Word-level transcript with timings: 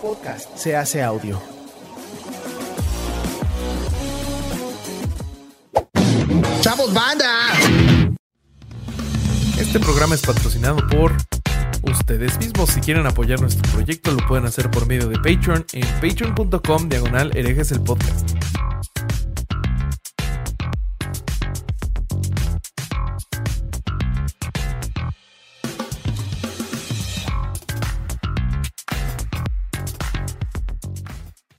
Podcast 0.00 0.56
se 0.56 0.76
hace 0.76 1.02
audio. 1.02 1.40
¡Chavos, 6.60 6.94
banda! 6.94 7.26
Este 9.58 9.80
programa 9.80 10.14
es 10.14 10.22
patrocinado 10.22 10.76
por 10.88 11.16
ustedes 11.82 12.38
mismos. 12.38 12.70
Si 12.70 12.80
quieren 12.80 13.06
apoyar 13.06 13.40
nuestro 13.40 13.68
proyecto, 13.72 14.12
lo 14.12 14.24
pueden 14.28 14.46
hacer 14.46 14.70
por 14.70 14.86
medio 14.86 15.08
de 15.08 15.16
Patreon 15.16 15.66
en 15.72 15.86
patreon.com 16.00 16.88
diagonal 16.88 17.36
herejes 17.36 17.72
el 17.72 17.80
podcast. 17.80 18.30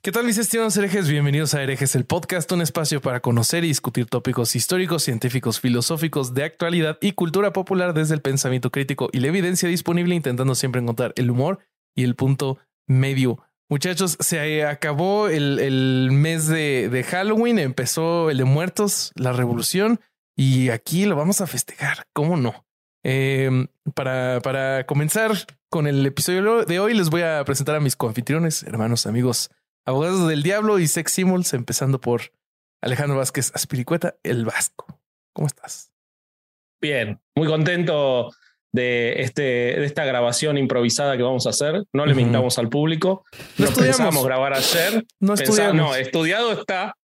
¿Qué 0.06 0.12
tal 0.12 0.24
mis 0.24 0.38
estimados 0.38 0.76
herejes? 0.76 1.08
Bienvenidos 1.08 1.54
a 1.54 1.64
Herejes 1.64 1.96
el 1.96 2.04
Podcast, 2.04 2.52
un 2.52 2.62
espacio 2.62 3.00
para 3.00 3.18
conocer 3.18 3.64
y 3.64 3.66
discutir 3.66 4.06
tópicos 4.06 4.54
históricos, 4.54 5.02
científicos, 5.02 5.58
filosóficos, 5.58 6.32
de 6.32 6.44
actualidad 6.44 6.96
y 7.00 7.10
cultura 7.10 7.52
popular 7.52 7.92
desde 7.92 8.14
el 8.14 8.20
pensamiento 8.22 8.70
crítico 8.70 9.08
y 9.10 9.18
la 9.18 9.26
evidencia 9.26 9.68
disponible, 9.68 10.14
intentando 10.14 10.54
siempre 10.54 10.80
encontrar 10.80 11.12
el 11.16 11.28
humor 11.28 11.58
y 11.96 12.04
el 12.04 12.14
punto 12.14 12.58
medio. 12.86 13.42
Muchachos, 13.68 14.16
se 14.20 14.64
acabó 14.64 15.26
el, 15.26 16.10
mes 16.12 16.46
de, 16.46 16.88
de 16.88 17.02
Halloween, 17.02 17.58
empezó 17.58 18.30
el 18.30 18.38
de 18.38 18.44
muertos, 18.44 19.10
la 19.16 19.32
revolución, 19.32 19.98
y 20.36 20.68
aquí 20.68 21.04
lo 21.06 21.16
vamos 21.16 21.40
a 21.40 21.48
festejar, 21.48 22.06
¿cómo 22.12 22.36
no? 22.36 22.64
Eh, 23.02 23.66
para, 23.94 24.40
para 24.40 24.86
comenzar 24.86 25.32
con 25.68 25.88
el 25.88 26.06
episodio 26.06 26.64
de 26.64 26.78
hoy, 26.78 26.94
les 26.94 27.10
voy 27.10 27.22
a 27.22 27.44
presentar 27.44 27.74
a 27.74 27.80
mis 27.80 27.96
confitriones, 27.96 28.62
hermanos, 28.62 29.06
amigos, 29.06 29.50
abogados 29.86 30.28
del 30.28 30.42
diablo 30.42 30.78
y 30.78 30.88
sex 30.88 31.12
symbols, 31.12 31.54
empezando 31.54 32.00
por 32.00 32.32
Alejandro 32.82 33.16
Vázquez 33.16 33.52
Aspiricueta, 33.54 34.16
el 34.22 34.44
Vasco. 34.44 35.00
¿Cómo 35.32 35.46
estás? 35.46 35.92
Bien, 36.80 37.20
muy 37.34 37.46
contento 37.46 38.30
de, 38.72 39.22
este, 39.22 39.42
de 39.42 39.84
esta 39.84 40.04
grabación 40.04 40.58
improvisada 40.58 41.16
que 41.16 41.22
vamos 41.22 41.46
a 41.46 41.50
hacer. 41.50 41.84
No 41.92 42.04
le 42.04 42.14
mintamos 42.14 42.58
al 42.58 42.68
público. 42.68 43.24
No, 43.56 43.68
pensábamos 43.70 44.24
grabar 44.24 44.52
ayer. 44.52 45.06
No 45.20 45.34
estudiamos. 45.34 45.76
no, 45.76 45.94
estudiado 45.94 46.52
está. 46.52 46.94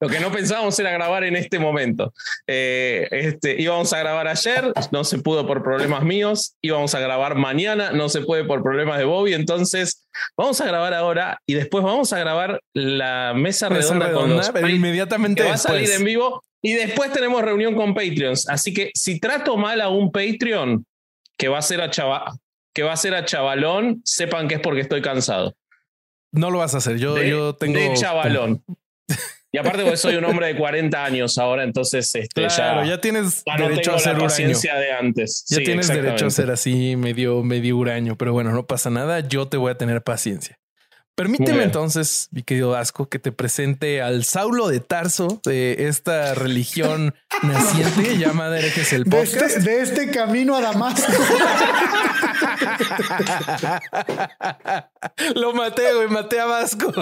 Lo 0.00 0.08
que 0.08 0.20
no 0.20 0.30
pensábamos 0.30 0.78
era 0.78 0.90
grabar 0.90 1.24
en 1.24 1.36
este 1.36 1.58
momento. 1.58 2.12
Eh, 2.46 3.08
este, 3.10 3.60
íbamos 3.60 3.92
a 3.92 3.98
grabar 3.98 4.28
ayer, 4.28 4.72
no 4.92 5.04
se 5.04 5.18
pudo 5.18 5.46
por 5.46 5.62
problemas 5.62 6.02
míos. 6.04 6.56
Íbamos 6.62 6.94
a 6.94 7.00
grabar 7.00 7.34
mañana, 7.34 7.90
no 7.92 8.08
se 8.08 8.20
puede 8.20 8.44
por 8.44 8.62
problemas 8.62 8.98
de 8.98 9.04
Bobby. 9.04 9.34
Entonces, 9.34 10.06
vamos 10.36 10.60
a 10.60 10.66
grabar 10.66 10.94
ahora 10.94 11.38
y 11.46 11.54
después 11.54 11.84
vamos 11.84 12.12
a 12.12 12.18
grabar 12.18 12.60
la 12.72 13.32
mesa, 13.34 13.68
redonda, 13.68 14.12
con 14.12 14.40
pero 14.52 14.68
inmediatamente 14.68 15.42
que 15.42 15.48
va 15.48 15.54
a 15.54 15.58
salir 15.58 15.90
en 15.90 16.04
vivo. 16.04 16.42
Y 16.62 16.72
después 16.72 17.12
tenemos 17.12 17.42
reunión 17.42 17.74
con 17.74 17.94
Patreons. 17.94 18.48
Así 18.48 18.72
que 18.72 18.90
si 18.94 19.20
trato 19.20 19.56
mal 19.56 19.80
a 19.80 19.88
un 19.88 20.10
Patreon 20.10 20.86
que 21.36 21.48
va 21.48 21.58
a 21.58 21.62
ser 21.62 21.82
a 21.82 21.90
que 22.72 22.82
va 22.82 22.92
a 22.92 22.96
ser 22.96 23.14
a 23.14 23.24
chavalón, 23.24 24.00
sepan 24.04 24.48
que 24.48 24.56
es 24.56 24.60
porque 24.60 24.80
estoy 24.80 25.02
cansado. 25.02 25.54
No 26.32 26.50
lo 26.50 26.58
vas 26.58 26.74
a 26.74 26.78
hacer. 26.78 26.96
Yo, 26.98 27.22
yo 27.22 27.54
tengo. 27.54 27.78
De 27.78 27.94
chavalón. 27.94 28.64
Y 29.54 29.58
aparte, 29.58 29.82
porque 29.82 29.96
soy 29.96 30.16
un 30.16 30.24
hombre 30.24 30.48
de 30.48 30.56
40 30.56 31.04
años 31.04 31.38
ahora, 31.38 31.62
entonces 31.62 32.12
este, 32.12 32.48
claro, 32.48 32.84
ya, 32.84 33.00
tienes 33.00 33.44
ya 33.46 33.56
no 33.56 33.68
derecho 33.68 33.82
tengo 33.92 33.96
a 33.98 34.00
ser 34.00 34.14
la 34.14 34.24
paciencia 34.24 34.74
de 34.74 34.90
antes. 34.90 35.44
Ya 35.48 35.58
Sí, 35.58 35.64
tienes 35.64 35.86
derecho 35.86 36.26
a 36.26 36.30
ser 36.30 36.50
así 36.50 36.96
medio, 36.96 37.44
medio 37.44 37.76
huraño, 37.76 38.16
pero 38.16 38.32
bueno, 38.32 38.50
no 38.50 38.66
pasa 38.66 38.90
nada. 38.90 39.20
Yo 39.20 39.46
te 39.46 39.56
voy 39.56 39.70
a 39.70 39.76
tener 39.76 40.02
paciencia. 40.02 40.58
Permíteme 41.14 41.62
entonces, 41.62 42.26
mi 42.32 42.42
querido 42.42 42.70
Vasco, 42.70 43.08
que 43.08 43.20
te 43.20 43.30
presente 43.30 44.02
al 44.02 44.24
Saulo 44.24 44.66
de 44.66 44.80
Tarso 44.80 45.40
de 45.44 45.86
esta 45.86 46.34
religión 46.34 47.14
naciente 47.42 48.16
llamada 48.18 48.58
Herejes 48.58 48.92
el 48.92 49.04
De 49.04 49.10
Podcast. 49.10 49.56
este, 49.56 49.60
de 49.60 49.80
este 49.82 50.10
camino 50.10 50.56
a 50.56 50.60
Damasco. 50.60 51.12
Lo 55.34 55.52
maté, 55.52 55.92
güey, 55.94 56.08
maté 56.08 56.40
a 56.40 56.46
Vasco. 56.46 56.92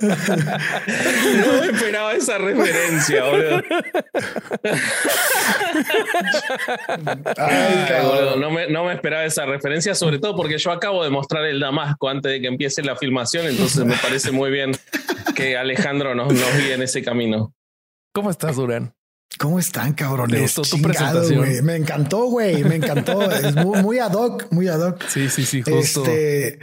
No 0.00 1.60
me 1.60 1.66
esperaba 1.66 2.12
esa 2.14 2.38
referencia, 2.38 3.24
boludo. 3.24 3.62
Ay, 7.04 7.18
Ay, 7.36 7.84
cabrón. 7.88 8.08
boludo, 8.08 8.36
no, 8.36 8.50
me, 8.50 8.68
no 8.68 8.84
me 8.84 8.94
esperaba 8.94 9.24
esa 9.24 9.46
referencia, 9.46 9.94
sobre 9.94 10.18
todo 10.18 10.36
porque 10.36 10.58
yo 10.58 10.70
acabo 10.72 11.04
de 11.04 11.10
mostrar 11.10 11.44
el 11.44 11.60
Damasco 11.60 12.08
antes 12.08 12.32
de 12.32 12.40
que 12.40 12.48
empiece 12.48 12.82
la 12.82 12.96
filmación, 12.96 13.46
entonces 13.46 13.84
me 13.84 13.96
parece 13.96 14.30
muy 14.32 14.50
bien 14.50 14.72
que 15.34 15.56
Alejandro 15.56 16.14
nos, 16.14 16.32
nos 16.32 16.56
guíe 16.58 16.74
en 16.74 16.82
ese 16.82 17.02
camino. 17.02 17.41
¿Cómo 18.14 18.30
estás, 18.30 18.56
Durán? 18.56 18.94
¿Cómo 19.38 19.58
están, 19.58 19.94
cabrones? 19.94 20.36
¿Te 20.36 20.60
gustó 20.60 20.76
tu 20.76 20.82
presentación? 20.82 21.64
Me 21.64 21.76
encantó, 21.76 22.26
güey. 22.26 22.62
Me 22.62 22.76
encantó. 22.76 23.22
Es 23.30 23.54
muy, 23.56 23.80
muy 23.80 23.98
ad 23.98 24.12
hoc, 24.12 24.46
muy 24.50 24.68
ad 24.68 24.80
hoc. 24.80 25.02
Sí, 25.08 25.30
sí, 25.30 25.46
sí, 25.46 25.62
justo. 25.62 26.04
Este, 26.04 26.58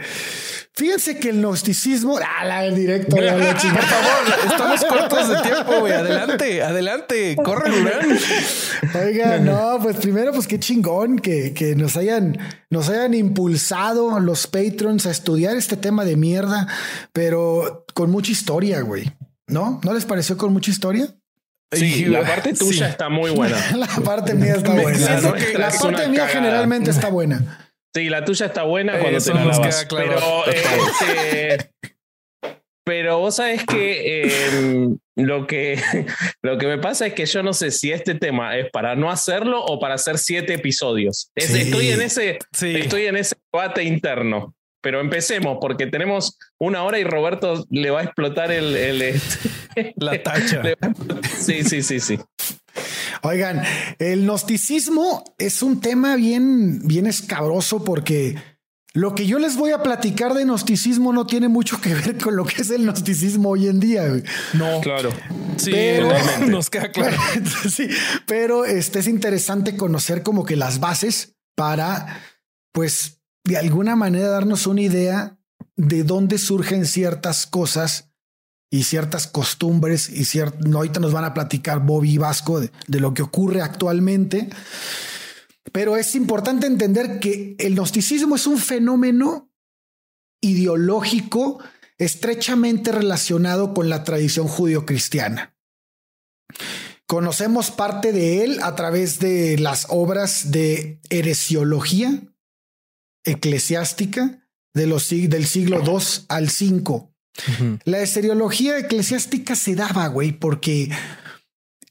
fíjense 0.74 1.18
que 1.18 1.30
el 1.30 1.40
gnosticismo, 1.40 2.18
ah, 2.18 2.44
la 2.44 2.62
del 2.62 2.76
directo, 2.76 3.16
Por 3.16 3.24
favor, 3.26 4.50
estamos 4.50 4.84
cortos 4.84 5.28
de 5.28 5.36
tiempo, 5.42 5.80
güey. 5.80 5.92
Adelante, 5.92 6.62
adelante. 6.62 7.36
Corre, 7.42 7.70
Durán. 7.70 8.18
Oiga, 9.04 9.38
no, 9.38 9.78
pues 9.82 9.96
primero, 9.96 10.32
pues 10.32 10.46
qué 10.46 10.60
chingón 10.60 11.18
que, 11.18 11.52
que 11.52 11.74
nos 11.74 11.96
hayan, 11.96 12.38
nos 12.70 12.88
hayan 12.88 13.14
impulsado 13.14 14.20
los 14.20 14.46
patrons 14.46 15.06
a 15.06 15.10
estudiar 15.10 15.56
este 15.56 15.76
tema 15.76 16.04
de 16.04 16.16
mierda, 16.16 16.68
pero 17.12 17.84
con 17.92 18.12
mucha 18.12 18.30
historia, 18.30 18.80
güey. 18.82 19.12
¿No? 19.48 19.80
¿No 19.82 19.92
les 19.92 20.04
pareció 20.04 20.36
con 20.36 20.52
mucha 20.52 20.70
historia? 20.70 21.12
Sí, 21.72 22.04
la 22.06 22.22
parte 22.22 22.52
tuya 22.52 22.86
sí. 22.86 22.90
está 22.90 23.08
muy 23.08 23.30
buena. 23.30 23.56
La 23.76 23.86
parte 24.04 24.34
mía 24.34 24.54
está 24.56 24.72
buena. 24.80 24.98
siento 24.98 25.28
¿no? 25.28 25.34
que 25.34 25.56
la 25.58 25.68
es 25.68 25.78
parte 25.78 26.08
mía 26.08 26.20
cagada. 26.26 26.28
generalmente 26.40 26.90
está 26.90 27.08
buena. 27.10 27.66
Sí, 27.94 28.08
la 28.08 28.24
tuya 28.24 28.46
está 28.46 28.62
buena 28.64 28.98
cuando 28.98 29.18
Eso 29.18 29.32
te 29.32 29.38
la 29.38 29.44
lavas. 29.46 29.76
queda 29.76 29.88
claro. 29.88 30.44
Pero, 30.44 30.52
eh, 30.52 30.62
este, 31.56 31.70
pero 32.84 33.18
vos 33.18 33.36
sabés 33.36 33.64
que 33.64 34.22
eh, 34.24 34.88
lo 35.16 35.46
que 35.46 35.80
lo 36.42 36.58
que 36.58 36.66
me 36.66 36.78
pasa 36.78 37.06
es 37.06 37.14
que 37.14 37.26
yo 37.26 37.42
no 37.42 37.52
sé 37.52 37.70
si 37.70 37.92
este 37.92 38.14
tema 38.14 38.56
es 38.56 38.70
para 38.70 38.96
no 38.96 39.10
hacerlo 39.10 39.64
o 39.64 39.78
para 39.78 39.94
hacer 39.94 40.18
siete 40.18 40.54
episodios. 40.54 41.30
Es-. 41.36 41.54
Estoy 41.54 41.90
en 41.90 42.00
ese 42.02 42.38
estoy 42.52 43.06
en 43.06 43.16
ese 43.16 43.36
debate 43.52 43.84
interno. 43.84 44.54
Pero 44.82 45.00
empecemos 45.00 45.58
porque 45.60 45.86
tenemos 45.86 46.38
una 46.58 46.82
hora 46.84 46.98
y 46.98 47.04
Roberto 47.04 47.66
le 47.70 47.90
va 47.90 48.00
a 48.00 48.04
explotar 48.04 48.50
el, 48.50 48.74
el 48.76 49.02
este, 49.02 49.92
La 49.96 50.22
tacha. 50.22 50.62
sí, 51.38 51.62
sí, 51.64 51.82
sí, 51.82 52.00
sí. 52.00 52.18
Oigan, 53.22 53.62
el 53.98 54.24
gnosticismo 54.24 55.24
es 55.38 55.62
un 55.62 55.80
tema 55.80 56.16
bien, 56.16 56.86
bien 56.86 57.06
escabroso 57.06 57.84
porque 57.84 58.36
lo 58.94 59.14
que 59.14 59.26
yo 59.26 59.38
les 59.38 59.56
voy 59.56 59.70
a 59.72 59.82
platicar 59.82 60.32
de 60.34 60.44
gnosticismo 60.44 61.12
no 61.12 61.26
tiene 61.26 61.48
mucho 61.48 61.80
que 61.80 61.94
ver 61.94 62.16
con 62.18 62.34
lo 62.36 62.44
que 62.44 62.62
es 62.62 62.70
el 62.70 62.82
gnosticismo 62.84 63.50
hoy 63.50 63.68
en 63.68 63.78
día. 63.80 64.08
güey. 64.08 64.22
No, 64.54 64.80
Claro. 64.80 65.10
sí, 65.56 65.70
Pero- 65.72 66.08
nos 66.48 66.70
queda 66.70 66.90
claro. 66.90 67.16
sí, 67.70 67.88
pero 68.26 68.64
este 68.64 69.00
es 69.00 69.06
interesante 69.08 69.76
conocer 69.76 70.22
como 70.22 70.44
que 70.46 70.56
las 70.56 70.80
bases 70.80 71.34
para, 71.54 72.20
pues, 72.72 73.19
de 73.44 73.56
alguna 73.56 73.96
manera 73.96 74.28
darnos 74.28 74.66
una 74.66 74.82
idea 74.82 75.38
de 75.76 76.04
dónde 76.04 76.38
surgen 76.38 76.86
ciertas 76.86 77.46
cosas 77.46 78.10
y 78.70 78.84
ciertas 78.84 79.26
costumbres 79.26 80.08
y 80.08 80.24
cierto, 80.24 80.58
ahorita 80.72 81.00
nos 81.00 81.12
van 81.12 81.24
a 81.24 81.34
platicar 81.34 81.80
Bobby 81.80 82.12
y 82.12 82.18
Vasco 82.18 82.60
de, 82.60 82.70
de 82.86 83.00
lo 83.00 83.14
que 83.14 83.22
ocurre 83.22 83.62
actualmente. 83.62 84.48
Pero 85.72 85.96
es 85.96 86.14
importante 86.14 86.66
entender 86.66 87.18
que 87.20 87.56
el 87.58 87.74
gnosticismo 87.74 88.36
es 88.36 88.46
un 88.46 88.58
fenómeno 88.58 89.50
ideológico 90.40 91.58
estrechamente 91.98 92.92
relacionado 92.92 93.74
con 93.74 93.88
la 93.88 94.04
tradición 94.04 94.48
judio-cristiana. 94.48 95.54
Conocemos 97.06 97.70
parte 97.70 98.12
de 98.12 98.44
él 98.44 98.60
a 98.62 98.74
través 98.76 99.18
de 99.18 99.58
las 99.58 99.86
obras 99.90 100.50
de 100.52 101.00
heresiología 101.10 102.22
eclesiástica 103.24 104.46
de 104.74 104.86
los, 104.86 105.10
sig- 105.10 105.28
del 105.28 105.46
siglo 105.46 105.82
II 105.84 106.04
al 106.28 106.44
V. 106.46 107.08
La 107.84 108.00
esteriología 108.00 108.78
eclesiástica 108.78 109.54
se 109.54 109.74
daba, 109.74 110.06
güey, 110.08 110.32
porque 110.32 110.90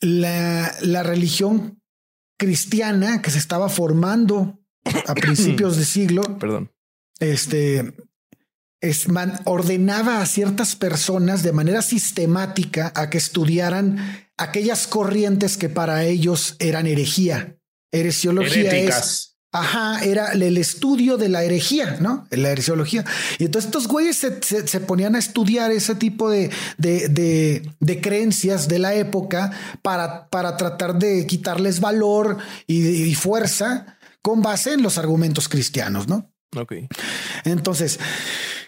la, 0.01 0.73
la 0.81 1.03
religión 1.03 1.81
cristiana 2.37 3.21
que 3.21 3.31
se 3.31 3.37
estaba 3.37 3.69
formando 3.69 4.59
a 5.07 5.13
principios 5.15 5.77
de 5.77 5.85
siglo, 5.85 6.21
Perdón. 6.39 6.71
este, 7.19 7.93
es 8.81 9.07
man- 9.09 9.39
ordenaba 9.45 10.21
a 10.21 10.25
ciertas 10.25 10.75
personas 10.75 11.43
de 11.43 11.51
manera 11.51 11.81
sistemática 11.81 12.91
a 12.95 13.09
que 13.09 13.17
estudiaran 13.17 13.97
aquellas 14.37 14.87
corrientes 14.87 15.57
que 15.57 15.67
para 15.69 16.05
ellos 16.05 16.55
eran 16.59 16.87
herejía. 16.87 17.57
Heresiología 17.91 18.71
es. 18.77 19.28
Ajá, 19.51 20.03
era 20.03 20.33
el 20.33 20.57
estudio 20.57 21.17
de 21.17 21.27
la 21.27 21.43
herejía, 21.43 21.97
¿no? 21.99 22.27
La 22.29 22.49
heresiología. 22.49 23.03
Y 23.39 23.45
entonces 23.45 23.69
estos 23.69 23.87
güeyes 23.87 24.17
se, 24.17 24.79
ponían 24.81 25.15
a 25.15 25.19
estudiar 25.19 25.71
ese 25.71 25.95
tipo 25.95 26.29
de, 26.29 26.51
de, 26.77 28.01
creencias 28.01 28.67
de 28.67 28.77
la 28.77 28.93
época 28.93 29.51
para, 29.81 30.29
para 30.29 30.55
tratar 30.55 30.99
de 30.99 31.25
quitarles 31.25 31.79
valor 31.79 32.37
y, 32.67 33.15
fuerza 33.15 33.97
con 34.21 34.43
base 34.43 34.73
en 34.73 34.83
los 34.83 34.99
argumentos 34.99 35.49
cristianos, 35.49 36.07
¿no? 36.07 36.31
Ok. 36.55 36.73
Entonces, 37.43 37.99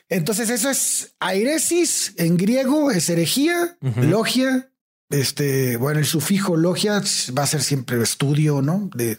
entonces 0.10 0.50
eso 0.50 0.72
es 0.72 1.13
airesis 1.19 2.16
en 2.18 2.38
griego, 2.38 2.89
es 2.89 3.07
herejía, 3.07 3.78
logia. 3.98 4.72
Este, 5.12 5.78
bueno, 5.78 6.00
el 6.00 6.06
sufijo 6.06 6.56
logia 6.57 7.04
va 7.38 7.44
a 7.44 7.48
ser 7.48 7.62
siempre 7.62 8.01
estudio, 8.01 8.62
¿no? 8.63 8.89
De 8.95 9.18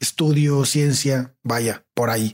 estudio, 0.00 0.64
ciencia, 0.64 1.34
vaya, 1.42 1.84
por 1.94 2.10
ahí. 2.10 2.32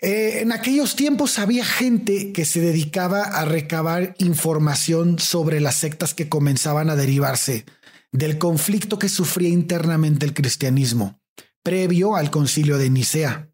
Eh, 0.00 0.40
en 0.42 0.52
aquellos 0.52 0.94
tiempos 0.94 1.38
había 1.38 1.64
gente 1.64 2.32
que 2.32 2.44
se 2.44 2.60
dedicaba 2.60 3.22
a 3.22 3.44
recabar 3.44 4.14
información 4.18 5.18
sobre 5.18 5.60
las 5.60 5.74
sectas 5.74 6.14
que 6.14 6.28
comenzaban 6.28 6.88
a 6.88 6.96
derivarse 6.96 7.64
del 8.12 8.38
conflicto 8.38 8.98
que 8.98 9.08
sufría 9.08 9.48
internamente 9.48 10.24
el 10.24 10.34
cristianismo 10.34 11.20
previo 11.68 12.16
al 12.16 12.30
concilio 12.30 12.78
de 12.78 12.88
Nicea. 12.88 13.50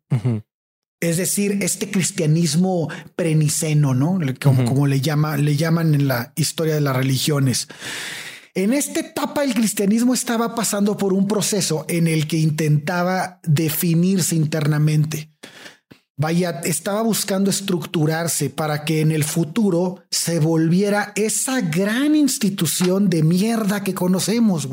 Es 1.01 1.17
decir, 1.17 1.59
este 1.63 1.91
cristianismo 1.91 2.89
preniceno, 3.17 3.93
¿no? 3.93 4.21
Como, 4.41 4.65
como 4.65 4.87
le, 4.87 5.01
llama, 5.01 5.37
le 5.37 5.57
llaman 5.57 5.95
en 5.95 6.07
la 6.07 6.33
historia 6.37 6.75
de 6.75 6.81
las 6.81 6.95
religiones. 6.95 7.67
En 8.57 8.73
esta 8.73 9.01
etapa 9.01 9.43
el 9.43 9.53
cristianismo 9.53 10.15
estaba 10.15 10.55
pasando 10.55 10.97
por 10.97 11.13
un 11.13 11.27
proceso 11.27 11.85
en 11.89 12.07
el 12.07 12.29
que 12.29 12.39
intentaba 12.39 13.41
definirse 13.43 14.37
internamente. 14.37 15.33
Vaya, 16.17 16.61
estaba 16.63 17.03
buscando 17.03 17.51
estructurarse 17.51 18.49
para 18.51 18.85
que 18.85 19.01
en 19.01 19.11
el 19.11 19.25
futuro 19.25 20.05
se 20.13 20.39
volviera 20.39 21.13
esa 21.17 21.61
gran 21.63 22.15
institución 22.15 23.11
de 23.11 23.25
mierda 23.25 23.83
que 23.83 23.95
conocemos. 23.95 24.69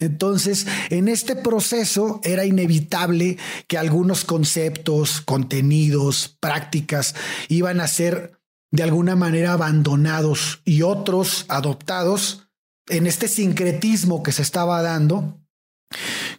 Entonces, 0.00 0.66
en 0.90 1.06
este 1.06 1.36
proceso 1.36 2.20
era 2.24 2.44
inevitable 2.44 3.38
que 3.68 3.78
algunos 3.78 4.24
conceptos, 4.24 5.20
contenidos, 5.20 6.36
prácticas 6.40 7.14
iban 7.46 7.80
a 7.80 7.86
ser 7.86 8.32
de 8.72 8.82
alguna 8.82 9.14
manera 9.14 9.52
abandonados 9.52 10.60
y 10.64 10.82
otros 10.82 11.44
adoptados 11.46 12.45
en 12.88 13.06
este 13.06 13.28
sincretismo 13.28 14.22
que 14.22 14.32
se 14.32 14.42
estaba 14.42 14.82
dando, 14.82 15.40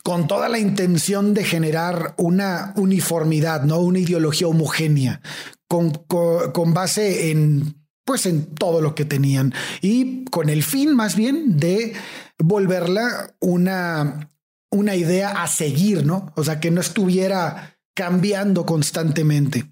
con 0.03 0.27
toda 0.27 0.49
la 0.49 0.59
intención 0.59 1.33
de 1.33 1.43
generar 1.43 2.15
una 2.17 2.73
uniformidad, 2.77 3.63
no 3.63 3.79
una 3.79 3.99
ideología 3.99 4.47
homogénea, 4.47 5.21
con, 5.67 5.91
con, 5.91 6.73
base 6.73 7.31
en 7.31 7.75
pues 8.05 8.25
en 8.25 8.55
todo 8.55 8.79
lo 8.79 8.95
que 8.95 9.03
tenían 9.03 9.53
y 9.81 10.23
con 10.25 10.47
el 10.47 10.63
fin 10.63 10.95
más 10.95 11.17
bien 11.17 11.57
de 11.57 11.93
volverla 12.39 13.35
una, 13.41 14.31
una 14.71 14.95
idea 14.95 15.43
a 15.43 15.47
seguir, 15.47 16.05
¿no? 16.05 16.31
O 16.37 16.43
sea, 16.45 16.61
que 16.61 16.71
no 16.71 16.79
estuviera 16.79 17.77
cambiando 17.93 18.65
constantemente. 18.65 19.69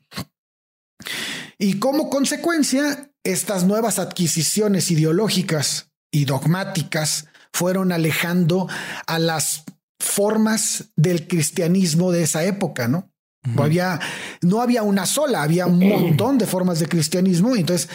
Y 1.57 1.79
como 1.79 2.09
consecuencia, 2.09 3.09
estas 3.23 3.63
nuevas 3.63 3.99
adquisiciones 3.99 4.91
ideológicas 4.91 5.93
y 6.11 6.25
dogmáticas 6.25 7.27
fueron 7.53 7.91
alejando 7.91 8.67
a 9.07 9.19
las 9.19 9.63
formas 9.99 10.91
del 10.95 11.27
cristianismo 11.27 12.11
de 12.11 12.23
esa 12.23 12.43
época, 12.43 12.87
¿no? 12.87 13.11
había, 13.57 13.99
no 14.41 14.61
había 14.61 14.81
una 14.81 15.05
sola, 15.05 15.43
había 15.43 15.67
un 15.67 15.87
montón 15.87 16.37
de 16.37 16.47
formas 16.47 16.79
de 16.79 16.87
cristianismo 16.87 17.55
y 17.55 17.59
entonces 17.59 17.89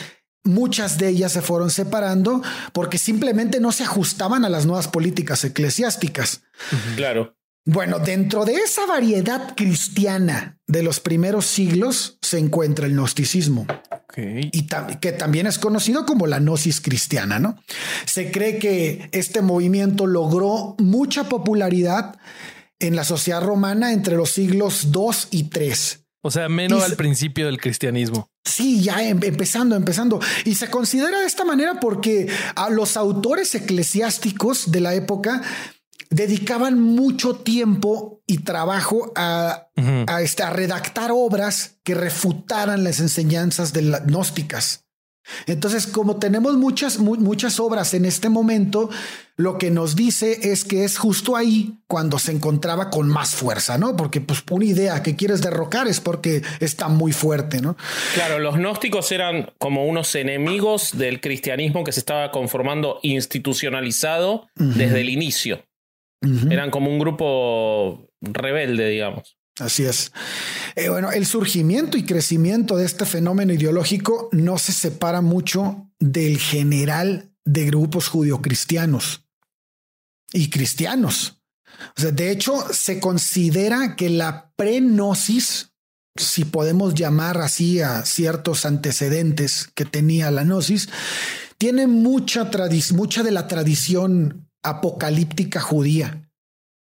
muchas 0.45 0.97
de 0.99 1.09
ellas 1.09 1.33
se 1.33 1.43
fueron 1.43 1.71
separando 1.71 2.43
porque 2.73 2.99
simplemente 2.99 3.61
no 3.61 3.73
se 3.73 3.83
ajustaban 3.85 4.45
a 4.45 4.49
las 4.49 4.67
nuevas 4.67 4.89
políticas 4.89 5.45
eclesiásticas. 5.45 6.43
Claro. 6.97 7.37
Bueno, 7.67 7.99
dentro 7.99 8.45
de 8.45 8.55
esa 8.55 8.87
variedad 8.87 9.55
cristiana 9.55 10.59
de 10.67 10.83
los 10.83 11.01
primeros 11.01 11.47
siglos 11.47 12.19
se 12.23 12.39
encuentra 12.39 12.87
el 12.87 12.95
gnosticismo. 12.95 13.67
Y 14.17 14.67
que 15.01 15.13
también 15.13 15.47
es 15.47 15.59
conocido 15.59 16.05
como 16.05 16.27
la 16.27 16.41
gnosis 16.41 16.81
cristiana, 16.81 17.39
¿no? 17.39 17.63
Se 18.07 18.31
cree 18.31 18.59
que 18.59 19.09
este 19.13 19.41
movimiento 19.41 20.07
logró 20.07 20.75
mucha 20.79 21.29
popularidad 21.29 22.19
en 22.81 22.97
la 22.97 23.05
sociedad 23.05 23.43
romana 23.43 23.93
entre 23.93 24.17
los 24.17 24.31
siglos 24.31 24.91
2 24.91 25.29
y 25.31 25.45
3. 25.45 26.01
O 26.23 26.31
sea, 26.31 26.49
menos 26.49 26.83
al 26.83 26.97
principio 26.97 27.47
del 27.47 27.61
cristianismo. 27.61 28.29
Sí, 28.45 28.83
ya 28.83 29.03
em, 29.03 29.19
empezando, 29.23 29.77
empezando. 29.77 30.21
Y 30.45 30.55
se 30.55 30.69
considera 30.69 31.21
de 31.21 31.27
esta 31.27 31.45
manera 31.45 31.81
porque 31.81 32.29
a 32.57 32.69
los 32.69 32.97
autores 32.97 33.55
eclesiásticos 33.55 34.71
de 34.71 34.81
la 34.81 34.95
época 34.95 35.43
dedicaban 36.11 36.81
mucho 36.81 37.37
tiempo 37.37 38.21
y 38.27 38.39
trabajo 38.39 39.13
a, 39.15 39.69
este, 40.21 40.43
a, 40.43 40.51
redactar 40.51 41.11
obras 41.13 41.79
que 41.85 41.95
refutaran 41.95 42.85
las 42.85 43.01
enseñanzas 43.01 43.73
de 43.73 43.83
las 43.83 44.07
gnósticas. 44.07 44.85
Entonces, 45.47 45.87
como 45.87 46.17
tenemos 46.17 46.57
muchas, 46.57 46.99
muchas 46.99 47.61
obras 47.61 47.95
en 47.95 48.05
este 48.05 48.29
momento, 48.29 48.91
lo 49.37 49.59
que 49.59 49.71
nos 49.71 49.95
dice 49.95 50.51
es 50.51 50.65
que 50.65 50.85
es 50.85 50.99
justo 50.99 51.37
ahí 51.37 51.79
cuando 51.87 52.19
se 52.19 52.33
encontraba 52.33 52.91
con 52.91 53.09
más 53.09 53.35
fuerza, 53.35 53.79
¿no? 53.79 53.97
Porque 53.97 54.21
pues 54.21 54.43
una 54.51 54.65
idea 54.65 55.03
que 55.03 55.17
quieres 55.17 55.41
derrocar 55.41 55.87
es 55.87 56.01
porque 56.01 56.43
está 56.59 56.89
muy 56.89 57.13
fuerte, 57.13 57.61
¿no? 57.61 57.77
Claro, 58.15 58.39
los 58.39 58.57
gnósticos 58.57 59.13
eran 59.13 59.53
como 59.59 59.87
unos 59.87 60.15
enemigos 60.17 60.97
del 60.97 61.21
cristianismo 61.21 61.85
que 61.85 61.93
se 61.93 62.01
estaba 62.01 62.33
conformando 62.33 62.99
institucionalizado 63.03 64.49
desde 64.57 65.03
el 65.03 65.11
inicio. 65.11 65.63
Eran 66.23 66.71
como 66.71 66.91
un 66.91 66.99
grupo 66.99 68.09
rebelde, 68.21 68.89
digamos. 68.89 69.39
Así 69.59 69.85
es. 69.85 70.13
Eh, 70.75 70.89
bueno, 70.89 71.11
el 71.11 71.27
surgimiento 71.27 71.99
y 71.99 72.05
crecimiento 72.05 72.77
de 72.77 72.87
este 72.87 73.05
fenómeno 73.05 73.53
ideológico 73.53 74.29
no 74.33 74.59
se 74.59 74.73
separa 74.73 75.21
mucho 75.21 75.91
del 75.99 76.39
general 76.39 77.31
de 77.45 77.67
grupos 77.67 78.09
judio-cristianos 78.09 79.27
y 80.33 80.51
cristianos. 80.51 81.43
O 81.97 82.01
sea, 82.01 82.11
de 82.11 82.31
hecho, 82.31 82.55
se 82.73 83.01
considera 83.01 83.97
que 83.97 84.11
la 84.11 84.53
prenosis, 84.57 85.73
si 86.17 86.45
podemos 86.45 86.95
llamar 86.95 87.39
así 87.39 87.81
a 87.81 88.05
ciertos 88.05 88.67
antecedentes 88.67 89.69
que 89.75 89.85
tenía 89.85 90.31
la 90.31 90.45
gnosis, 90.45 90.89
tiene 91.59 91.87
mucha, 91.87 92.51
mucha 92.93 93.23
de 93.23 93.31
la 93.31 93.47
tradición 93.47 94.50
apocalíptica 94.63 95.61
judía. 95.61 96.31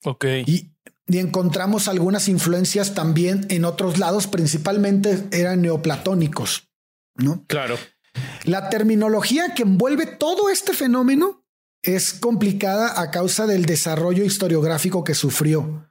Ok. 0.03 0.25
Y, 0.45 0.71
encontramos 1.07 1.87
algunas 1.87 2.27
influencias 2.27 2.93
también 2.93 3.45
en 3.49 3.63
otros 3.63 3.97
lados, 3.97 4.27
principalmente 4.27 5.23
eran 5.31 5.61
neoplatónicos, 5.61 6.67
¿no? 7.15 7.45
Claro. 7.47 7.77
La 8.43 8.69
terminología 8.69 9.53
que 9.55 9.63
envuelve 9.63 10.05
todo 10.05 10.49
este 10.49 10.73
fenómeno 10.73 11.45
es 11.81 12.13
complicada 12.13 12.99
a 12.99 13.11
causa 13.11 13.47
del 13.47 13.65
desarrollo 13.65 14.25
historiográfico 14.25 15.03
que 15.03 15.15
sufrió. 15.15 15.89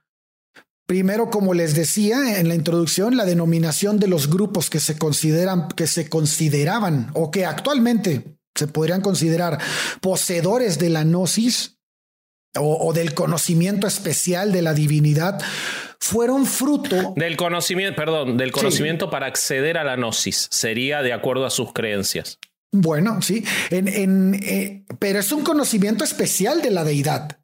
Primero, 0.87 1.31
como 1.31 1.55
les 1.55 1.75
decía 1.75 2.39
en 2.39 2.49
la 2.49 2.55
introducción, 2.55 3.17
la 3.17 3.25
denominación 3.25 3.99
de 3.99 4.07
los 4.07 4.31
grupos 4.31 4.71
que 4.71 4.81
se 4.81 4.97
consideran, 4.97 5.69
que 5.69 5.87
se 5.87 6.09
consideraban 6.09 7.11
o 7.15 7.31
que 7.31 7.45
actualmente 7.45 8.39
se 8.55 8.69
podrían 8.69 9.01
considerar 9.01 9.59
poseedores 10.01 10.79
de 10.79 10.91
la 10.91 11.05
gnosis 11.05 11.76
o, 12.59 12.93
del 12.93 13.15
conocimiento 13.15 13.87
especial 13.87 14.53
de 14.53 14.63
la 14.63 14.75
divinidad 14.75 15.41
fueron 15.99 16.47
fruto 16.47 17.15
del 17.17 17.37
conocimiento, 17.37 17.97
perdón, 17.97 18.37
del 18.37 18.53
conocimiento 18.53 19.11
para 19.11 19.27
acceder 19.27 19.79
a 19.79 19.85
la 19.85 19.97
gnosis. 19.97 20.49
Sería 20.51 21.03
de 21.03 21.13
acuerdo 21.13 21.47
a 21.47 21.51
sus 21.51 21.73
creencias. 21.73 22.39
Bueno, 22.73 23.23
sí, 23.23 23.45
en, 23.71 24.35
eh, 24.43 24.85
pero 24.99 25.19
es 25.19 25.33
un 25.33 25.43
conocimiento 25.43 26.05
especial 26.05 26.63
de 26.63 26.71
la 26.71 26.85
deidad. 26.85 27.39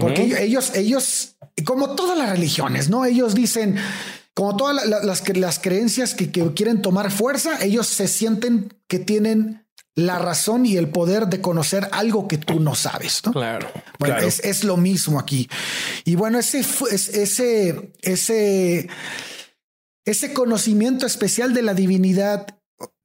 Porque 0.00 0.42
ellos, 0.42 0.74
ellos, 0.74 1.36
como 1.64 1.94
todas 1.94 2.18
las 2.18 2.28
religiones, 2.28 2.90
¿no? 2.90 3.06
Ellos 3.06 3.34
dicen, 3.34 3.76
como 4.34 4.54
todas 4.54 4.86
las, 4.86 5.26
las, 5.34 5.58
creencias 5.58 6.14
que, 6.14 6.30
que, 6.30 6.52
quieren 6.52 6.82
tomar 6.82 7.10
fuerza, 7.10 7.64
ellos 7.64 7.86
se 7.86 8.06
sienten 8.06 8.74
que 8.86 8.98
tienen 8.98 9.66
la 9.98 10.16
razón 10.20 10.64
y 10.64 10.76
el 10.76 10.90
poder 10.90 11.26
de 11.26 11.40
conocer 11.40 11.88
algo 11.90 12.28
que 12.28 12.38
tú 12.38 12.60
no 12.60 12.76
sabes. 12.76 13.20
¿no? 13.26 13.32
Claro. 13.32 13.68
Bueno, 13.98 14.16
Es, 14.18 14.62
lo 14.62 14.76
mismo 14.76 15.18
aquí. 15.18 15.50
Y 16.04 16.14
bueno, 16.14 16.38
ese, 16.38 16.60
ese, 16.60 17.92
ese, 18.02 18.88
ese 20.04 20.32
conocimiento 20.32 21.04
especial 21.04 21.52
de 21.52 21.62
la 21.62 21.74
divinidad 21.74 22.46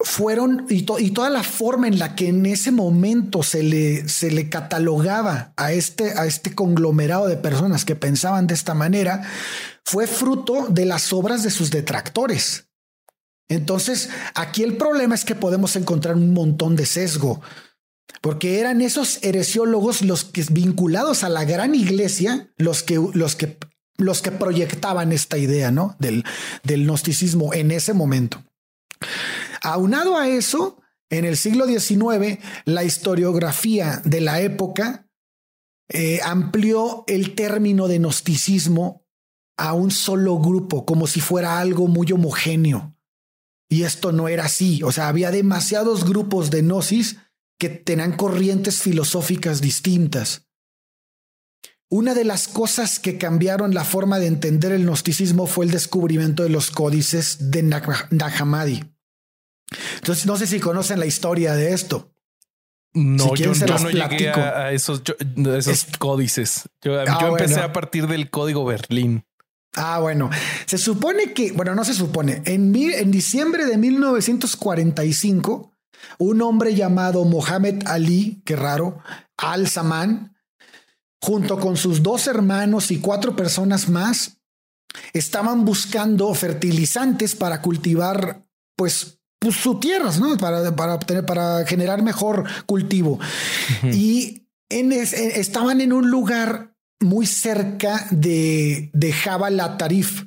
fueron 0.02 0.68
y, 0.70 0.84
toda 0.84 1.32
la 1.32 1.42
forma 1.42 1.88
en 1.88 1.98
la 1.98 2.14
que 2.14 2.28
en 2.28 2.46
ese 2.46 2.72
momento 2.72 3.42
se 3.42 3.64
le, 3.64 4.08
se 4.08 4.30
le 4.30 4.50
catalogaba 4.50 5.54
a 5.58 5.72
este, 5.72 6.12
a 6.12 6.28
este 6.28 6.54
conglomerado 6.54 7.28
de 7.28 7.38
personas 7.38 7.86
que 7.86 7.96
pensaban 7.96 8.46
de 8.46 8.54
esta 8.54 8.76
manera 8.76 9.24
fue 9.84 10.06
fruto 10.06 10.68
de 10.70 10.86
las 10.86 11.12
obras 11.12 11.42
de 11.42 11.50
sus 11.50 11.72
detractores. 11.72 12.68
Entonces, 13.50 14.10
aquí 14.36 14.64
el 14.64 14.78
problema 14.78 15.16
es 15.16 15.26
que 15.26 15.36
podemos 15.36 15.76
encontrar 15.76 16.16
un 16.16 16.34
montón 16.34 16.76
de 16.76 16.86
sesgo, 16.86 17.42
porque 18.22 18.60
eran 18.60 18.82
esos 18.82 19.20
heresiólogos 19.22 20.02
los 20.02 20.24
que 20.24 20.46
vinculados 20.50 21.24
a 21.24 21.30
la 21.30 21.44
gran 21.46 21.76
iglesia, 21.76 22.52
los 22.58 22.84
que, 22.84 23.02
los 23.14 23.36
que, 23.36 23.58
los 23.98 24.22
que 24.22 24.32
proyectaban 24.32 25.12
esta 25.12 25.38
idea 25.38 25.72
¿no? 25.72 25.96
del, 26.00 26.24
del 26.64 26.86
gnosticismo 26.86 27.54
en 27.54 27.72
ese 27.72 27.94
momento. 27.94 28.44
Aunado 29.62 30.18
a 30.18 30.28
eso, 30.30 30.82
en 31.10 31.26
el 31.26 31.38
siglo 31.38 31.68
XIX, 31.68 32.40
la 32.66 32.84
historiografía 32.84 34.02
de 34.04 34.22
la 34.22 34.42
época 34.42 35.08
eh, 35.90 36.20
amplió 36.24 37.04
el 37.08 37.36
término 37.36 37.88
de 37.88 38.00
gnosticismo 38.00 39.06
a 39.58 39.74
un 39.74 39.92
solo 39.92 40.40
grupo, 40.40 40.86
como 40.86 41.08
si 41.08 41.22
fuera 41.22 41.60
algo 41.60 41.88
muy 41.88 42.12
homogéneo. 42.12 42.93
Y 43.74 43.86
esto 43.86 44.12
no 44.12 44.27
era 44.27 44.46
así. 44.46 44.84
O 44.84 44.92
sea, 44.92 45.08
había 45.08 45.32
demasiados 45.32 46.06
grupos 46.06 46.51
de 46.51 46.62
gnosis 46.62 47.18
que 47.58 47.70
tenían 47.70 48.15
corrientes 48.15 48.84
filosóficas 48.84 49.62
distintas. 49.62 50.46
Una 51.89 52.13
de 52.13 52.24
las 52.24 52.48
cosas 52.48 53.00
que 53.00 53.18
cambiaron 53.18 53.74
la 53.74 53.84
forma 53.84 54.20
de 54.20 54.27
entender 54.27 54.74
el 54.74 54.84
gnosticismo 54.86 55.48
fue 55.48 55.65
el 55.65 55.72
descubrimiento 55.72 56.44
de 56.44 56.50
los 56.50 56.70
códices 56.70 57.50
de 57.50 57.63
Nag 57.63 57.88
Hammadi. 58.39 58.84
Entonces, 59.96 60.27
no 60.27 60.38
sé 60.38 60.46
si 60.46 60.60
conocen 60.60 61.00
la 61.00 61.08
historia 61.08 61.56
de 61.56 61.74
esto. 61.74 62.13
No, 62.94 63.34
yo, 63.34 63.53
no 63.56 63.89
llegué 63.89 64.30
a, 64.30 64.72
esos, 64.72 65.01
códices. 65.98 66.70
Yo, 66.84 67.01
ah, 67.01 67.27
empecé 67.27 67.60
a 67.60 67.74
partir 67.74 68.06
del 68.06 68.30
código 68.30 68.65
Berlín. 68.65 69.25
Ah, 69.75 70.00
bueno, 70.00 70.30
se 70.65 70.77
supone 70.77 71.34
que, 71.34 71.51
bueno, 71.51 71.74
no 71.74 71.84
se 71.84 71.94
supone, 71.94 72.44
en, 72.46 72.75
en 72.75 73.12
diciembre 73.12 73.65
de 73.65 73.77
1945, 73.77 75.72
un 76.20 76.42
hombre 76.42 76.75
llamado 76.75 77.25
Mohammed 77.25 77.84
Ali, 77.88 78.42
qué 78.46 78.56
raro, 78.56 79.00
Al-Saman, 79.38 80.36
junto 81.22 81.60
con 81.60 81.77
sus 81.77 82.03
dos 82.03 82.27
hermanos 82.27 82.92
y 82.92 83.00
cuatro 83.00 83.36
personas 83.36 83.89
más, 83.89 84.38
estaban 85.13 85.65
buscando 85.65 86.32
fertilizantes 86.34 87.36
para 87.36 87.62
cultivar, 87.62 88.44
pues, 88.75 89.20
pues, 89.39 89.56
sus 89.56 89.80
tierras, 89.80 90.20
¿no? 90.20 90.38
Para, 90.38 90.75
para, 90.75 90.96
obtener, 90.96 91.25
para 91.25 91.65
generar 91.65 92.03
mejor 92.03 92.46
cultivo. 92.65 93.20
Y 93.84 94.48
en 94.70 94.92
estaban 94.92 95.82
en 95.82 95.94
un 95.94 96.10
lugar 96.10 96.73
muy 97.04 97.26
cerca 97.26 98.08
de, 98.12 98.90
de 98.94 99.14
Jabal 99.14 99.78
Tarif. 99.78 100.24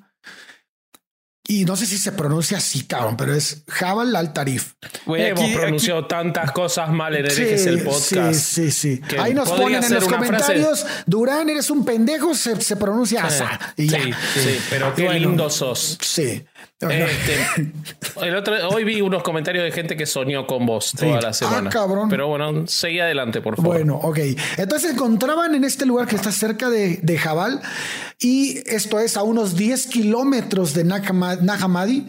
Y 1.49 1.65
no 1.65 1.77
sé 1.77 1.87
si 1.87 1.97
se 1.97 2.11
pronuncia 2.11 2.59
así, 2.59 2.83
cabrón, 2.83 3.17
pero 3.17 3.33
es 3.33 3.63
Jabal 3.69 4.17
al 4.17 4.33
Tarif. 4.33 4.73
Hemos 5.07 5.51
pronunciado 5.51 6.07
tantas 6.07 6.51
cosas 6.51 6.91
mal 6.91 7.15
en 7.15 7.27
el 7.27 7.39
el 7.69 7.85
podcast. 7.85 8.35
Sí, 8.35 8.71
sí, 8.71 8.99
sí. 8.99 9.17
Ahí 9.17 9.33
nos 9.33 9.49
ponen 9.49 9.83
en 9.85 9.95
los 9.95 10.09
comentarios, 10.09 10.85
Durán, 11.07 11.49
eres 11.49 11.71
un 11.71 11.85
pendejo, 11.85 12.35
se, 12.35 12.61
se 12.61 12.75
pronuncia 12.75 13.25
asa. 13.25 13.61
Sí, 13.77 13.89
sí, 13.89 14.59
pero 14.71 14.93
qué 14.95 15.09
lindo 15.21 15.49
sos. 15.49 15.99
Sí. 16.01 16.45
Este, 16.79 17.73
el 18.23 18.37
otro, 18.37 18.69
hoy 18.69 18.85
vi 18.85 19.01
unos 19.01 19.23
comentarios 19.23 19.65
de 19.65 19.73
gente 19.73 19.97
que 19.97 20.05
soñó 20.05 20.47
con 20.47 20.67
vos 20.67 20.93
toda 20.93 21.21
la 21.21 21.33
semana. 21.33 21.71
Ah, 21.71 21.73
cabrón. 21.73 22.09
Pero 22.11 22.29
bueno, 22.29 22.67
seguí 22.67 23.01
adelante, 23.01 23.41
por 23.41 23.57
favor. 23.57 23.77
Bueno, 23.77 23.97
ok. 23.97 24.19
Entonces 24.59 24.91
se 24.91 24.95
encontraban 24.95 25.55
en 25.55 25.65
este 25.65 25.87
lugar 25.87 26.07
que 26.07 26.17
está 26.17 26.31
cerca 26.33 26.69
de, 26.69 26.99
de 27.03 27.19
Jabal 27.19 27.63
y 28.19 28.59
esto 28.67 28.99
es 28.99 29.17
a 29.17 29.23
unos 29.23 29.57
10 29.57 29.87
kilómetros 29.87 30.75
de 30.75 30.85
Nahamadi. 30.85 32.07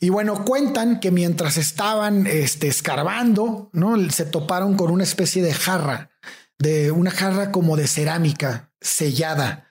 Y 0.00 0.08
bueno, 0.08 0.44
cuentan 0.44 0.98
que 0.98 1.10
mientras 1.10 1.56
estaban 1.58 2.26
este, 2.26 2.66
escarbando, 2.66 3.70
¿no? 3.72 4.10
Se 4.10 4.24
toparon 4.24 4.74
con 4.74 4.90
una 4.90 5.04
especie 5.04 5.42
de 5.42 5.54
jarra, 5.54 6.10
de 6.58 6.90
una 6.90 7.12
jarra 7.12 7.52
como 7.52 7.76
de 7.76 7.86
cerámica 7.86 8.72
sellada. 8.80 9.68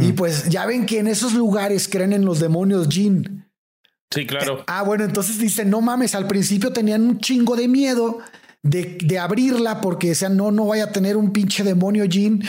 Y 0.00 0.12
pues 0.12 0.48
ya 0.48 0.66
ven 0.66 0.86
que 0.86 0.98
en 0.98 1.06
esos 1.06 1.32
lugares 1.32 1.88
creen 1.88 2.12
en 2.12 2.24
los 2.24 2.40
demonios 2.40 2.88
Jin. 2.88 3.47
Sí, 4.10 4.26
claro. 4.26 4.64
ah, 4.66 4.82
bueno, 4.82 5.04
entonces 5.04 5.38
dicen, 5.38 5.68
no 5.68 5.80
mames, 5.80 6.14
al 6.14 6.26
principio 6.26 6.72
tenían 6.72 7.02
un 7.02 7.18
chingo 7.18 7.56
de 7.56 7.68
miedo 7.68 8.18
de, 8.62 8.98
de 9.02 9.18
abrirla 9.18 9.80
porque 9.80 10.08
decían, 10.08 10.36
no, 10.36 10.50
no 10.50 10.66
vaya 10.66 10.84
a 10.84 10.92
tener 10.92 11.16
un 11.16 11.32
pinche 11.32 11.62
demonio 11.62 12.04
Jin. 12.08 12.42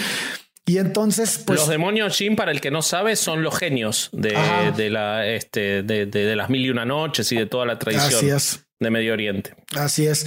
Y 0.65 0.77
entonces, 0.77 1.43
pues. 1.45 1.59
Los 1.59 1.67
demonios 1.67 2.15
Jin, 2.15 2.35
para 2.35 2.51
el 2.51 2.61
que 2.61 2.69
no 2.71 2.81
sabe, 2.81 3.15
son 3.15 3.41
los 3.41 3.57
genios 3.57 4.09
de, 4.13 4.37
de 4.77 4.89
la, 4.89 5.27
este, 5.27 5.83
de, 5.83 6.05
de, 6.05 6.35
las 6.35 6.49
mil 6.49 6.63
y 6.63 6.69
una 6.69 6.85
noches 6.85 7.31
y 7.31 7.35
de 7.35 7.47
toda 7.47 7.65
la 7.65 7.79
tradición 7.79 8.39
de 8.79 8.89
Medio 8.89 9.13
Oriente. 9.13 9.53
Así 9.75 10.07
es. 10.07 10.25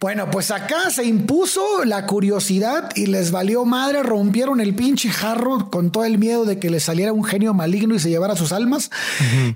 Bueno, 0.00 0.30
pues 0.30 0.50
acá 0.50 0.90
se 0.90 1.04
impuso 1.04 1.84
la 1.84 2.06
curiosidad 2.06 2.90
y 2.96 3.06
les 3.06 3.30
valió 3.30 3.64
madre, 3.64 4.02
rompieron 4.02 4.60
el 4.60 4.74
pinche 4.74 5.10
jarro 5.10 5.70
con 5.70 5.92
todo 5.92 6.04
el 6.04 6.18
miedo 6.18 6.44
de 6.44 6.58
que 6.58 6.70
les 6.70 6.82
saliera 6.82 7.12
un 7.12 7.24
genio 7.24 7.54
maligno 7.54 7.94
y 7.94 8.00
se 8.00 8.10
llevara 8.10 8.36
sus 8.36 8.52
almas. 8.52 8.90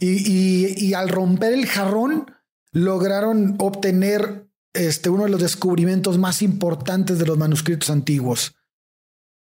y, 0.00 0.86
y, 0.86 0.94
al 0.94 1.08
romper 1.08 1.52
el 1.52 1.66
jarrón, 1.66 2.30
lograron 2.72 3.56
obtener 3.58 4.48
este, 4.72 5.10
uno 5.10 5.24
de 5.24 5.30
los 5.30 5.40
descubrimientos 5.40 6.18
más 6.18 6.40
importantes 6.42 7.18
de 7.18 7.26
los 7.26 7.38
manuscritos 7.38 7.90
antiguos. 7.90 8.54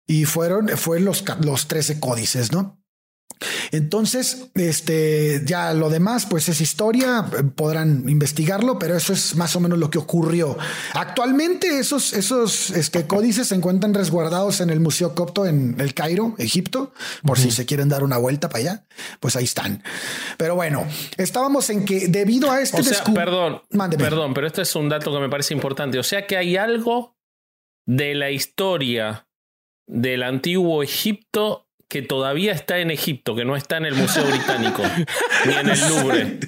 Y 0.06 0.26
fueron, 0.26 0.70
fue 0.70 1.00
los, 1.00 1.24
los 1.44 1.68
13 1.68 2.00
códices, 2.00 2.52
¿no? 2.52 2.83
Entonces, 3.72 4.50
este, 4.56 5.42
ya 5.46 5.74
lo 5.74 5.90
demás, 5.90 6.26
pues 6.26 6.50
es 6.50 6.62
historia, 6.62 7.26
podrán 7.56 8.08
investigarlo, 8.08 8.78
pero 8.80 8.96
eso 8.96 9.14
es 9.14 9.36
más 9.36 9.56
o 9.56 9.60
menos 9.60 9.80
lo 9.80 9.90
que 9.90 9.98
ocurrió. 9.98 10.58
Actualmente 10.94 11.80
esos, 11.80 12.14
esos 12.14 12.70
este, 12.72 13.08
códices 13.08 13.48
se 13.48 13.56
encuentran 13.56 13.94
resguardados 13.94 14.62
en 14.62 14.70
el 14.70 14.80
Museo 14.80 15.16
Copto 15.16 15.46
en 15.46 15.76
el 15.80 15.94
Cairo, 15.94 16.36
Egipto, 16.38 16.94
por 17.24 17.40
si 17.40 17.52
se 17.52 17.66
quieren 17.66 17.90
dar 17.90 18.04
una 18.04 18.18
vuelta 18.18 18.50
para 18.50 18.60
allá, 18.60 18.86
pues 19.20 19.36
ahí 19.36 19.46
están. 19.46 19.84
Pero 20.38 20.56
bueno, 20.56 20.86
estábamos 21.18 21.70
en 21.70 21.86
que 21.86 22.08
debido 22.08 22.52
a 22.52 22.62
este... 22.62 22.82
O 22.82 23.14
perdón, 23.14 23.62
perdón, 23.98 24.34
pero 24.34 24.48
esto 24.48 24.62
es 24.62 24.76
un 24.76 24.90
dato 24.90 25.14
que 25.14 25.20
me 25.20 25.30
parece 25.30 25.54
importante. 25.54 26.00
O 26.00 26.04
sea 26.04 26.28
que 26.28 26.38
hay 26.38 26.58
algo 26.58 27.16
de 27.86 28.16
la 28.16 28.32
historia 28.32 29.28
del 29.86 30.24
antiguo 30.24 30.84
Egipto 30.84 31.63
que 31.94 32.02
todavía 32.02 32.54
está 32.54 32.80
en 32.80 32.90
Egipto, 32.90 33.36
que 33.36 33.46
no 33.46 33.56
está 33.56 33.78
en 33.78 33.86
el 33.86 33.94
Museo 33.94 34.26
Británico, 34.26 34.82
ni 35.46 35.54
en 35.54 35.70
el 35.70 35.80
Louvre. 35.80 36.40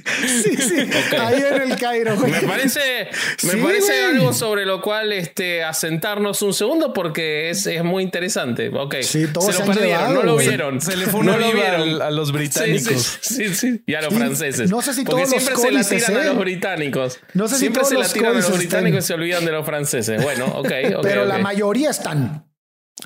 Sí, 0.42 0.58
sí, 0.58 0.90
ahí 1.20 1.36
en 1.36 1.72
el 1.72 1.78
Cairo. 1.78 2.18
Me 2.26 2.42
parece, 2.42 3.10
me 3.44 3.58
parece 3.58 4.06
algo 4.06 4.34
sobre 4.34 4.66
lo 4.66 4.82
cual 4.82 5.14
este, 5.14 5.64
asentarnos 5.64 6.42
un 6.42 6.52
segundo 6.52 6.94
porque 6.94 7.52
es, 7.52 7.68
es 7.68 7.84
muy 7.84 8.02
interesante. 8.02 8.70
Ok, 8.70 8.96
sí, 9.02 9.28
todos 9.32 9.54
se 9.54 9.60
lo 9.60 9.72
perdieron, 9.72 10.16
no 10.16 10.24
lo 10.24 10.36
vieron. 10.36 10.82
Se, 10.82 10.98
le 10.98 11.06
fue 11.06 11.20
una 11.20 11.38
no 11.38 12.04
a 12.04 12.10
los 12.10 12.32
británicos. 12.32 13.20
Sí, 13.22 13.54
sí, 13.54 13.84
y 13.86 13.94
a 13.94 14.02
los 14.02 14.16
franceses. 14.16 14.72
No 14.72 14.82
sé 14.82 14.96
si 14.96 15.04
porque 15.04 15.26
todos 15.26 15.44
siempre 15.44 15.56
se 15.58 15.72
la 15.72 15.84
tiran 15.84 16.18
a 16.18 16.22
¿eh? 16.24 16.26
los 16.26 16.40
británicos. 16.40 17.20
No 17.36 17.48
sé 17.48 17.54
si 17.54 17.60
siempre 17.60 17.86
se 17.86 18.00
la 18.00 18.10
tiran 18.10 18.32
a 18.32 18.40
los 18.40 18.58
británicos 18.58 19.04
y 19.04 19.08
se 19.08 19.14
olvidan 19.14 19.46
de 19.46 19.52
los 19.52 19.64
franceses. 19.64 20.24
Bueno, 20.24 20.48
ok, 20.48 20.72
ok. 20.98 21.04
Pero 21.04 21.26
la 21.26 21.38
mayoría 21.38 21.92
están. 21.92 22.45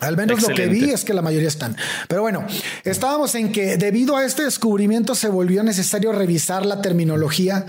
Al 0.02 0.16
menos 0.16 0.42
lo 0.42 0.50
que 0.50 0.68
vi 0.68 0.92
es 0.92 1.04
que 1.04 1.14
la 1.14 1.22
mayoría 1.22 1.48
están. 1.48 1.76
Pero 2.08 2.22
bueno, 2.22 2.46
estábamos 2.84 3.36
en 3.36 3.52
que 3.52 3.76
debido 3.76 4.16
a 4.16 4.24
este 4.24 4.44
descubrimiento 4.44 5.16
se 5.16 5.30
volvió 5.30 5.64
necesario 5.64 6.12
revisar 6.12 6.66
la 6.66 6.82
terminología 6.82 7.66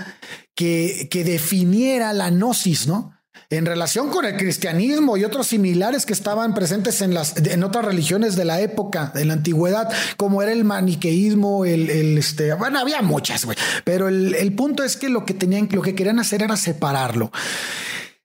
que, 0.55 1.09
que 1.11 1.25
definiera 1.25 2.13
la 2.13 2.31
gnosis, 2.31 2.87
¿no? 2.87 3.17
En 3.49 3.67
relación 3.67 4.11
con 4.11 4.25
el 4.27 4.37
cristianismo 4.37 5.17
y 5.17 5.25
otros 5.25 5.49
similares 5.49 6.07
que 6.07 6.13
estaban 6.13 6.55
presentes 6.55 7.01
en, 7.01 7.15
las, 7.15 7.37
en 7.37 7.65
otras 7.65 7.85
religiones 7.85 8.37
de 8.37 8.45
la 8.45 8.61
época, 8.61 9.11
de 9.13 9.25
la 9.25 9.33
antigüedad, 9.33 9.89
como 10.17 10.41
era 10.41 10.53
el 10.53 10.63
maniqueísmo, 10.63 11.65
el, 11.65 11.91
el 11.91 12.19
este, 12.19 12.55
bueno, 12.55 12.79
había 12.79 13.03
muchas, 13.03 13.45
güey. 13.45 13.59
Pero 13.83 14.07
el, 14.09 14.35
el 14.35 14.55
punto 14.55 14.85
es 14.85 14.97
que 14.97 15.09
lo 15.09 15.25
que 15.25 15.35
tenían, 15.35 15.69
lo 15.73 15.83
que 15.83 15.97
querían 15.97 16.21
hacer 16.21 16.43
era 16.43 16.57
separarlo. 16.57 17.33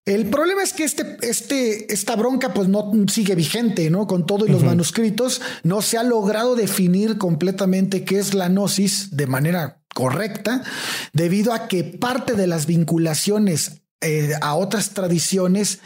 El 0.05 0.29
problema 0.29 0.61
es 0.61 0.73
que 0.73 0.83
este, 0.83 1.17
este, 1.21 1.91
esta 1.91 2.15
bronca 2.15 2.53
pues 2.53 2.67
no 2.67 2.91
sigue 3.07 3.33
vigente, 3.33 3.89
¿no? 3.89 4.05
Con 4.05 4.27
todo 4.27 4.45
y 4.45 4.49
los 4.49 4.63
manuscritos, 4.63 5.41
no 5.63 5.81
se 5.81 5.97
ha 5.97 6.03
logrado 6.03 6.55
definir 6.55 7.17
completamente 7.17 8.05
qué 8.05 8.19
es 8.19 8.35
la 8.35 8.47
gnosis 8.47 9.17
de 9.17 9.25
manera 9.25 9.81
correcta, 9.95 10.63
debido 11.13 11.53
a 11.53 11.67
que 11.67 11.83
parte 11.83 12.33
de 12.33 12.45
las 12.45 12.67
vinculaciones 12.67 13.81
eh, 14.01 14.33
a 14.41 14.53
otras 14.53 14.91
tradiciones 14.91 15.79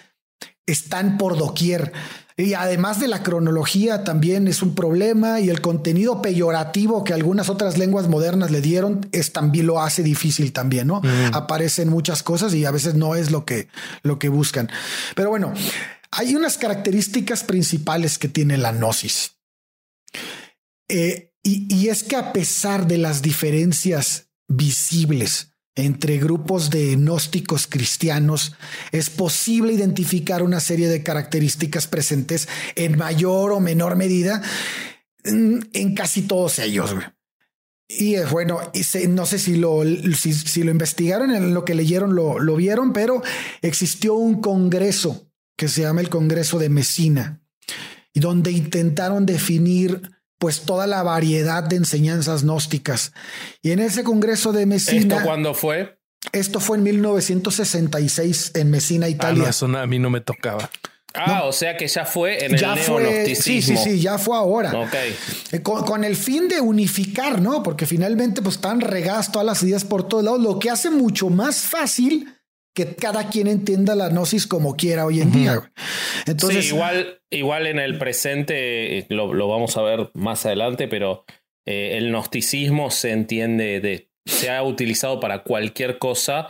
están 0.65 1.17
por 1.17 1.37
doquier. 1.37 1.93
Y 2.39 2.53
además 2.53 3.01
de 3.01 3.09
la 3.09 3.21
cronología 3.21 4.05
también 4.05 4.47
es 4.47 4.61
un 4.61 4.73
problema 4.73 5.41
y 5.41 5.49
el 5.49 5.59
contenido 5.59 6.21
peyorativo 6.21 7.03
que 7.03 7.13
algunas 7.13 7.49
otras 7.49 7.77
lenguas 7.77 8.07
modernas 8.07 8.49
le 8.49 8.61
dieron 8.61 9.09
es 9.11 9.33
también 9.33 9.67
lo 9.67 9.81
hace 9.81 10.03
difícil 10.03 10.53
también, 10.53 10.87
¿no? 10.87 11.01
Aparecen 11.33 11.89
muchas 11.89 12.23
cosas 12.23 12.53
y 12.53 12.63
a 12.63 12.71
veces 12.71 12.95
no 12.95 13.15
es 13.15 13.29
lo 13.29 13.43
que, 13.43 13.67
lo 14.03 14.19
que 14.19 14.29
buscan. 14.29 14.69
Pero 15.15 15.31
bueno, 15.31 15.53
hay 16.11 16.33
unas 16.33 16.57
características 16.57 17.43
principales 17.43 18.17
que 18.17 18.29
tiene 18.29 18.57
la 18.57 18.71
gnosis. 18.71 19.35
Eh, 20.87 21.33
y 21.43 21.89
es 21.89 22.03
que 22.03 22.15
a 22.15 22.31
pesar 22.31 22.87
de 22.87 22.99
las 22.99 23.21
diferencias 23.21 24.29
visibles 24.47 25.48
entre 25.85 26.17
grupos 26.17 26.69
de 26.69 26.95
gnósticos 26.95 27.67
cristianos, 27.67 28.53
es 28.91 29.09
posible 29.09 29.73
identificar 29.73 30.43
una 30.43 30.59
serie 30.59 30.87
de 30.87 31.03
características 31.03 31.87
presentes 31.87 32.47
en 32.75 32.97
mayor 32.97 33.51
o 33.51 33.59
menor 33.59 33.95
medida 33.95 34.41
en 35.23 35.95
casi 35.95 36.23
todos 36.23 36.59
ellos. 36.59 36.95
Y 37.91 38.15
eh, 38.15 38.25
bueno, 38.25 38.59
no 39.09 39.25
sé 39.25 39.39
si 39.39 39.55
lo, 39.55 39.83
investigaron, 39.83 41.31
en 41.31 41.55
lo 41.55 41.65
que 41.65 41.73
leyeron 41.73 42.15
lo, 42.15 42.37
lo 42.37 42.55
vieron, 42.55 42.93
pero 42.93 43.23
existió 43.63 44.13
un 44.13 44.41
congreso 44.41 45.27
que 45.57 45.67
se 45.67 45.81
llama 45.81 46.01
el 46.01 46.09
Congreso 46.09 46.59
de 46.59 46.69
Mesina, 46.69 47.41
donde 48.13 48.51
intentaron 48.51 49.25
definir 49.25 50.11
pues 50.39 50.61
toda 50.61 50.87
la 50.87 51.03
variedad 51.03 51.63
de 51.63 51.75
enseñanzas 51.75 52.43
gnósticas. 52.43 53.13
Y 53.61 53.71
en 53.71 53.79
ese 53.79 54.03
Congreso 54.03 54.51
de 54.51 54.65
Messina... 54.65 55.17
¿Esto 55.17 55.27
cuándo 55.27 55.53
fue? 55.53 55.99
Esto 56.31 56.59
fue 56.59 56.77
en 56.77 56.83
1966 56.83 58.51
en 58.55 58.71
Messina, 58.71 59.05
ah, 59.05 59.09
Italia. 59.09 59.49
eso 59.49 59.65
a 59.65 59.85
mí 59.85 59.99
no 59.99 60.09
me 60.09 60.21
tocaba. 60.21 60.69
Ah, 61.13 61.43
o 61.45 61.51
sea 61.51 61.75
que 61.75 61.87
ya 61.87 62.05
fue 62.05 62.45
en 62.45 62.53
el 62.53 62.59
ya 62.59 62.75
fue, 62.75 63.35
Sí, 63.35 63.61
sí, 63.61 63.75
sí, 63.75 63.99
ya 63.99 64.17
fue 64.17 64.37
ahora. 64.37 64.71
Ok. 64.79 64.93
Eh, 65.51 65.61
con, 65.61 66.03
el 66.03 66.15
fin 66.15 66.47
de 66.47 66.61
unificar, 66.61 67.41
¿no? 67.41 67.63
Porque 67.63 67.85
finalmente 67.85 68.41
pues 68.41 68.55
están 68.55 68.79
regadas 68.79 69.31
todas 69.31 69.45
las 69.45 69.63
ideas 69.63 69.85
por 69.85 70.07
todos 70.07 70.23
lados, 70.23 70.39
lo 70.39 70.59
que 70.59 70.69
hace 70.69 70.89
mucho 70.89 71.29
más 71.29 71.61
fácil 71.61 72.38
que 72.73 72.95
cada 72.95 73.29
quien 73.29 73.47
entienda 73.47 73.95
la 73.95 74.09
gnosis 74.09 74.47
como 74.47 74.75
quiera 74.75 75.05
hoy 75.05 75.21
en 75.21 75.31
día. 75.31 75.71
Entonces, 76.25 76.65
sí, 76.65 76.75
igual, 76.75 77.21
igual 77.29 77.67
en 77.67 77.79
el 77.79 77.97
presente, 77.97 78.99
eh, 78.99 79.05
lo, 79.09 79.33
lo 79.33 79.47
vamos 79.47 79.75
a 79.77 79.81
ver 79.81 80.11
más 80.13 80.45
adelante, 80.45 80.87
pero 80.87 81.25
eh, 81.65 81.97
el 81.97 82.09
gnosticismo 82.09 82.91
se 82.91 83.11
entiende 83.11 83.79
de 83.79 84.09
se 84.29 84.49
ha 84.49 84.63
utilizado 84.63 85.19
para 85.19 85.43
cualquier 85.43 85.97
cosa. 85.97 86.47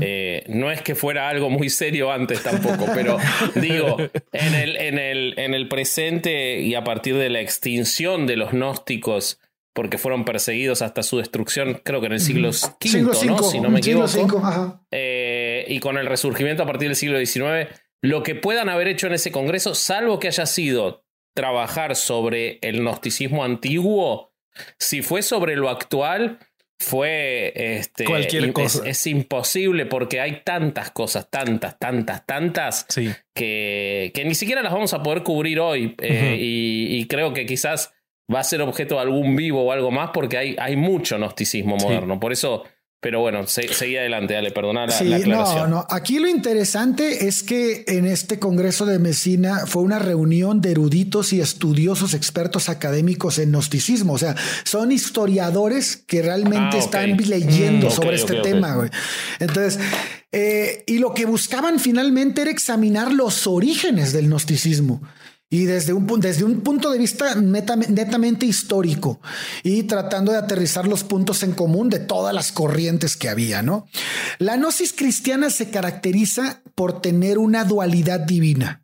Eh, 0.00 0.44
no 0.48 0.70
es 0.70 0.82
que 0.82 0.94
fuera 0.94 1.28
algo 1.28 1.48
muy 1.48 1.70
serio 1.70 2.12
antes 2.12 2.42
tampoco, 2.42 2.86
pero 2.94 3.16
digo, 3.54 3.96
en 4.32 4.54
el, 4.54 4.76
en, 4.76 4.98
el, 4.98 5.34
en 5.38 5.54
el 5.54 5.68
presente 5.68 6.60
y 6.60 6.74
a 6.74 6.84
partir 6.84 7.16
de 7.16 7.30
la 7.30 7.40
extinción 7.40 8.26
de 8.26 8.36
los 8.36 8.52
gnósticos 8.52 9.40
porque 9.74 9.96
fueron 9.96 10.24
perseguidos 10.24 10.82
hasta 10.82 11.02
su 11.02 11.18
destrucción, 11.18 11.80
creo 11.82 12.00
que 12.00 12.06
en 12.06 12.12
el 12.12 12.20
siglo 12.20 12.50
V, 12.50 13.26
¿no? 13.26 13.42
si 13.42 13.60
no 13.60 13.70
me 13.70 13.78
equivoco. 13.78 14.82
Eh, 14.90 15.31
y 15.66 15.80
con 15.80 15.98
el 15.98 16.06
resurgimiento 16.06 16.62
a 16.62 16.66
partir 16.66 16.88
del 16.88 16.96
siglo 16.96 17.18
XIX, 17.18 17.68
lo 18.02 18.22
que 18.22 18.34
puedan 18.34 18.68
haber 18.68 18.88
hecho 18.88 19.06
en 19.06 19.14
ese 19.14 19.30
congreso, 19.30 19.74
salvo 19.74 20.18
que 20.18 20.28
haya 20.28 20.46
sido 20.46 21.04
trabajar 21.34 21.96
sobre 21.96 22.58
el 22.62 22.80
gnosticismo 22.80 23.44
antiguo, 23.44 24.32
si 24.78 25.02
fue 25.02 25.22
sobre 25.22 25.56
lo 25.56 25.70
actual, 25.70 26.38
fue 26.82 27.52
este, 27.54 28.04
cualquier 28.04 28.52
cosa. 28.52 28.86
Es, 28.86 29.06
imposible 29.06 29.86
porque 29.86 30.20
hay 30.20 30.42
tantas 30.44 30.90
cosas, 30.90 31.30
tantas, 31.30 31.78
tantas, 31.78 32.26
tantas, 32.26 32.86
que, 33.34 34.10
que, 34.12 34.24
ni 34.24 34.34
siquiera 34.34 34.62
las 34.62 34.72
vamos 34.72 34.92
a 34.92 35.02
poder 35.02 35.22
cubrir 35.22 35.60
hoy. 35.60 35.94
Eh, 36.00 36.36
y, 36.38 37.06
creo 37.06 37.32
que 37.32 37.46
quizás 37.46 37.94
va 38.32 38.40
a 38.40 38.44
ser 38.44 38.60
objeto 38.62 38.96
de 38.96 39.02
algún 39.02 39.36
vivo 39.36 39.62
o 39.62 39.72
algo 39.72 39.90
más 39.90 40.10
porque 40.12 40.38
hay, 40.38 40.56
hay 40.58 40.76
mucho 40.76 41.16
gnosticismo 41.16 41.76
moderno. 41.76 42.18
Por 42.18 42.32
eso 42.32 42.64
pero 43.02 43.18
bueno, 43.18 43.44
seguí 43.48 43.96
adelante, 43.96 44.34
dale, 44.34 44.52
perdona 44.52 44.86
la, 44.86 44.92
sí, 44.92 45.24
No, 45.26 45.66
no. 45.66 45.84
Aquí 45.90 46.20
lo 46.20 46.28
interesante 46.28 47.26
es 47.26 47.42
que 47.42 47.82
en 47.88 48.06
este 48.06 48.38
Congreso 48.38 48.86
de 48.86 49.00
Mesina 49.00 49.66
fue 49.66 49.82
una 49.82 49.98
reunión 49.98 50.60
de 50.60 50.70
eruditos 50.70 51.32
y 51.32 51.40
estudiosos 51.40 52.14
expertos 52.14 52.68
académicos 52.68 53.40
en 53.40 53.50
gnosticismo. 53.50 54.12
O 54.12 54.18
sea, 54.18 54.36
son 54.62 54.92
historiadores 54.92 55.96
que 55.96 56.22
realmente 56.22 56.76
ah, 56.76 56.78
están 56.78 57.16
leyendo 57.16 57.88
mm, 57.88 57.90
sobre 57.90 58.14
este 58.14 58.36
tema. 58.36 58.76
Güey. 58.76 58.90
Entonces, 59.40 59.80
eh, 60.30 60.84
y 60.86 60.98
lo 60.98 61.12
que 61.12 61.26
buscaban 61.26 61.80
finalmente 61.80 62.42
era 62.42 62.52
examinar 62.52 63.12
los 63.12 63.48
orígenes 63.48 64.12
del 64.12 64.28
gnosticismo 64.28 65.02
y 65.52 65.66
desde 65.66 65.92
un, 65.92 66.06
desde 66.18 66.44
un 66.44 66.62
punto 66.62 66.90
de 66.90 66.98
vista 66.98 67.34
netamente 67.34 68.46
histórico 68.46 69.20
y 69.62 69.82
tratando 69.82 70.32
de 70.32 70.38
aterrizar 70.38 70.88
los 70.88 71.04
puntos 71.04 71.42
en 71.42 71.52
común 71.52 71.90
de 71.90 71.98
todas 71.98 72.34
las 72.34 72.52
corrientes 72.52 73.18
que 73.18 73.28
había, 73.28 73.60
¿no? 73.60 73.86
La 74.38 74.56
gnosis 74.56 74.94
cristiana 74.94 75.50
se 75.50 75.68
caracteriza 75.68 76.62
por 76.74 77.02
tener 77.02 77.36
una 77.36 77.64
dualidad 77.64 78.20
divina 78.20 78.82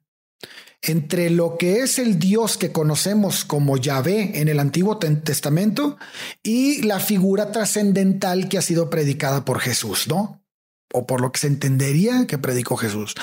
entre 0.82 1.30
lo 1.30 1.56
que 1.56 1.78
es 1.80 1.98
el 1.98 2.18
Dios 2.18 2.58
que 2.58 2.70
conocemos 2.70 3.46
como 3.46 3.78
Yahvé 3.78 4.38
en 4.38 4.48
el 4.48 4.60
Antiguo 4.60 4.98
Testamento 4.98 5.96
y 6.42 6.82
la 6.82 7.00
figura 7.00 7.50
trascendental 7.50 8.50
que 8.50 8.58
ha 8.58 8.62
sido 8.62 8.90
predicada 8.90 9.46
por 9.46 9.60
Jesús, 9.60 10.06
¿no? 10.06 10.44
O 10.92 11.06
por 11.06 11.22
lo 11.22 11.32
que 11.32 11.40
se 11.40 11.46
entendería 11.46 12.26
que 12.26 12.36
predicó 12.36 12.76
Jesús. 12.76 13.14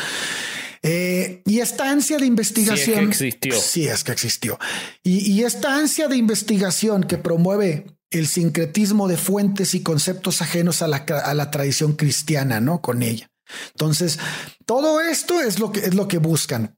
Eh, 0.87 1.41
y 1.45 1.61
esta 1.61 1.89
ansia 1.89 2.19
de 2.19 2.27
investigación. 2.27 2.77
Sí, 2.77 2.91
es 2.91 2.95
que 2.95 3.03
existió. 3.05 3.59
Sí, 3.59 3.87
es 3.87 4.03
que 4.03 4.11
existió. 4.11 4.59
Y, 5.01 5.41
esta 5.41 5.75
ansia 5.75 6.07
de 6.07 6.15
investigación 6.15 7.03
que 7.03 7.17
promueve 7.17 7.87
el 8.11 8.27
sincretismo 8.27 9.07
de 9.07 9.17
fuentes 9.17 9.73
y 9.73 9.81
conceptos 9.81 10.43
ajenos 10.43 10.83
a 10.83 10.87
la, 10.87 11.51
tradición 11.51 11.93
cristiana, 11.93 12.61
¿no? 12.61 12.81
Con 12.81 13.01
ella. 13.01 13.31
Entonces, 13.71 14.19
todo 14.67 15.01
esto 15.01 15.41
es 15.41 15.57
lo 15.57 15.71
que, 15.71 15.79
es 15.79 15.95
lo 15.95 16.07
que 16.07 16.19
buscan. 16.19 16.77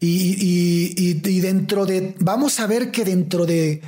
y, 0.00 1.40
dentro 1.40 1.84
de, 1.84 2.14
vamos 2.20 2.58
a 2.58 2.66
ver 2.66 2.90
que 2.90 3.04
dentro 3.04 3.44
de 3.44 3.82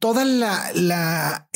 toda 0.00 0.24
la, 0.24 0.72
la, 0.74 1.48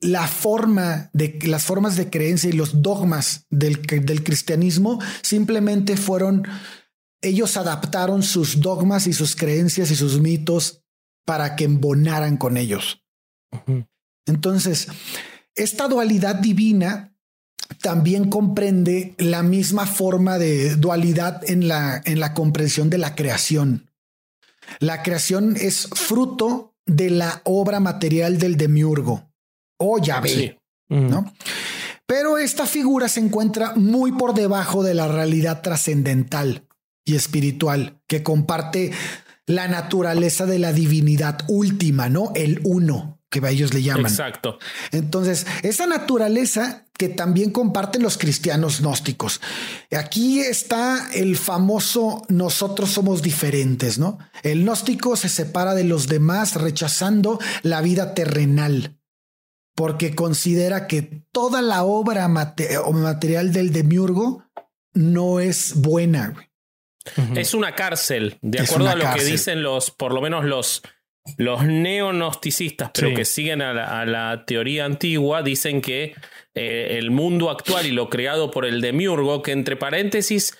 la, 0.00 0.28
forma 0.28 1.10
de 1.12 1.38
las 1.42 1.64
formas 1.64 1.96
de 1.96 2.08
creencia 2.08 2.48
y 2.48 2.52
los 2.52 2.80
dogmas 2.80 3.46
del, 3.50 3.82
del 3.82 4.22
cristianismo 4.22 5.00
simplemente 5.20 5.96
fueron, 5.96 6.46
ellos 7.20 7.56
adaptaron 7.56 8.22
sus 8.22 8.60
dogmas 8.60 9.08
y 9.08 9.12
sus 9.12 9.34
creencias 9.34 9.90
y 9.90 9.96
sus 9.96 10.20
mitos 10.20 10.84
para 11.26 11.56
que 11.56 11.64
embonaran 11.64 12.36
con 12.36 12.56
ellos. 12.56 13.02
Entonces, 14.26 14.86
esta 15.56 15.88
dualidad 15.88 16.36
divina 16.36 17.16
también 17.82 18.30
comprende 18.30 19.16
la 19.18 19.42
misma 19.42 19.86
forma 19.86 20.38
de 20.38 20.76
dualidad 20.76 21.42
en 21.50 21.66
la, 21.66 22.00
en 22.04 22.20
la 22.20 22.32
comprensión 22.32 22.90
de 22.90 22.98
la 22.98 23.16
creación. 23.16 23.90
La 24.78 25.02
creación 25.02 25.56
es 25.56 25.88
fruto 25.88 26.76
de 26.88 27.10
la 27.10 27.40
obra 27.44 27.78
material 27.78 28.38
del 28.38 28.56
demiurgo 28.56 29.30
o 29.78 29.98
Yahvé, 29.98 30.58
¿no? 30.88 31.32
Pero 32.06 32.38
esta 32.38 32.66
figura 32.66 33.08
se 33.08 33.20
encuentra 33.20 33.74
muy 33.76 34.12
por 34.12 34.34
debajo 34.34 34.82
de 34.82 34.94
la 34.94 35.06
realidad 35.06 35.60
trascendental 35.62 36.66
y 37.04 37.14
espiritual 37.14 38.00
que 38.08 38.22
comparte 38.22 38.90
la 39.46 39.68
naturaleza 39.68 40.46
de 40.46 40.58
la 40.58 40.72
divinidad 40.72 41.38
última, 41.48 42.08
¿no? 42.08 42.32
El 42.34 42.60
uno 42.64 43.17
que 43.30 43.40
ellos 43.48 43.74
le 43.74 43.82
llaman. 43.82 44.06
Exacto. 44.06 44.58
Entonces, 44.90 45.46
esa 45.62 45.86
naturaleza 45.86 46.86
que 46.98 47.08
también 47.08 47.50
comparten 47.52 48.02
los 48.02 48.18
cristianos 48.18 48.80
gnósticos. 48.80 49.40
Aquí 49.96 50.40
está 50.40 51.08
el 51.14 51.36
famoso 51.36 52.22
nosotros 52.28 52.90
somos 52.90 53.22
diferentes, 53.22 53.98
¿no? 53.98 54.18
El 54.42 54.64
gnóstico 54.64 55.16
se 55.16 55.28
separa 55.28 55.74
de 55.74 55.84
los 55.84 56.08
demás 56.08 56.56
rechazando 56.56 57.38
la 57.62 57.80
vida 57.82 58.14
terrenal 58.14 58.98
porque 59.76 60.16
considera 60.16 60.88
que 60.88 61.22
toda 61.30 61.62
la 61.62 61.84
obra 61.84 62.26
o 62.84 62.92
material 62.92 63.52
del 63.52 63.72
demiurgo 63.72 64.42
no 64.92 65.38
es 65.38 65.74
buena. 65.76 66.34
Es 67.36 67.54
una 67.54 67.76
cárcel, 67.76 68.38
de 68.42 68.60
acuerdo 68.60 68.88
a 68.88 68.96
lo 68.96 69.14
que 69.14 69.22
dicen 69.22 69.62
los, 69.62 69.92
por 69.92 70.12
lo 70.12 70.20
menos 70.20 70.44
los, 70.44 70.82
los 71.36 71.64
neonosticistas, 71.64 72.90
pero 72.94 73.14
que 73.14 73.24
siguen 73.24 73.62
a 73.62 74.04
la, 74.04 74.44
teoría 74.46 74.84
antigua, 74.84 75.42
dicen 75.42 75.80
que 75.80 76.14
eh, 76.54 76.96
el 76.98 77.10
mundo 77.10 77.50
actual 77.50 77.86
y 77.86 77.90
lo 77.90 78.08
creado 78.08 78.50
por 78.50 78.64
el 78.64 78.80
demiurgo, 78.80 79.42
que 79.42 79.52
entre 79.52 79.76
paréntesis 79.76 80.56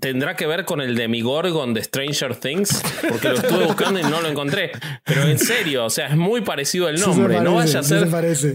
tendrá 0.00 0.36
que 0.36 0.46
ver 0.46 0.64
con 0.64 0.80
el 0.80 0.94
demigorgon 0.96 1.72
de 1.72 1.82
Stranger 1.82 2.36
Things, 2.36 2.82
porque 3.08 3.28
lo 3.28 3.34
estuve 3.34 3.64
buscando 3.66 4.00
y 4.00 4.02
no 4.02 4.20
lo 4.20 4.28
encontré. 4.28 4.72
Pero 5.04 5.22
en 5.22 5.38
serio, 5.38 5.84
o 5.84 5.90
sea, 5.90 6.08
es 6.08 6.16
muy 6.16 6.40
parecido 6.40 6.88
el 6.88 7.00
nombre. 7.00 7.40
no 7.40 7.54
vaya 7.54 7.80
a 7.80 7.82
ser 7.82 8.08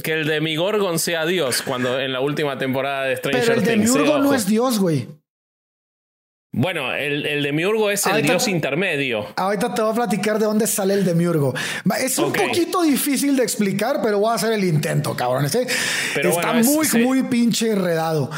que 0.04 0.14
el 0.14 0.28
demigorgon 0.28 1.00
sea 1.00 1.26
Dios 1.26 1.62
cuando 1.62 2.00
en 2.00 2.12
la 2.12 2.20
última 2.20 2.58
temporada 2.58 3.06
de 3.06 3.18
Stranger 3.18 3.42
Things. 3.42 3.56
Pero 3.56 3.72
el 3.72 3.80
demigorgon 3.80 4.24
no 4.24 4.34
es 4.34 4.46
Dios, 4.46 4.80
güey. 4.80 5.08
Bueno, 6.56 6.94
el, 6.94 7.26
el 7.26 7.42
demiurgo 7.42 7.90
es 7.90 8.06
el 8.06 8.22
dios 8.22 8.48
intermedio. 8.48 9.26
Ahorita 9.38 9.74
te 9.74 9.82
voy 9.82 9.92
a 9.92 9.96
platicar 9.96 10.38
de 10.38 10.46
dónde 10.46 10.68
sale 10.68 10.94
el 10.94 11.04
demiurgo. 11.04 11.52
Es 12.00 12.20
un 12.20 12.32
poquito 12.32 12.84
difícil 12.84 13.36
de 13.36 13.42
explicar, 13.42 14.02
pero 14.04 14.20
voy 14.20 14.32
a 14.32 14.36
hacer 14.36 14.54
el 14.54 14.64
intento, 14.64 15.16
cabrones. 15.16 15.56
¿eh? 15.56 15.66
Pero 16.14 16.30
Está 16.30 16.52
bueno, 16.54 16.60
es- 16.60 16.94
muy, 16.94 17.04
muy 17.04 17.24
pinche 17.24 17.72
enredado. 17.72 18.30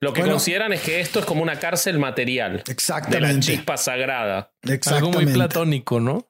Lo 0.00 0.12
que 0.12 0.20
Bueno. 0.20 0.34
consideran 0.34 0.72
es 0.72 0.80
que 0.80 1.00
esto 1.00 1.20
es 1.20 1.24
como 1.26 1.42
una 1.42 1.58
cárcel 1.60 1.98
material. 2.00 2.58
De 2.58 2.64
la 2.66 2.72
Exactamente. 2.72 3.40
chispa 3.46 3.76
sagrada. 3.76 4.52
Algo 4.64 4.74
Exactamente. 4.74 5.18
muy 5.24 5.32
platónico, 5.32 6.00
¿no? 6.00 6.26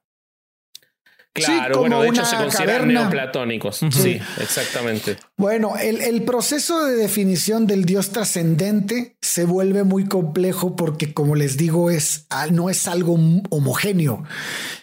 Claro, 1.34 1.74
como 1.74 1.80
bueno, 1.82 2.02
de 2.02 2.08
hecho 2.08 2.24
se 2.24 2.36
consideran 2.36 2.76
caverna. 2.76 3.00
neoplatónicos. 3.02 3.80
Sí, 3.90 4.18
exactamente. 4.40 5.16
Bueno, 5.36 5.76
el, 5.76 6.00
el 6.00 6.22
proceso 6.22 6.84
de 6.84 6.96
definición 6.96 7.66
del 7.66 7.84
Dios 7.84 8.10
trascendente 8.10 9.16
se 9.22 9.44
vuelve 9.44 9.84
muy 9.84 10.06
complejo 10.06 10.74
porque, 10.74 11.14
como 11.14 11.36
les 11.36 11.56
digo, 11.56 11.90
es, 11.90 12.26
ah, 12.30 12.48
no 12.50 12.70
es 12.70 12.88
algo 12.88 13.18
homogéneo. 13.50 14.24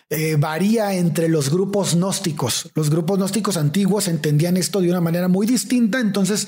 Eh, 0.10 0.38
varía 0.40 0.94
entre 0.94 1.28
los 1.28 1.50
grupos 1.50 1.96
gnósticos. 1.96 2.72
Los 2.76 2.90
grupos 2.90 3.18
gnósticos 3.18 3.58
antiguos 3.58 4.08
entendían 4.08 4.56
esto 4.56 4.80
de 4.80 4.90
una 4.90 5.02
manera 5.02 5.28
muy 5.28 5.46
distinta. 5.48 6.00
Entonces, 6.00 6.48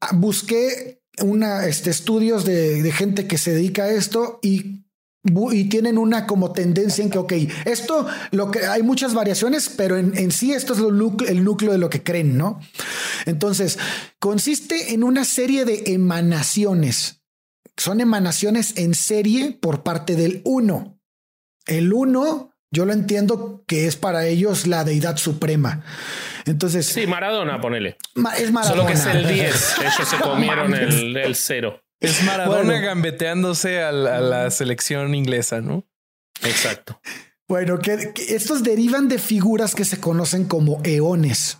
ah, 0.00 0.10
busqué 0.14 1.02
una, 1.22 1.66
este, 1.66 1.90
estudios 1.90 2.44
de, 2.44 2.82
de 2.82 2.92
gente 2.92 3.26
que 3.26 3.38
se 3.38 3.52
dedica 3.52 3.84
a 3.84 3.90
esto 3.90 4.38
y 4.42 4.85
y 5.52 5.64
tienen 5.68 5.98
una 5.98 6.26
como 6.26 6.52
tendencia 6.52 7.02
en 7.04 7.10
que, 7.10 7.18
ok, 7.18 7.32
esto, 7.64 8.06
lo 8.30 8.50
que 8.50 8.66
hay 8.66 8.82
muchas 8.82 9.14
variaciones, 9.14 9.68
pero 9.68 9.96
en, 9.96 10.16
en 10.16 10.30
sí 10.30 10.52
esto 10.52 10.72
es 10.72 10.78
lo 10.78 10.90
núcleo- 10.90 11.28
el 11.28 11.44
núcleo 11.44 11.72
de 11.72 11.78
lo 11.78 11.90
que 11.90 12.02
creen, 12.02 12.36
¿no? 12.36 12.60
Entonces, 13.26 13.78
consiste 14.18 14.94
en 14.94 15.02
una 15.04 15.24
serie 15.24 15.64
de 15.64 15.84
emanaciones. 15.86 17.22
Son 17.76 18.00
emanaciones 18.00 18.74
en 18.78 18.94
serie 18.94 19.52
por 19.60 19.82
parte 19.82 20.16
del 20.16 20.40
uno. 20.44 20.98
El 21.66 21.92
uno, 21.92 22.52
yo 22.70 22.86
lo 22.86 22.92
entiendo 22.92 23.64
que 23.66 23.86
es 23.86 23.96
para 23.96 24.26
ellos 24.26 24.66
la 24.66 24.84
deidad 24.84 25.16
suprema. 25.16 25.84
Entonces, 26.46 26.86
Sí, 26.86 27.06
Maradona, 27.06 27.60
ponele. 27.60 27.96
es 28.38 28.52
Maradona. 28.52 28.64
Solo 28.64 28.86
que 28.86 28.92
es 28.92 29.06
el 29.06 29.26
10. 29.28 29.74
Ellos 29.80 30.08
se 30.08 30.16
comieron 30.18 30.74
el, 30.74 31.16
el 31.16 31.34
cero. 31.34 31.82
Es 32.00 32.22
Maradona 32.24 32.62
Bueno. 32.72 32.86
gambeteándose 32.86 33.82
a 33.82 33.92
la, 33.92 34.16
a 34.18 34.20
la 34.20 34.50
selección 34.50 35.14
inglesa, 35.14 35.60
¿no? 35.60 35.84
Exacto. 36.42 37.00
Bueno, 37.48 37.78
que, 37.78 38.12
que 38.14 38.34
estos 38.34 38.62
derivan 38.62 39.08
de 39.08 39.18
figuras 39.18 39.74
que 39.74 39.84
se 39.84 40.00
conocen 40.00 40.44
como 40.46 40.80
eones. 40.84 41.58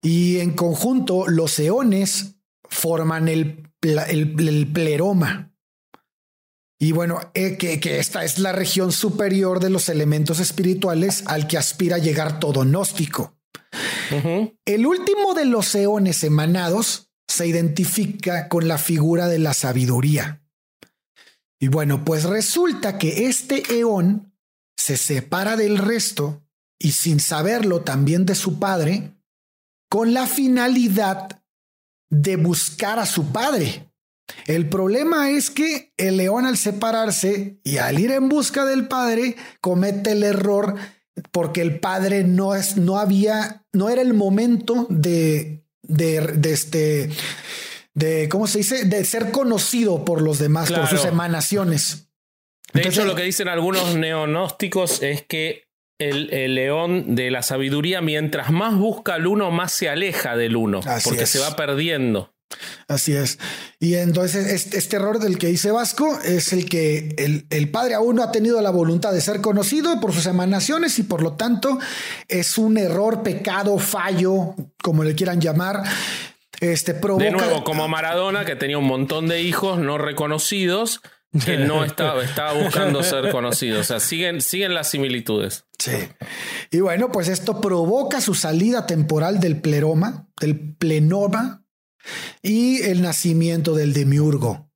Y 0.00 0.38
en 0.38 0.52
conjunto, 0.52 1.26
los 1.28 1.58
eones 1.58 2.36
forman 2.68 3.28
el, 3.28 3.68
el- 3.82 4.36
el 4.48 4.66
pleroma. 4.72 5.50
Y 6.80 6.90
bueno, 6.92 7.20
eh, 7.34 7.56
que, 7.58 7.78
que 7.78 7.98
esta 8.00 8.24
es 8.24 8.38
la 8.40 8.50
región 8.52 8.90
superior 8.90 9.60
de 9.60 9.70
los 9.70 9.88
elementos 9.88 10.40
espirituales 10.40 11.22
al 11.26 11.46
que 11.46 11.56
aspira 11.58 11.96
a 11.96 12.00
llegar 12.00 12.40
todo 12.40 12.62
gnóstico. 12.62 13.36
El 14.66 14.86
último 14.86 15.34
de 15.34 15.44
los 15.44 15.72
eones 15.76 16.24
emanados 16.24 17.11
se 17.32 17.46
identifica 17.46 18.48
con 18.50 18.68
la 18.68 18.76
figura 18.76 19.26
de 19.26 19.38
la 19.38 19.54
sabiduría. 19.54 20.42
Y 21.58 21.68
bueno, 21.68 22.04
pues 22.04 22.24
resulta 22.24 22.98
que 22.98 23.26
este 23.26 23.78
eón 23.78 24.34
se 24.76 24.98
separa 24.98 25.56
del 25.56 25.78
resto 25.78 26.42
y 26.78 26.92
sin 26.92 27.20
saberlo 27.20 27.80
también 27.80 28.26
de 28.26 28.34
su 28.34 28.58
padre, 28.58 29.16
con 29.88 30.12
la 30.12 30.26
finalidad 30.26 31.42
de 32.10 32.36
buscar 32.36 32.98
a 32.98 33.06
su 33.06 33.32
padre. 33.32 33.90
El 34.46 34.68
problema 34.68 35.30
es 35.30 35.50
que 35.50 35.94
el 35.96 36.18
león 36.18 36.44
al 36.44 36.58
separarse 36.58 37.60
y 37.64 37.78
al 37.78 37.98
ir 37.98 38.10
en 38.10 38.28
busca 38.28 38.66
del 38.66 38.88
padre 38.88 39.36
comete 39.62 40.12
el 40.12 40.22
error 40.22 40.76
porque 41.30 41.62
el 41.62 41.80
padre 41.80 42.24
no 42.24 42.54
es, 42.54 42.76
no 42.76 42.98
había, 42.98 43.64
no 43.72 43.88
era 43.88 44.02
el 44.02 44.12
momento 44.12 44.86
de, 44.90 45.61
de, 45.82 46.20
de 46.20 46.52
este, 46.52 47.10
de, 47.94 48.28
¿cómo 48.28 48.46
se 48.46 48.58
dice? 48.58 48.84
De 48.84 49.04
ser 49.04 49.30
conocido 49.30 50.04
por 50.04 50.22
los 50.22 50.38
demás, 50.38 50.70
por 50.72 50.86
sus 50.86 51.04
emanaciones. 51.04 52.08
De 52.72 52.80
Entonces- 52.80 52.98
hecho, 53.00 53.06
lo 53.06 53.14
que 53.14 53.22
dicen 53.24 53.48
algunos 53.48 53.94
neonósticos 53.96 55.02
es 55.02 55.22
que 55.22 55.64
el, 55.98 56.32
el 56.32 56.54
león 56.54 57.14
de 57.14 57.30
la 57.30 57.42
sabiduría, 57.42 58.00
mientras 58.00 58.50
más 58.50 58.74
busca 58.76 59.14
al 59.14 59.26
uno, 59.26 59.50
más 59.50 59.72
se 59.72 59.88
aleja 59.88 60.36
del 60.36 60.56
uno, 60.56 60.80
porque 61.04 61.24
es. 61.24 61.30
se 61.30 61.38
va 61.38 61.54
perdiendo. 61.54 62.31
Así 62.88 63.14
es. 63.14 63.38
Y 63.80 63.94
entonces 63.94 64.46
este, 64.46 64.78
este 64.78 64.96
error 64.96 65.18
del 65.18 65.38
que 65.38 65.48
dice 65.48 65.70
Vasco 65.70 66.18
es 66.24 66.52
el 66.52 66.68
que 66.68 67.14
el, 67.18 67.46
el 67.50 67.70
padre 67.70 67.94
aún 67.94 68.16
no 68.16 68.22
ha 68.22 68.32
tenido 68.32 68.60
la 68.60 68.70
voluntad 68.70 69.12
de 69.12 69.20
ser 69.20 69.40
conocido 69.40 70.00
por 70.00 70.12
sus 70.12 70.26
emanaciones 70.26 70.98
y 70.98 71.02
por 71.02 71.22
lo 71.22 71.32
tanto 71.34 71.78
es 72.28 72.58
un 72.58 72.78
error, 72.78 73.22
pecado, 73.22 73.78
fallo, 73.78 74.54
como 74.82 75.04
le 75.04 75.14
quieran 75.14 75.40
llamar. 75.40 75.82
Este 76.60 76.94
provoca. 76.94 77.24
De 77.24 77.30
nuevo, 77.32 77.64
como 77.64 77.88
Maradona, 77.88 78.44
que 78.44 78.54
tenía 78.54 78.78
un 78.78 78.86
montón 78.86 79.26
de 79.26 79.42
hijos 79.42 79.80
no 79.80 79.98
reconocidos, 79.98 81.00
que 81.44 81.56
no 81.56 81.84
estaba, 81.84 82.22
estaba 82.22 82.52
buscando 82.52 83.02
ser 83.02 83.30
conocido. 83.30 83.80
O 83.80 83.84
sea, 83.84 84.00
siguen, 84.00 84.40
siguen 84.40 84.74
las 84.74 84.90
similitudes. 84.90 85.64
Sí. 85.78 85.92
Y 86.70 86.80
bueno, 86.80 87.10
pues 87.10 87.28
esto 87.28 87.60
provoca 87.60 88.20
su 88.20 88.34
salida 88.34 88.86
temporal 88.86 89.40
del 89.40 89.60
pleroma, 89.60 90.28
del 90.40 90.76
plenoma 90.76 91.61
y 92.42 92.82
el 92.82 93.02
nacimiento 93.02 93.74
del 93.74 93.92
demiurgo, 93.92 94.70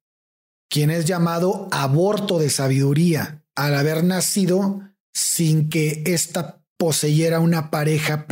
quien 0.68 0.90
es 0.90 1.04
llamado 1.04 1.68
aborto 1.72 2.38
de 2.38 2.50
sabiduría 2.50 3.44
al 3.54 3.74
haber 3.74 4.04
nacido 4.04 4.82
sin 5.14 5.68
que 5.70 6.02
ésta 6.06 6.62
poseyera 6.76 7.40
una 7.40 7.70
pareja 7.70 8.26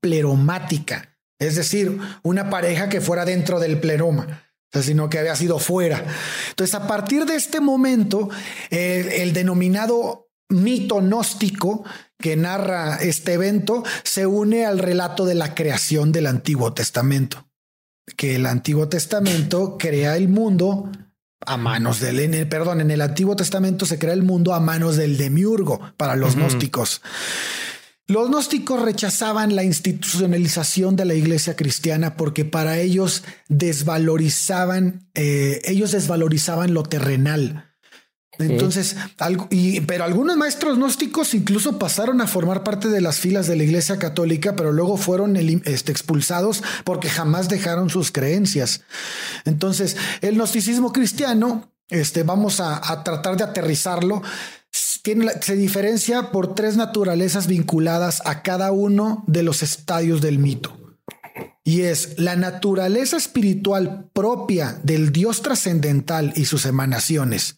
pleromática, 0.00 1.16
es 1.38 1.54
decir, 1.54 1.98
una 2.22 2.50
pareja 2.50 2.88
que 2.88 3.00
fuera 3.00 3.24
dentro 3.24 3.60
del 3.60 3.78
pleroma. 3.78 4.42
sino 4.82 5.08
que 5.08 5.18
había 5.18 5.36
sido 5.36 5.58
fuera. 5.58 6.04
Entonces, 6.50 6.74
a 6.74 6.86
partir 6.86 7.24
de 7.24 7.36
este 7.36 7.60
momento, 7.60 8.28
el 8.70 9.32
denominado 9.32 10.28
mito 10.48 11.00
gnóstico 11.00 11.84
que 12.18 12.36
narra 12.36 12.96
este 12.96 13.34
evento 13.34 13.82
se 14.02 14.26
une 14.26 14.66
al 14.66 14.78
relato 14.78 15.24
de 15.24 15.34
la 15.34 15.54
creación 15.54 16.12
del 16.12 16.26
Antiguo 16.26 16.72
Testamento, 16.72 17.48
que 18.16 18.36
el 18.36 18.46
Antiguo 18.46 18.88
Testamento 18.88 19.76
crea 19.78 20.16
el 20.16 20.28
mundo 20.28 20.90
a 21.44 21.56
manos 21.56 22.00
del, 22.00 22.20
en 22.20 22.34
el- 22.34 22.48
perdón, 22.48 22.80
en 22.80 22.90
el 22.90 23.00
Antiguo 23.00 23.36
Testamento 23.36 23.86
se 23.86 23.98
crea 23.98 24.12
el 24.14 24.22
mundo 24.22 24.54
a 24.54 24.60
manos 24.60 24.96
del 24.96 25.16
demiurgo 25.16 25.80
para 25.96 26.16
los 26.16 26.34
gnósticos. 26.36 27.02
Los 28.08 28.28
gnósticos 28.28 28.82
rechazaban 28.82 29.56
la 29.56 29.64
institucionalización 29.64 30.94
de 30.94 31.04
la 31.04 31.14
iglesia 31.14 31.56
cristiana 31.56 32.16
porque 32.16 32.44
para 32.44 32.78
ellos 32.78 33.24
desvalorizaban, 33.48 35.08
eh, 35.14 35.60
ellos 35.64 35.90
desvalorizaban 35.92 36.72
lo 36.74 36.82
terrenal. 36.84 37.65
Entonces, 38.38 38.96
algo, 39.18 39.48
y, 39.50 39.80
pero 39.80 40.04
algunos 40.04 40.36
maestros 40.36 40.76
gnósticos 40.76 41.34
incluso 41.34 41.78
pasaron 41.78 42.20
a 42.20 42.26
formar 42.26 42.62
parte 42.62 42.88
de 42.88 43.00
las 43.00 43.18
filas 43.18 43.46
de 43.46 43.56
la 43.56 43.64
iglesia 43.64 43.98
católica, 43.98 44.56
pero 44.56 44.72
luego 44.72 44.96
fueron 44.96 45.36
este, 45.36 45.92
expulsados 45.92 46.62
porque 46.84 47.08
jamás 47.08 47.48
dejaron 47.48 47.90
sus 47.90 48.12
creencias. 48.12 48.82
Entonces, 49.44 49.96
el 50.20 50.36
gnosticismo 50.36 50.92
cristiano, 50.92 51.72
este, 51.88 52.22
vamos 52.22 52.60
a, 52.60 52.92
a 52.92 53.04
tratar 53.04 53.36
de 53.36 53.44
aterrizarlo, 53.44 54.22
tiene 55.02 55.30
se 55.40 55.56
diferencia 55.56 56.30
por 56.30 56.54
tres 56.54 56.76
naturalezas 56.76 57.46
vinculadas 57.46 58.22
a 58.24 58.42
cada 58.42 58.72
uno 58.72 59.24
de 59.26 59.42
los 59.42 59.62
estadios 59.62 60.20
del 60.20 60.38
mito. 60.38 60.76
Y 61.64 61.82
es 61.82 62.18
la 62.18 62.36
naturaleza 62.36 63.16
espiritual 63.16 64.08
propia 64.12 64.78
del 64.82 65.12
Dios 65.12 65.42
trascendental 65.42 66.32
y 66.36 66.44
sus 66.44 66.66
emanaciones 66.66 67.56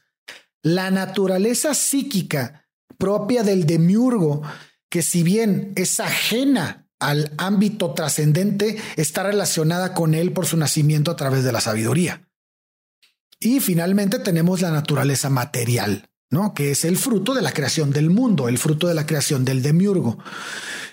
la 0.62 0.90
naturaleza 0.90 1.74
psíquica 1.74 2.68
propia 2.98 3.42
del 3.42 3.66
demiurgo, 3.66 4.42
que 4.90 5.02
si 5.02 5.22
bien 5.22 5.72
es 5.76 6.00
ajena 6.00 6.88
al 6.98 7.32
ámbito 7.38 7.94
trascendente, 7.94 8.76
está 8.96 9.22
relacionada 9.22 9.94
con 9.94 10.14
él 10.14 10.32
por 10.32 10.46
su 10.46 10.56
nacimiento 10.56 11.10
a 11.10 11.16
través 11.16 11.44
de 11.44 11.52
la 11.52 11.60
sabiduría. 11.60 12.28
Y 13.40 13.60
finalmente 13.60 14.18
tenemos 14.18 14.60
la 14.60 14.72
naturaleza 14.72 15.30
material, 15.30 16.10
¿no? 16.30 16.54
Que 16.54 16.72
es 16.72 16.84
el 16.84 16.96
fruto 16.96 17.34
de 17.34 17.42
la 17.42 17.52
creación 17.52 17.90
del 17.90 18.10
mundo, 18.10 18.48
el 18.48 18.58
fruto 18.58 18.88
de 18.88 18.94
la 18.94 19.06
creación 19.06 19.44
del 19.44 19.62
demiurgo. 19.62 20.18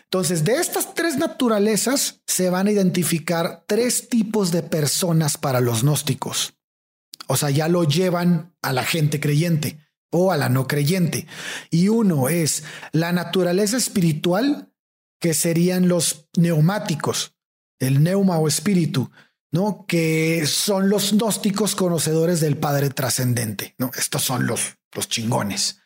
Entonces, 0.04 0.44
de 0.44 0.58
estas 0.58 0.94
tres 0.94 1.18
naturalezas 1.18 2.22
se 2.28 2.52
van 2.52 2.68
a 2.68 2.72
identificar 2.72 3.64
tres 3.68 4.10
tipos 4.10 4.52
de 4.52 4.62
personas 4.62 5.38
para 5.38 5.60
los 5.60 5.82
gnósticos. 5.82 6.54
O 7.28 7.38
sea, 7.38 7.50
ya 7.50 7.68
lo 7.68 7.84
llevan 7.84 8.56
a 8.62 8.74
la 8.74 8.84
gente 8.84 9.20
creyente 9.20 9.80
o 10.12 10.32
a 10.32 10.38
la 10.38 10.50
no 10.50 10.68
creyente. 10.68 11.28
Y 11.70 11.90
uno 11.90 12.30
es 12.30 12.64
la 12.92 13.12
naturaleza 13.12 13.78
espiritual, 13.78 14.72
que 15.20 15.34
serían 15.34 15.88
los 15.88 16.28
neumáticos, 16.38 17.36
el 17.80 18.04
neuma 18.04 18.38
o 18.38 18.48
espíritu, 18.48 19.12
¿no? 19.52 19.86
Que 19.88 20.46
son 20.46 20.90
los 20.90 21.14
gnósticos 21.14 21.76
conocedores 21.76 22.40
del 22.42 22.58
Padre 22.58 22.90
trascendente, 22.90 23.76
¿no? 23.78 23.92
Estos 23.98 24.24
son 24.24 24.46
los, 24.46 24.78
los 24.94 25.10
chingones. 25.10 25.82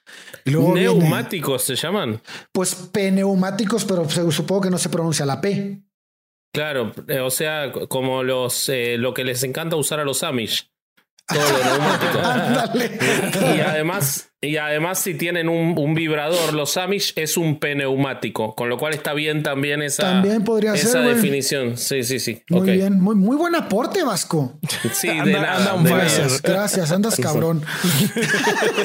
Neumáticos 0.45 1.63
se 1.63 1.75
llaman. 1.75 2.21
Pues 2.51 2.75
pneumáticos, 2.75 3.85
pero 3.85 4.09
supongo 4.09 4.61
que 4.61 4.69
no 4.69 4.77
se 4.77 4.89
pronuncia 4.89 5.25
la 5.25 5.41
P. 5.41 5.81
Claro, 6.53 6.91
eh, 7.07 7.19
o 7.19 7.29
sea, 7.29 7.71
como 7.71 8.23
los 8.23 8.69
eh, 8.69 8.97
lo 8.97 9.13
que 9.13 9.23
les 9.23 9.43
encanta 9.43 9.75
usar 9.75 9.99
a 9.99 10.03
los 10.03 10.23
Amish. 10.23 10.68
Todo 11.29 11.43
lo 12.73 13.55
y 13.55 13.59
además, 13.59 14.31
y 14.41 14.57
además, 14.57 14.99
si 14.99 15.13
tienen 15.13 15.47
un, 15.47 15.93
vibrador, 15.93 16.53
los 16.53 16.75
Amish 16.77 17.13
es 17.15 17.37
un 17.37 17.59
pneumático, 17.59 18.55
con 18.55 18.67
lo 18.67 18.77
cual 18.79 18.95
está 18.95 19.13
bien 19.13 19.43
también 19.43 19.83
esa, 19.83 20.03
también 20.03 20.43
podría 20.43 20.73
esa 20.73 21.01
definición. 21.01 21.77
Sí, 21.77 22.03
sí, 22.03 22.19
sí. 22.19 22.41
Muy 22.49 22.71
bien, 22.71 22.99
muy, 22.99 23.15
muy 23.15 23.37
buen 23.37 23.53
aporte, 23.53 24.03
Vasco. 24.03 24.59
Sí, 24.91 25.07
de 25.07 25.33
nada. 25.33 25.75
gracias, 25.83 26.41
gracias, 26.41 26.91
andas 26.91 27.17
cabrón. 27.17 27.63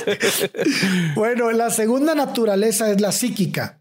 bueno, 1.15 1.51
la 1.53 1.71
segunda 1.71 2.15
naturaleza 2.15 2.91
es 2.91 3.01
la 3.01 3.13
psíquica 3.13 3.81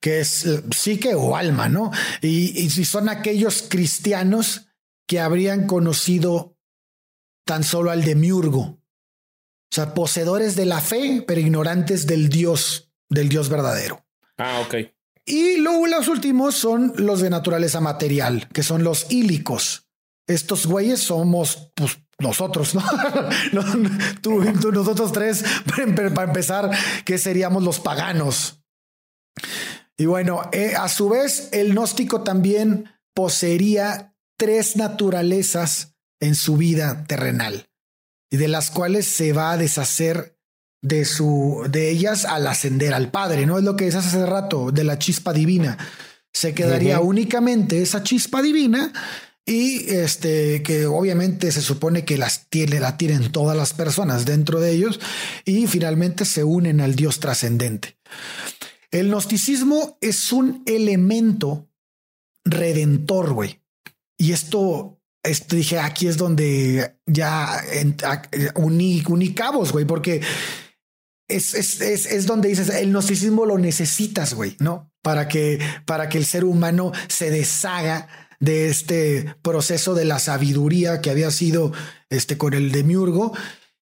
que 0.00 0.20
es 0.20 0.46
psique 0.70 1.14
o 1.16 1.34
alma, 1.34 1.68
¿no? 1.68 1.90
Y, 2.22 2.56
y 2.60 2.70
si 2.70 2.84
son 2.84 3.08
aquellos 3.08 3.64
cristianos 3.68 4.68
que 5.08 5.18
habrían 5.18 5.66
conocido 5.66 6.57
tan 7.48 7.64
solo 7.64 7.90
al 7.90 8.04
demiurgo, 8.04 8.60
o 8.60 9.74
sea, 9.74 9.94
poseedores 9.94 10.54
de 10.54 10.66
la 10.66 10.82
fe, 10.82 11.24
pero 11.26 11.40
ignorantes 11.40 12.06
del 12.06 12.28
Dios, 12.28 12.92
del 13.08 13.30
Dios 13.30 13.48
verdadero. 13.48 14.04
Ah, 14.36 14.60
ok. 14.66 14.74
Y 15.24 15.56
luego 15.56 15.86
los 15.86 16.08
últimos 16.08 16.56
son 16.56 16.92
los 16.96 17.22
de 17.22 17.30
naturaleza 17.30 17.80
material, 17.80 18.50
que 18.52 18.62
son 18.62 18.84
los 18.84 19.10
ílicos. 19.10 19.88
Estos 20.26 20.66
güeyes 20.66 21.00
somos, 21.00 21.72
pues, 21.74 21.98
nosotros, 22.18 22.74
¿no? 22.74 22.82
tú, 24.20 24.44
tú, 24.60 24.70
nosotros 24.70 25.10
tres, 25.10 25.42
para 26.14 26.24
empezar, 26.28 26.70
que 27.06 27.16
seríamos 27.16 27.62
los 27.62 27.80
paganos. 27.80 28.62
Y 29.96 30.04
bueno, 30.04 30.42
eh, 30.52 30.74
a 30.76 30.90
su 30.90 31.08
vez, 31.08 31.48
el 31.52 31.72
gnóstico 31.72 32.22
también 32.24 32.90
poseería 33.14 34.14
tres 34.36 34.76
naturalezas 34.76 35.97
en 36.20 36.34
su 36.34 36.56
vida 36.56 37.04
terrenal 37.04 37.68
y 38.30 38.36
de 38.36 38.48
las 38.48 38.70
cuales 38.70 39.06
se 39.06 39.32
va 39.32 39.52
a 39.52 39.56
deshacer 39.56 40.38
de 40.82 41.04
su 41.04 41.66
de 41.70 41.90
ellas 41.90 42.24
al 42.24 42.46
ascender 42.46 42.94
al 42.94 43.10
Padre, 43.10 43.46
¿no? 43.46 43.58
Es 43.58 43.64
lo 43.64 43.76
que 43.76 43.86
decías 43.86 44.06
hace 44.06 44.26
rato 44.26 44.70
de 44.70 44.84
la 44.84 44.98
chispa 44.98 45.32
divina. 45.32 45.78
Se 46.32 46.54
quedaría 46.54 47.00
únicamente 47.00 47.82
esa 47.82 48.02
chispa 48.02 48.42
divina 48.42 48.92
y 49.44 49.90
este 49.90 50.62
que 50.62 50.86
obviamente 50.86 51.50
se 51.50 51.62
supone 51.62 52.04
que 52.04 52.18
las 52.18 52.48
tiene, 52.48 52.80
la 52.80 52.96
tienen 52.96 53.32
todas 53.32 53.56
las 53.56 53.72
personas 53.72 54.24
dentro 54.24 54.60
de 54.60 54.72
ellos 54.72 55.00
y 55.44 55.66
finalmente 55.66 56.24
se 56.26 56.44
unen 56.44 56.80
al 56.80 56.94
Dios 56.94 57.18
trascendente. 57.18 57.96
El 58.90 59.08
gnosticismo 59.08 59.98
es 60.00 60.32
un 60.32 60.62
elemento 60.66 61.68
redentor, 62.44 63.32
güey. 63.32 63.60
Y 64.16 64.32
esto 64.32 64.97
esto 65.22 65.56
dije, 65.56 65.78
aquí 65.78 66.06
es 66.06 66.16
donde 66.16 66.96
ya 67.06 67.62
uní, 68.54 69.02
uní 69.08 69.34
cabos, 69.34 69.72
güey, 69.72 69.84
porque 69.84 70.20
es, 71.28 71.54
es, 71.54 71.80
es, 71.80 72.06
es, 72.06 72.26
donde 72.26 72.48
dices, 72.48 72.68
el 72.70 72.90
gnosticismo 72.90 73.44
lo 73.44 73.58
necesitas, 73.58 74.34
güey, 74.34 74.56
¿no? 74.60 74.90
Para 75.02 75.28
que, 75.28 75.60
para 75.84 76.08
que 76.08 76.18
el 76.18 76.24
ser 76.24 76.44
humano 76.44 76.92
se 77.08 77.30
deshaga 77.30 78.08
de 78.40 78.68
este 78.68 79.34
proceso 79.42 79.94
de 79.94 80.04
la 80.04 80.18
sabiduría 80.18 81.00
que 81.00 81.10
había 81.10 81.30
sido 81.30 81.72
este 82.08 82.38
con 82.38 82.54
el 82.54 82.72
demiurgo 82.72 83.32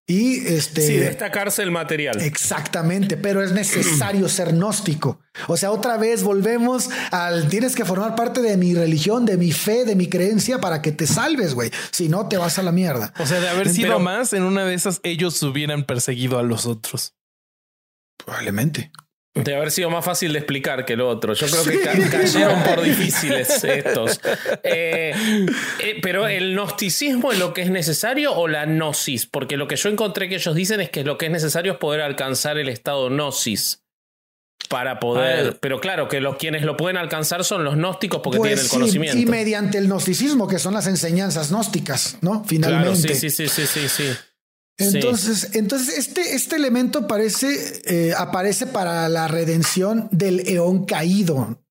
y 0.07 0.47
este. 0.47 0.83
Sí, 0.83 0.97
destacarse 0.99 1.63
el 1.63 1.73
material. 1.73 2.21
Exactamente, 2.21 3.17
pero 3.17 3.43
es 3.43 3.53
necesario 3.53 4.29
ser 4.29 4.53
gnóstico. 4.53 5.21
O 5.49 5.57
sea, 5.57 5.73
otra 5.73 5.97
vez 5.97 6.23
volvemos 6.23 6.89
al 7.11 7.49
tienes 7.49 7.75
que 7.75 7.85
formar 7.85 8.15
parte 8.15 8.41
de 8.41 8.57
mi 8.57 8.75
religión, 8.75 9.27
de 9.27 9.37
mi 9.37 9.51
fe, 9.51 9.85
de 9.85 9.97
mi 9.97 10.09
creencia 10.09 10.61
para 10.61 10.81
que 10.81 10.93
te 10.93 11.07
salves, 11.07 11.55
güey. 11.55 11.71
Si 11.91 12.09
no, 12.09 12.29
te 12.29 12.37
vas 12.37 12.59
a 12.59 12.63
la 12.63 12.73
mierda. 12.73 13.13
O 13.19 13.27
sea, 13.27 13.41
de 13.41 13.49
haber 13.49 13.69
sido 13.69 13.99
más, 13.99 14.33
en 14.33 14.45
una 14.45 14.65
de 14.65 14.75
esas 14.75 15.01
ellos 15.03 15.43
hubieran 15.43 15.85
perseguido 15.85 16.39
a 16.39 16.43
los 16.45 16.67
otros. 16.67 17.15
Probablemente. 18.17 18.93
De 19.37 19.55
haber 19.55 19.71
sido 19.71 19.91
más 19.91 20.05
fácil 20.05 20.33
de 20.33 20.39
explicar 20.39 20.85
que 20.85 20.97
lo 20.97 21.09
otro. 21.09 21.35
Yo 21.35 21.47
creo 21.47 21.65
que 21.65 22.09
cayeron 22.09 22.63
por 22.63 22.83
difíciles 22.83 23.63
estos. 23.65 24.21
Eh, 24.63 25.15
eh, 25.81 25.99
pero 26.03 26.27
el 26.27 26.55
gnosticismo 26.55 27.33
es 27.33 27.39
lo 27.39 27.53
que 27.53 27.63
es 27.63 27.71
necesario 27.71 28.35
o 28.35 28.49
la 28.49 28.65
gnosis, 28.65 29.27
porque 29.27 29.57
lo 29.57 29.69
que 29.69 29.77
yo 29.77 29.89
encontré 29.91 30.29
que 30.29 30.37
ellos 30.37 30.55
dicen 30.55 30.81
es 30.81 30.91
que 30.91 31.05
lo 31.05 31.19
que 31.19 31.27
es 31.27 31.33
necesario 31.33 31.73
es 31.73 31.79
poder 31.79 32.01
alcanzar 32.01 32.59
el 32.59 32.69
estado 32.69 33.09
gnosis 33.09 33.83
para 34.69 34.99
poder. 34.99 35.59
pero 35.61 35.81
claro, 35.81 36.09
que 36.09 36.21
los 36.21 36.37
quienes 36.37 36.63
lo 36.63 36.77
pueden 36.77 36.97
alcanzar 36.97 37.45
son 37.45 37.63
los 37.63 37.77
gnósticos 37.77 38.21
porque 38.23 38.39
pues 38.39 38.51
tienen 38.51 38.65
el 38.65 38.71
conocimiento. 38.71 39.19
Y 39.19 39.27
mediante 39.27 39.79
el 39.79 39.87
gnosticismo, 39.87 40.49
que 40.49 40.59
son 40.59 40.75
las 40.75 40.87
enseñanzas 40.87 41.51
gnósticas, 41.51 42.19
¿no? 42.21 42.45
Finalmente. 42.45 43.03
Claro, 43.03 43.15
sí, 43.15 43.31
sí, 43.31 43.49
sí, 43.49 43.67
sí, 43.67 43.89
sí. 43.89 44.09
Entonces, 44.79 45.51
entonces 45.55 45.97
este, 45.97 46.35
este 46.35 46.57
elemento 46.57 47.07
parece, 47.07 47.81
eh, 47.87 48.13
aparece 48.17 48.67
para 48.67 49.09
la 49.09 49.27
redención 49.27 50.09
del 50.13 50.47
eón 50.47 50.85
caído 50.85 51.63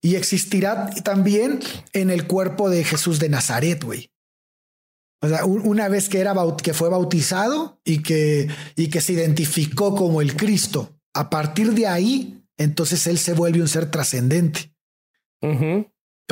y 0.00 0.16
existirá 0.16 0.90
también 1.02 1.60
en 1.92 2.10
el 2.10 2.26
cuerpo 2.26 2.70
de 2.70 2.84
Jesús 2.84 3.18
de 3.18 3.28
Nazaret, 3.28 3.82
güey. 3.82 4.10
O 5.20 5.28
sea, 5.28 5.46
una 5.46 5.88
vez 5.88 6.10
que, 6.10 6.20
era 6.20 6.34
que 6.62 6.74
fue 6.74 6.90
bautizado 6.90 7.80
y 7.84 8.02
que, 8.02 8.48
y 8.76 8.88
que 8.88 9.00
se 9.00 9.14
identificó 9.14 9.94
como 9.94 10.20
el 10.20 10.36
Cristo, 10.36 10.94
a 11.14 11.30
partir 11.30 11.72
de 11.72 11.86
ahí, 11.86 12.44
entonces 12.58 13.06
él 13.06 13.18
se 13.18 13.32
vuelve 13.32 13.62
un 13.62 13.68
ser 13.68 13.90
trascendente. 13.90 14.74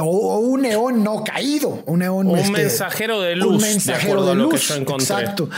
O, 0.00 0.38
un 0.38 0.62
neón 0.62 1.04
no 1.04 1.22
caído, 1.22 1.82
un 1.86 1.98
neón. 1.98 2.26
Un 2.26 2.38
este, 2.38 2.52
mensajero 2.52 3.20
de 3.20 3.36
luz. 3.36 3.56
Un 3.56 3.60
mensajero 3.60 4.24
de, 4.24 4.34
luz. 4.34 4.70
Exacto. 4.70 5.50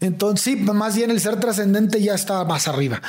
Entonces, 0.00 0.44
sí, 0.44 0.56
más 0.56 0.96
bien 0.96 1.10
el 1.10 1.20
ser 1.20 1.40
trascendente 1.40 2.00
ya 2.00 2.14
está 2.14 2.44
más 2.44 2.68
arriba. 2.68 3.02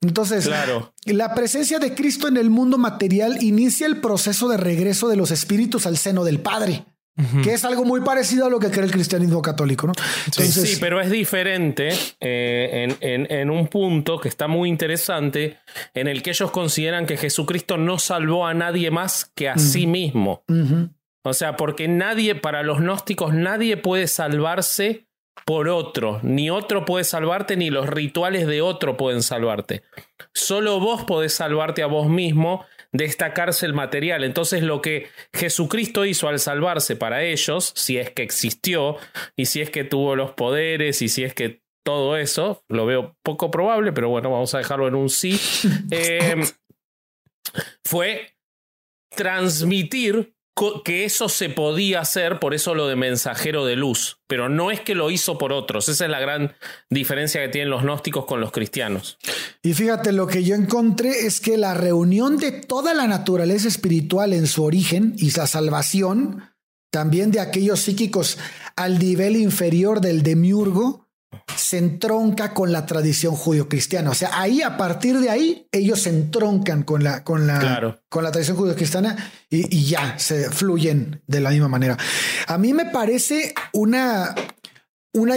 Entonces, 0.00 0.46
claro. 0.46 0.92
la 1.04 1.34
presencia 1.34 1.78
de 1.78 1.94
Cristo 1.94 2.28
en 2.28 2.36
el 2.36 2.50
mundo 2.50 2.76
material 2.76 3.42
inicia 3.42 3.86
el 3.86 4.00
proceso 4.00 4.48
de 4.48 4.56
regreso 4.56 5.08
de 5.08 5.16
los 5.16 5.30
espíritus 5.30 5.86
al 5.86 5.96
seno 5.96 6.24
del 6.24 6.40
Padre 6.40 6.84
que 7.42 7.54
es 7.54 7.64
algo 7.64 7.84
muy 7.84 8.02
parecido 8.02 8.46
a 8.46 8.50
lo 8.50 8.58
que 8.58 8.70
cree 8.70 8.84
el 8.84 8.90
cristianismo 8.90 9.40
católico, 9.40 9.86
¿no? 9.86 9.94
sí, 10.30 10.76
pero 10.80 11.00
es 11.00 11.10
diferente 11.10 11.88
eh, 12.20 12.94
en, 13.00 13.50
un 13.50 13.68
punto 13.68 14.20
que 14.20 14.28
está 14.28 14.48
muy 14.48 14.68
interesante, 14.68 15.58
en 15.94 16.08
el 16.08 16.22
que 16.22 16.30
ellos 16.30 16.50
consideran 16.50 17.06
que 17.06 17.16
Jesucristo 17.16 17.78
no 17.78 17.98
salvó 17.98 18.46
a 18.46 18.52
nadie 18.52 18.90
más 18.90 19.30
que 19.34 19.48
a 19.48 19.56
sí 19.56 19.86
mismo. 19.86 20.44
O 21.22 21.32
sea, 21.32 21.56
porque 21.56 21.88
nadie, 21.88 22.34
para 22.34 22.62
los 22.62 22.78
gnósticos, 22.78 23.32
nadie 23.32 23.76
puede 23.76 24.06
salvarse 24.08 25.06
por 25.44 25.68
otro, 25.68 26.20
ni 26.22 26.50
otro 26.50 26.84
puede 26.84 27.04
salvarte, 27.04 27.56
ni 27.56 27.70
los 27.70 27.88
rituales 27.88 28.46
de 28.46 28.62
otro 28.62 28.96
pueden 28.96 29.22
salvarte. 29.22 29.82
Solo 30.34 30.80
vos 30.80 31.04
podés 31.04 31.34
salvarte 31.34 31.82
a 31.82 31.86
vos 31.86 32.08
mismo 32.08 32.64
destacarse 32.96 33.66
el 33.66 33.74
material. 33.74 34.24
Entonces 34.24 34.62
lo 34.62 34.80
que 34.80 35.08
Jesucristo 35.32 36.04
hizo 36.04 36.28
al 36.28 36.38
salvarse 36.38 36.96
para 36.96 37.22
ellos, 37.22 37.72
si 37.74 37.98
es 37.98 38.10
que 38.10 38.22
existió 38.22 38.96
y 39.36 39.46
si 39.46 39.60
es 39.60 39.70
que 39.70 39.84
tuvo 39.84 40.16
los 40.16 40.32
poderes 40.32 41.02
y 41.02 41.08
si 41.08 41.24
es 41.24 41.34
que 41.34 41.62
todo 41.84 42.16
eso, 42.16 42.64
lo 42.68 42.84
veo 42.84 43.16
poco 43.22 43.50
probable, 43.50 43.92
pero 43.92 44.08
bueno, 44.08 44.30
vamos 44.30 44.54
a 44.54 44.58
dejarlo 44.58 44.88
en 44.88 44.96
un 44.96 45.08
sí, 45.08 45.40
eh, 45.92 46.42
fue 47.84 48.36
transmitir 49.14 50.35
que 50.84 51.04
eso 51.04 51.28
se 51.28 51.50
podía 51.50 52.00
hacer, 52.00 52.40
por 52.40 52.54
eso 52.54 52.74
lo 52.74 52.88
de 52.88 52.96
mensajero 52.96 53.66
de 53.66 53.76
luz, 53.76 54.20
pero 54.26 54.48
no 54.48 54.70
es 54.70 54.80
que 54.80 54.94
lo 54.94 55.10
hizo 55.10 55.36
por 55.36 55.52
otros, 55.52 55.88
esa 55.90 56.06
es 56.06 56.10
la 56.10 56.18
gran 56.18 56.54
diferencia 56.88 57.42
que 57.42 57.50
tienen 57.50 57.68
los 57.68 57.82
gnósticos 57.82 58.24
con 58.24 58.40
los 58.40 58.52
cristianos. 58.52 59.18
Y 59.62 59.74
fíjate, 59.74 60.12
lo 60.12 60.26
que 60.26 60.44
yo 60.44 60.54
encontré 60.54 61.26
es 61.26 61.40
que 61.40 61.58
la 61.58 61.74
reunión 61.74 62.38
de 62.38 62.52
toda 62.52 62.94
la 62.94 63.06
naturaleza 63.06 63.68
espiritual 63.68 64.32
en 64.32 64.46
su 64.46 64.64
origen 64.64 65.14
y 65.18 65.30
la 65.32 65.46
salvación, 65.46 66.42
también 66.90 67.30
de 67.32 67.40
aquellos 67.40 67.80
psíquicos 67.80 68.38
al 68.76 68.98
nivel 68.98 69.36
inferior 69.36 70.00
del 70.00 70.22
demiurgo, 70.22 71.05
se 71.56 71.78
entronca 71.78 72.54
con 72.54 72.72
la 72.72 72.86
tradición 72.86 73.34
judio-cristiana. 73.34 74.10
O 74.10 74.14
sea, 74.14 74.40
ahí, 74.40 74.62
a 74.62 74.76
partir 74.76 75.18
de 75.18 75.30
ahí, 75.30 75.68
ellos 75.72 76.02
se 76.02 76.10
entroncan 76.10 76.82
con 76.82 77.02
la, 77.02 77.24
con 77.24 77.46
la, 77.46 77.98
con 78.08 78.24
la 78.24 78.30
tradición 78.30 78.56
judio-cristiana 78.56 79.16
y, 79.50 79.84
ya 79.84 80.18
se 80.18 80.50
fluyen 80.50 81.22
de 81.26 81.40
la 81.40 81.50
misma 81.50 81.68
manera. 81.68 81.96
A 82.46 82.58
mí 82.58 82.72
me 82.72 82.86
parece 82.86 83.54
una, 83.72 84.34
una, 85.12 85.34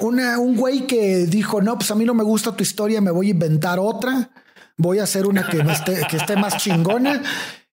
una, 0.00 0.38
un 0.38 0.56
güey 0.56 0.86
que 0.86 1.26
dijo, 1.26 1.60
no, 1.62 1.76
pues 1.76 1.90
a 1.90 1.94
mí 1.94 2.04
no 2.04 2.14
me 2.14 2.24
gusta 2.24 2.56
tu 2.56 2.62
historia, 2.62 3.00
me 3.00 3.10
voy 3.10 3.28
a 3.28 3.30
inventar 3.30 3.78
otra, 3.78 4.30
voy 4.76 4.98
a 4.98 5.04
hacer 5.04 5.26
una 5.26 5.46
que, 5.46 5.58
esté, 5.58 6.06
que 6.08 6.16
esté 6.16 6.36
más 6.36 6.56
chingona. 6.58 7.22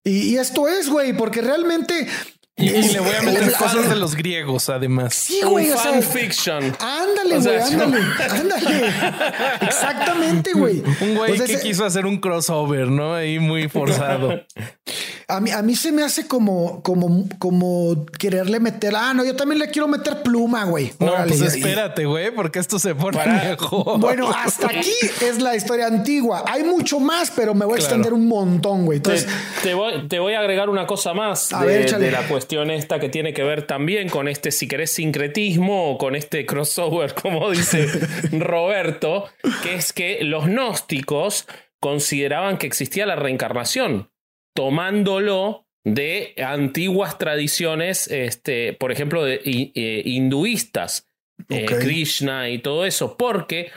Y, 0.04 0.34
y 0.34 0.38
esto 0.38 0.68
es, 0.68 0.90
güey, 0.90 1.16
porque 1.16 1.42
realmente 1.42 2.08
Y, 2.60 2.70
le 2.70 3.00
voy 3.00 3.16
a 3.16 3.22
meter 3.22 3.54
cosas 3.54 3.90
de 3.90 3.96
los 3.96 4.16
griegos, 4.16 4.70
además. 4.70 5.16
Sí, 5.16 5.42
güey. 5.44 5.70
Un 5.70 5.78
fanfiction. 5.78 6.76
Ándale, 6.80 7.40
güey, 7.40 7.58
ándale, 7.58 8.00
ándale. 8.30 8.94
Exactamente, 9.62 10.54
güey. 10.54 10.84
Un 11.02 11.16
güey 11.16 11.40
que 11.40 11.60
quiso 11.60 11.86
hacer 11.86 12.06
un 12.06 12.18
crossover, 12.18 12.88
¿no? 12.88 13.14
Ahí 13.14 13.40
muy 13.40 13.70
forzado. 13.70 14.42
A 15.30 15.40
mí, 15.40 15.52
a 15.52 15.62
mí 15.62 15.76
se 15.76 15.92
me 15.92 16.02
hace 16.02 16.28
como, 16.28 16.82
como, 16.82 17.30
como 17.38 18.06
quererle 18.18 18.60
meter. 18.60 18.94
Ah, 18.96 19.14
no, 19.14 19.24
yo 19.24 19.36
también 19.36 19.60
le 19.60 19.70
quiero 19.70 19.88
meter 19.88 20.24
pluma, 20.24 20.66
güey. 20.66 20.92
No, 21.00 21.14
pues 21.28 21.40
espérate, 21.42 22.06
güey, 22.06 22.32
porque 22.32 22.58
esto 22.58 22.80
se 22.80 22.96
pone 22.96 23.24
mejor. 23.26 24.00
Bueno, 24.00 24.30
hasta 24.30 24.68
aquí 24.68 24.92
es 25.22 25.40
la 25.40 25.56
historia 25.56 25.86
antigua. 25.86 26.44
Hay 26.48 26.64
mucho 26.64 27.00
más, 27.00 27.32
pero 27.32 27.54
me 27.54 27.66
voy 27.66 27.76
a 27.76 27.78
extender 27.78 28.12
un 28.12 28.28
montón, 28.28 28.86
güey. 28.86 28.98
Entonces, 28.98 29.28
te, 29.62 29.76
voy, 29.76 30.08
te, 30.08 30.18
voy, 30.18 30.34
a 30.34 30.40
agregar 30.40 30.70
una 30.70 30.88
cosa 30.88 31.14
más 31.14 31.50
de, 31.50 31.86
de, 31.86 32.12
la 32.12 32.28
cuestión 32.28 32.72
esta 32.72 33.00
que 33.00 33.10
tiene 33.10 33.34
que 33.34 33.44
ver 33.44 33.68
también 33.68 34.10
con 34.10 34.28
este, 34.28 34.52
si 34.52 34.68
querés, 34.68 34.92
sincretismo 34.92 35.92
o 35.92 35.98
con 36.00 36.16
este 36.16 36.46
crossover, 36.48 37.14
como 37.22 37.52
dice 37.52 37.88
Roberto, 38.32 39.26
que 39.62 39.76
es 39.76 39.94
que 39.94 40.24
los 40.24 40.48
gnósticos 40.48 41.46
consideraban 41.80 42.58
que 42.58 42.68
existía 42.68 43.06
la 43.06 43.16
reencarnación 43.16 44.10
tomándolo 44.54 45.66
de 45.84 46.36
antiguas 46.38 47.18
tradiciones, 47.18 48.08
este, 48.08 48.74
por 48.74 48.92
ejemplo, 48.92 49.24
de, 49.24 49.42
eh, 49.44 50.02
hinduistas, 50.06 51.08
eh, 51.50 51.66
Krishna 51.66 52.50
y 52.50 52.60
todo 52.60 52.86
eso, 52.86 53.16
porque 53.18 53.72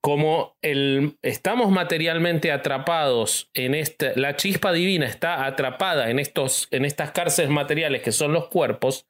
como 0.00 0.56
el, 0.62 1.16
estamos 1.22 1.70
materialmente 1.70 2.52
atrapados 2.52 3.50
en 3.54 3.74
esta, 3.74 4.12
la 4.16 4.36
chispa 4.36 4.72
divina 4.72 5.06
está 5.06 5.46
atrapada 5.46 6.10
en, 6.10 6.18
estos, 6.18 6.68
en 6.70 6.84
estas 6.84 7.10
cárceles 7.10 7.50
materiales 7.50 8.02
que 8.02 8.12
son 8.12 8.32
los 8.32 8.48
cuerpos, 8.48 9.06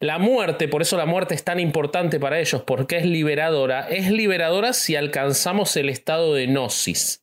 la 0.00 0.18
muerte, 0.18 0.66
por 0.66 0.82
eso 0.82 0.96
la 0.96 1.06
muerte 1.06 1.34
es 1.34 1.44
tan 1.44 1.60
importante 1.60 2.18
para 2.18 2.40
ellos, 2.40 2.62
porque 2.62 2.96
es 2.96 3.04
liberadora, 3.04 3.88
es 3.88 4.10
liberadora 4.10 4.72
si 4.72 4.96
alcanzamos 4.96 5.76
el 5.76 5.88
estado 5.88 6.34
de 6.34 6.46
gnosis. 6.46 7.22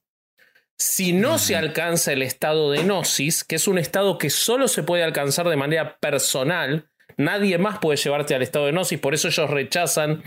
Si 0.79 1.11
no 1.11 1.39
se 1.39 1.55
alcanza 1.55 2.13
el 2.13 2.21
estado 2.21 2.71
de 2.71 2.83
gnosis, 2.83 3.43
que 3.43 3.55
es 3.55 3.67
un 3.67 3.79
estado 3.79 4.19
que 4.19 4.29
solo 4.29 4.67
se 4.67 4.83
puede 4.83 5.03
alcanzar 5.03 5.49
de 5.49 5.55
manera 5.55 5.97
personal, 5.97 6.89
nadie 7.17 7.57
más 7.57 7.79
puede 7.79 7.97
llevarte 7.97 8.35
al 8.35 8.43
estado 8.43 8.67
de 8.67 8.73
gnosis, 8.73 8.99
por 8.99 9.15
eso 9.15 9.27
ellos 9.27 9.49
rechazan 9.49 10.21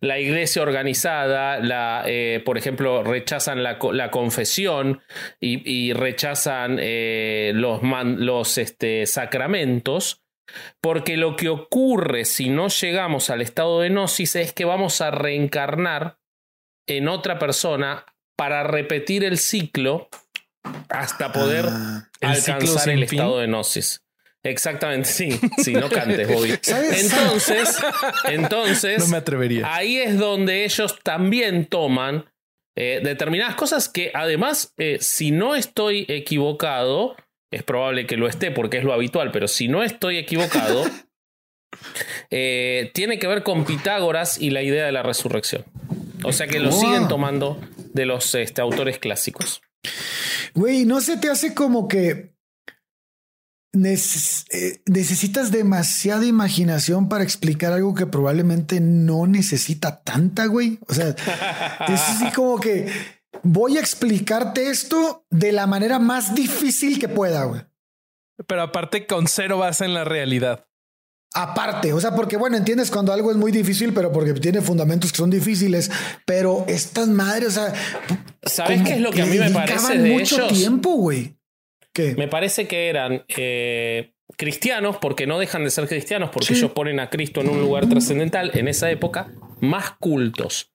la 0.00 0.18
iglesia 0.18 0.60
organizada, 0.60 1.60
la, 1.60 2.04
eh, 2.06 2.42
por 2.44 2.58
ejemplo, 2.58 3.02
rechazan 3.04 3.62
la, 3.62 3.78
confesión 4.10 5.00
y, 5.40 5.94
rechazan 5.94 6.76
eh, 6.78 7.52
los, 7.54 7.80
los 7.82 8.58
este, 8.58 9.06
sacramentos. 9.06 10.22
Porque 10.80 11.16
lo 11.16 11.34
que 11.34 11.48
ocurre 11.48 12.24
si 12.24 12.50
no 12.50 12.68
llegamos 12.68 13.30
al 13.30 13.40
estado 13.40 13.80
de 13.80 13.88
gnosis 13.88 14.36
es 14.36 14.52
que 14.52 14.64
vamos 14.64 15.00
a 15.00 15.10
reencarnar 15.10 16.18
en 16.86 17.08
otra 17.08 17.40
persona 17.40 18.06
para 18.36 18.62
repetir 18.62 19.24
el 19.24 19.38
ciclo 19.38 20.08
hasta 20.88 21.32
poder 21.32 21.66
ah, 21.68 22.08
alcanzar 22.20 22.90
el, 22.90 23.02
estado 23.02 23.38
de 23.38 23.46
gnosis. 23.46 24.02
Exactamente, 24.42 25.08
sí, 25.08 25.40
sí, 25.58 25.74
no 25.74 25.88
cantes, 25.88 26.28
Bobby. 26.32 26.50
Entonces, 26.50 27.76
entonces, 28.26 28.98
no 29.00 29.08
me 29.08 29.16
atrevería. 29.16 29.74
Ahí 29.74 29.98
es 29.98 30.18
donde 30.18 30.64
ellos 30.64 30.98
también 31.02 31.66
toman 31.66 32.26
eh, 32.76 33.00
determinadas 33.02 33.56
cosas 33.56 33.88
que 33.88 34.10
además, 34.14 34.72
eh, 34.76 34.98
si 35.00 35.30
no 35.30 35.56
estoy 35.56 36.06
equivocado, 36.08 37.16
es 37.50 37.62
probable 37.62 38.06
que 38.06 38.16
lo 38.16 38.28
esté 38.28 38.50
porque 38.50 38.78
es 38.78 38.84
lo 38.84 38.92
habitual, 38.92 39.32
pero 39.32 39.48
si 39.48 39.66
no 39.66 39.82
estoy 39.82 40.18
equivocado, 40.18 40.84
eh, 42.30 42.90
tiene 42.94 43.18
que 43.18 43.26
ver 43.26 43.42
con 43.42 43.64
Pitágoras 43.64 44.38
y 44.40 44.50
la 44.50 44.62
idea 44.62 44.84
de 44.84 44.92
la 44.92 45.02
resurrección. 45.02 45.64
O 46.22 46.32
sea 46.32 46.46
que 46.46 46.60
lo 46.60 46.72
siguen 46.72 47.08
tomando 47.08 47.60
de 47.96 48.06
los 48.06 48.32
este, 48.36 48.60
autores 48.60 49.00
clásicos. 49.00 49.62
Güey, 50.54 50.84
¿no 50.84 51.00
se 51.00 51.16
te 51.16 51.28
hace 51.28 51.54
como 51.54 51.88
que 51.88 52.36
eh, 53.74 54.82
necesitas 54.86 55.50
demasiada 55.50 56.24
imaginación 56.24 57.08
para 57.08 57.24
explicar 57.24 57.72
algo 57.72 57.94
que 57.94 58.06
probablemente 58.06 58.80
no 58.80 59.26
necesita 59.26 60.02
tanta, 60.02 60.46
güey? 60.46 60.78
O 60.86 60.94
sea, 60.94 61.08
es 61.88 62.00
así 62.00 62.30
como 62.32 62.60
que 62.60 62.86
voy 63.42 63.76
a 63.78 63.80
explicarte 63.80 64.70
esto 64.70 65.26
de 65.30 65.52
la 65.52 65.66
manera 65.66 65.98
más 65.98 66.34
difícil 66.34 67.00
que 67.00 67.08
pueda, 67.08 67.44
güey. 67.44 67.62
Pero 68.46 68.62
aparte 68.62 69.06
con 69.06 69.26
cero 69.26 69.58
base 69.58 69.86
en 69.86 69.94
la 69.94 70.04
realidad 70.04 70.66
aparte, 71.36 71.92
o 71.92 72.00
sea, 72.00 72.14
porque 72.14 72.36
bueno, 72.36 72.56
entiendes 72.56 72.90
cuando 72.90 73.12
algo 73.12 73.30
es 73.30 73.36
muy 73.36 73.52
difícil, 73.52 73.92
pero 73.92 74.10
porque 74.10 74.32
tiene 74.34 74.62
fundamentos 74.62 75.12
que 75.12 75.18
son 75.18 75.30
difíciles, 75.30 75.90
pero 76.24 76.64
estas 76.66 77.08
madres, 77.08 77.48
o 77.48 77.50
sea, 77.50 77.74
¿sabes 78.42 78.82
qué 78.82 78.94
es 78.94 79.00
lo 79.00 79.10
que, 79.10 79.22
a 79.22 79.26
mí 79.26 79.38
me 79.38 79.50
parece 79.50 79.98
de 79.98 80.10
mucho 80.12 80.46
tiempo, 80.48 80.92
güey. 80.94 81.36
¿Qué? 81.92 82.14
Me 82.16 82.28
parece 82.28 82.66
que 82.66 82.88
eran 82.88 83.24
eh, 83.28 84.14
cristianos, 84.36 84.96
porque 84.96 85.26
no 85.26 85.38
dejan 85.38 85.64
de 85.64 85.70
ser 85.70 85.86
cristianos, 85.88 86.30
porque 86.32 86.54
ellos 86.54 86.70
ponen 86.72 87.00
a 87.00 87.10
Cristo 87.10 87.42
en 87.42 87.50
un 87.50 87.60
lugar 87.60 87.86
trascendental 87.88 88.50
en 88.54 88.68
esa 88.68 88.90
época, 88.90 89.32
más 89.60 89.92
cultos. 90.00 90.72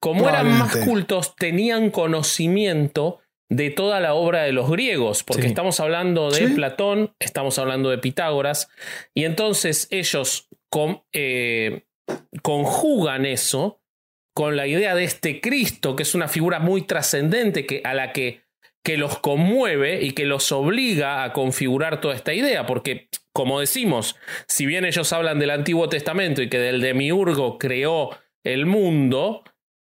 Como 0.00 0.28
eran 0.28 0.58
más 0.58 0.76
cultos, 0.76 1.34
tenían 1.34 1.90
conocimiento 1.90 3.20
de 3.54 3.70
toda 3.70 4.00
la 4.00 4.14
obra 4.14 4.42
de 4.42 4.52
los 4.52 4.68
griegos, 4.68 5.22
porque 5.22 5.46
estamos 5.46 5.78
hablando 5.78 6.30
de 6.30 6.48
Platón, 6.48 7.14
estamos 7.20 7.58
hablando 7.58 7.90
de 7.90 7.98
Pitágoras, 7.98 8.68
y 9.14 9.24
entonces 9.24 9.86
ellos 9.90 10.48
eh, 11.12 11.84
conjugan 12.42 13.26
eso 13.26 13.80
con 14.34 14.56
la 14.56 14.66
idea 14.66 14.96
de 14.96 15.04
este 15.04 15.40
Cristo, 15.40 15.94
que 15.94 16.02
es 16.02 16.16
una 16.16 16.26
figura 16.26 16.58
muy 16.58 16.82
trascendente 16.82 17.64
que, 17.64 17.80
a 17.84 17.94
la 17.94 18.12
que, 18.12 18.42
que 18.82 18.96
los 18.96 19.20
conmueve 19.20 20.02
y 20.02 20.10
que 20.10 20.24
los 20.24 20.50
obliga 20.50 21.22
a 21.22 21.32
configurar 21.32 22.00
toda 22.00 22.16
esta 22.16 22.34
idea, 22.34 22.66
porque 22.66 23.08
como 23.32 23.60
decimos, 23.60 24.16
si 24.48 24.66
bien 24.66 24.84
ellos 24.84 25.12
hablan 25.12 25.38
del 25.38 25.50
Antiguo 25.50 25.88
Testamento 25.88 26.42
y 26.42 26.48
que 26.48 26.58
del 26.58 26.80
demiurgo 26.80 27.58
creó 27.58 28.10
el 28.42 28.66
mundo, 28.66 29.44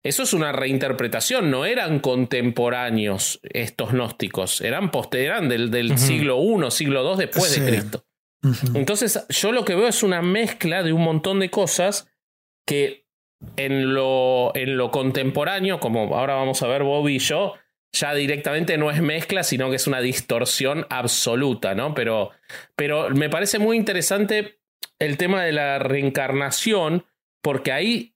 eso 0.08 0.22
es 0.22 0.32
una 0.32 0.52
reinterpretación, 0.52 1.50
no 1.50 1.64
eran 1.64 2.00
contemporáneos 2.00 3.40
estos 3.42 3.92
gnósticos, 3.92 4.60
eran, 4.60 4.90
eran 5.12 5.48
del, 5.48 5.70
del 5.70 5.98
siglo 5.98 6.38
I, 6.42 6.70
siglo 6.70 7.12
II 7.12 7.18
después 7.18 7.54
de 7.54 7.66
Cristo. 7.66 8.04
Entonces, 8.74 9.26
yo 9.28 9.52
lo 9.52 9.64
que 9.64 9.74
veo 9.74 9.88
es 9.88 10.02
una 10.02 10.22
mezcla 10.22 10.82
de 10.82 10.92
un 10.92 11.02
montón 11.02 11.40
de 11.40 11.50
cosas 11.50 12.08
que 12.66 13.06
en 13.56 13.94
lo, 13.94 14.54
en 14.54 14.76
lo 14.76 14.90
contemporáneo, 14.90 15.80
como 15.80 16.16
ahora 16.16 16.34
vamos 16.34 16.62
a 16.62 16.68
ver 16.68 16.82
Bobby 16.82 17.16
y 17.16 17.18
yo, 17.18 17.54
ya 17.92 18.14
directamente 18.14 18.76
no 18.76 18.90
es 18.90 19.00
mezcla, 19.00 19.42
sino 19.42 19.70
que 19.70 19.76
es 19.76 19.86
una 19.86 20.00
distorsión 20.00 20.86
absoluta, 20.90 21.74
¿no? 21.74 21.94
Pero, 21.94 22.30
pero 22.76 23.10
me 23.10 23.30
parece 23.30 23.58
muy 23.58 23.76
interesante 23.76 24.58
el 24.98 25.16
tema 25.16 25.44
de 25.44 25.52
la 25.52 25.78
reencarnación, 25.78 27.06
porque 27.42 27.72
ahí 27.72 28.14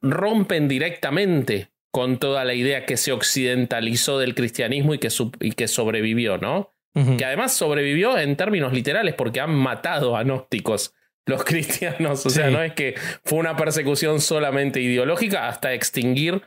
rompen 0.00 0.68
directamente 0.68 1.70
con 1.90 2.18
toda 2.18 2.44
la 2.44 2.54
idea 2.54 2.86
que 2.86 2.96
se 2.96 3.12
occidentalizó 3.12 4.18
del 4.18 4.34
cristianismo 4.34 4.94
y 4.94 4.98
que, 4.98 5.08
y 5.40 5.52
que 5.52 5.68
sobrevivió, 5.68 6.38
¿no? 6.38 6.74
Que 7.16 7.24
además 7.24 7.52
sobrevivió 7.52 8.18
en 8.18 8.34
términos 8.34 8.72
literales 8.72 9.14
porque 9.14 9.40
han 9.40 9.54
matado 9.54 10.16
a 10.16 10.24
gnósticos 10.24 10.94
los 11.26 11.44
cristianos. 11.44 12.26
O 12.26 12.30
sea, 12.30 12.50
no 12.50 12.60
es 12.60 12.72
que 12.72 12.96
fue 13.24 13.38
una 13.38 13.56
persecución 13.56 14.20
solamente 14.20 14.80
ideológica 14.80 15.46
hasta 15.46 15.74
extinguir 15.74 16.42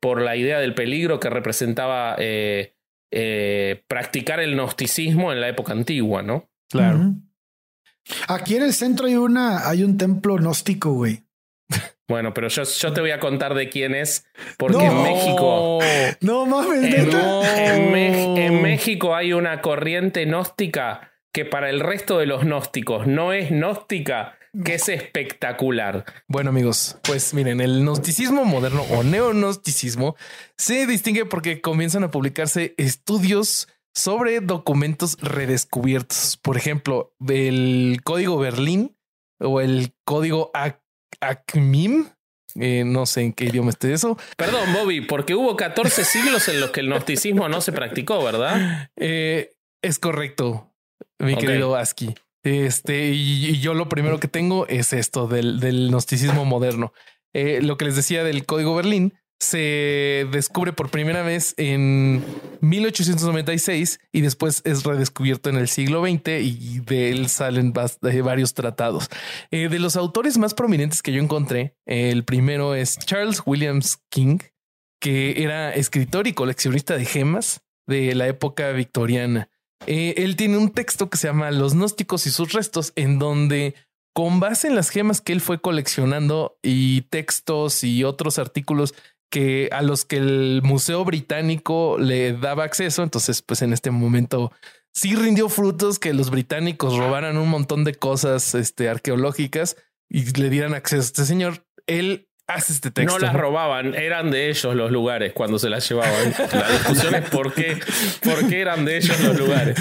por 0.00 0.22
la 0.22 0.36
idea 0.36 0.60
del 0.60 0.74
peligro 0.74 1.18
que 1.18 1.30
representaba 1.30 2.14
eh, 2.18 2.74
eh, 3.10 3.82
practicar 3.88 4.38
el 4.38 4.54
gnosticismo 4.54 5.32
en 5.32 5.40
la 5.40 5.48
época 5.48 5.72
antigua, 5.72 6.22
¿no? 6.22 6.48
Claro. 6.70 7.14
Aquí 8.28 8.56
en 8.56 8.62
el 8.62 8.74
centro 8.74 9.06
hay 9.06 9.16
una, 9.16 9.68
hay 9.68 9.82
un 9.82 9.98
templo 9.98 10.36
gnóstico, 10.36 10.92
güey. 10.92 11.24
Bueno, 12.08 12.32
pero 12.32 12.48
yo, 12.48 12.62
yo, 12.64 12.92
te 12.94 13.02
voy 13.02 13.10
a 13.10 13.20
contar 13.20 13.54
de 13.54 13.68
quién 13.68 13.94
es, 13.94 14.26
porque 14.56 14.86
en 14.86 15.02
México. 15.02 15.78
No 16.22 16.46
mames, 16.46 16.94
en, 16.94 17.96
en, 18.38 18.62
México 18.62 19.14
hay 19.14 19.34
una 19.34 19.60
corriente 19.60 20.24
gnóstica 20.24 21.12
que 21.32 21.44
para 21.44 21.68
el 21.68 21.80
resto 21.80 22.18
de 22.18 22.24
los 22.24 22.44
gnósticos 22.44 23.06
no 23.06 23.34
es 23.34 23.50
gnóstica, 23.50 24.38
que 24.64 24.74
es 24.74 24.88
espectacular. 24.88 26.06
Bueno, 26.26 26.48
amigos, 26.48 26.98
pues 27.02 27.34
miren, 27.34 27.60
el 27.60 27.82
gnosticismo 27.82 28.46
moderno 28.46 28.82
o 28.90 29.02
neognosticismo 29.02 30.16
se 30.56 30.86
distingue 30.86 31.26
porque 31.26 31.60
comienzan 31.60 32.04
a 32.04 32.10
publicarse 32.10 32.74
estudios 32.78 33.68
sobre 33.94 34.40
documentos 34.40 35.18
redescubiertos. 35.20 36.38
Por 36.40 36.56
ejemplo, 36.56 37.14
el 37.28 38.00
código 38.02 38.38
Berlín 38.38 38.96
o 39.40 39.60
el 39.60 39.94
código 40.04 40.50
Acmim. 41.20 42.06
Eh, 42.54 42.82
no 42.84 43.06
sé 43.06 43.22
en 43.22 43.32
qué 43.32 43.44
idioma 43.44 43.70
esté 43.70 43.92
eso. 43.92 44.18
Perdón, 44.36 44.72
Bobby, 44.72 45.02
porque 45.02 45.34
hubo 45.34 45.56
14 45.56 46.04
siglos 46.04 46.48
en 46.48 46.60
los 46.60 46.70
que 46.70 46.80
el 46.80 46.88
gnosticismo 46.88 47.48
no 47.48 47.60
se 47.60 47.72
practicó, 47.72 48.22
¿verdad? 48.24 48.90
Eh, 48.96 49.54
es 49.82 49.98
correcto, 49.98 50.72
mi 51.18 51.36
querido 51.36 51.76
Aski. 51.76 52.14
Este, 52.42 53.10
y, 53.10 53.60
yo 53.60 53.74
lo 53.74 53.88
primero 53.88 54.18
que 54.18 54.28
tengo 54.28 54.66
es 54.66 54.92
esto 54.92 55.28
del, 55.28 55.60
del 55.60 55.88
gnosticismo 55.88 56.44
moderno. 56.44 56.92
Eh, 57.34 57.60
lo 57.62 57.76
que 57.76 57.84
les 57.84 57.96
decía 57.96 58.24
del 58.24 58.46
código 58.46 58.74
Berlín 58.74 59.14
se 59.40 60.26
descubre 60.32 60.72
por 60.72 60.90
primera 60.90 61.22
vez 61.22 61.54
en 61.56 62.24
1896 62.60 64.00
y 64.12 64.20
después 64.20 64.62
es 64.64 64.82
redescubierto 64.82 65.48
en 65.48 65.56
el 65.56 65.68
siglo 65.68 66.02
XX 66.02 66.42
y 66.42 66.80
de 66.80 67.10
él 67.10 67.28
salen 67.28 67.72
varios 67.72 68.54
tratados. 68.54 69.08
Eh, 69.50 69.68
de 69.68 69.78
los 69.78 69.96
autores 69.96 70.38
más 70.38 70.54
prominentes 70.54 71.02
que 71.02 71.12
yo 71.12 71.22
encontré, 71.22 71.76
el 71.86 72.24
primero 72.24 72.74
es 72.74 72.98
Charles 72.98 73.42
Williams 73.46 73.98
King, 74.10 74.38
que 75.00 75.42
era 75.42 75.72
escritor 75.72 76.26
y 76.26 76.32
coleccionista 76.32 76.96
de 76.96 77.04
gemas 77.04 77.62
de 77.86 78.14
la 78.14 78.26
época 78.26 78.72
victoriana. 78.72 79.48
Eh, 79.86 80.14
él 80.18 80.36
tiene 80.36 80.58
un 80.58 80.70
texto 80.70 81.08
que 81.08 81.16
se 81.16 81.28
llama 81.28 81.50
Los 81.52 81.74
gnósticos 81.74 82.26
y 82.26 82.30
sus 82.30 82.52
restos, 82.52 82.92
en 82.96 83.18
donde 83.18 83.74
con 84.12 84.40
base 84.40 84.66
en 84.66 84.74
las 84.74 84.90
gemas 84.90 85.20
que 85.20 85.32
él 85.32 85.40
fue 85.40 85.60
coleccionando 85.60 86.58
y 86.62 87.02
textos 87.02 87.84
y 87.84 88.02
otros 88.02 88.40
artículos 88.40 88.94
que 89.30 89.68
a 89.72 89.82
los 89.82 90.04
que 90.04 90.16
el 90.16 90.60
Museo 90.62 91.04
Británico 91.04 91.98
le 91.98 92.32
daba 92.32 92.64
acceso, 92.64 93.02
entonces 93.02 93.42
pues 93.42 93.62
en 93.62 93.72
este 93.72 93.90
momento 93.90 94.52
sí 94.92 95.14
rindió 95.14 95.48
frutos 95.48 95.98
que 95.98 96.14
los 96.14 96.30
británicos 96.30 96.96
robaran 96.96 97.36
un 97.36 97.48
montón 97.48 97.84
de 97.84 97.94
cosas 97.94 98.54
este, 98.54 98.88
arqueológicas 98.88 99.76
y 100.08 100.24
le 100.38 100.50
dieran 100.50 100.74
acceso 100.74 101.02
a 101.02 101.06
este 101.06 101.24
señor. 101.24 101.66
Él 101.86 102.27
hace 102.48 102.72
este 102.72 102.90
texto. 102.90 103.18
No 103.18 103.24
las 103.24 103.34
robaban, 103.34 103.94
eran 103.94 104.30
de 104.30 104.48
ellos 104.48 104.74
los 104.74 104.90
lugares 104.90 105.32
cuando 105.34 105.58
se 105.58 105.68
las 105.68 105.86
llevaban. 105.88 106.34
La 106.52 106.70
discusión 106.70 107.14
es 107.14 107.28
por 107.28 107.52
qué, 107.52 107.78
por 108.24 108.48
qué 108.48 108.60
eran 108.60 108.84
de 108.86 108.96
ellos 108.96 109.20
los 109.20 109.38
lugares. 109.38 109.78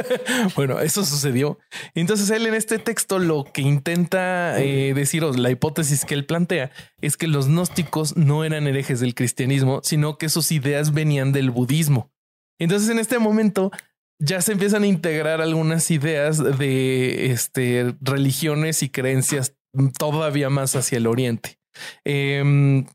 bueno, 0.56 0.80
eso 0.80 1.04
sucedió. 1.04 1.58
Entonces 1.94 2.30
él 2.30 2.46
en 2.46 2.54
este 2.54 2.78
texto 2.78 3.18
lo 3.18 3.44
que 3.44 3.62
intenta 3.62 4.62
eh, 4.62 4.94
deciros, 4.94 5.38
la 5.38 5.50
hipótesis 5.50 6.04
que 6.04 6.14
él 6.14 6.24
plantea, 6.24 6.70
es 7.00 7.16
que 7.16 7.26
los 7.26 7.48
gnósticos 7.48 8.16
no 8.16 8.44
eran 8.44 8.68
herejes 8.68 9.00
del 9.00 9.14
cristianismo, 9.14 9.80
sino 9.82 10.16
que 10.16 10.28
sus 10.28 10.52
ideas 10.52 10.94
venían 10.94 11.32
del 11.32 11.50
budismo. 11.50 12.12
Entonces 12.60 12.88
en 12.90 13.00
este 13.00 13.18
momento 13.18 13.72
ya 14.20 14.40
se 14.40 14.52
empiezan 14.52 14.84
a 14.84 14.86
integrar 14.86 15.40
algunas 15.40 15.90
ideas 15.90 16.38
de 16.38 17.32
este, 17.32 17.96
religiones 18.00 18.84
y 18.84 18.88
creencias 18.88 19.56
todavía 19.98 20.48
más 20.48 20.76
hacia 20.76 20.98
el 20.98 21.08
oriente. 21.08 21.58
Em, 22.04 22.86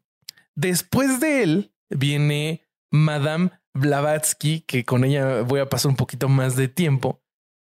después 0.56 1.20
de 1.20 1.44
él 1.44 1.74
viene 1.90 2.68
Madame 2.92 3.52
Blavatsky, 3.74 4.62
que 4.62 4.84
con 4.84 5.04
ella 5.04 5.42
voy 5.42 5.60
a 5.60 5.70
pasar 5.70 5.90
un 5.90 5.96
poquito 5.96 6.30
más 6.30 6.56
de 6.56 6.68
tiempo, 6.68 7.22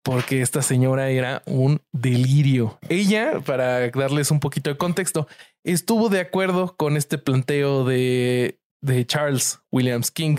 porque 0.03 0.41
esta 0.41 0.61
señora 0.61 1.09
era 1.09 1.43
un 1.45 1.81
delirio. 1.91 2.79
Ella, 2.87 3.41
para 3.41 3.89
darles 3.89 4.31
un 4.31 4.39
poquito 4.39 4.69
de 4.69 4.77
contexto, 4.77 5.27
estuvo 5.65 6.09
de 6.09 6.21
acuerdo 6.21 6.75
con 6.77 6.95
este 6.95 7.17
planteo 7.17 7.83
de, 7.83 8.59
de 8.81 9.05
Charles 9.05 9.59
Williams 9.71 10.11
King. 10.11 10.37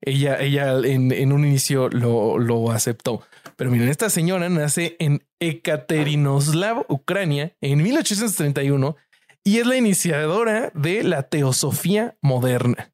Ella, 0.00 0.40
ella 0.40 0.78
en, 0.84 1.32
un 1.32 1.44
inicio 1.44 1.88
lo, 1.88 2.38
lo, 2.38 2.70
aceptó. 2.70 3.22
Pero 3.56 3.72
miren, 3.72 3.88
esta 3.88 4.08
señora 4.08 4.48
nace 4.48 4.94
en 5.00 5.24
Ekaterinoslav, 5.40 6.86
Ucrania, 6.88 7.56
en 7.60 7.82
1831 7.82 8.96
y 9.48 9.60
es 9.60 9.66
la 9.66 9.76
iniciadora 9.76 10.70
de 10.74 11.02
la 11.02 11.22
teosofía 11.22 12.18
moderna. 12.20 12.92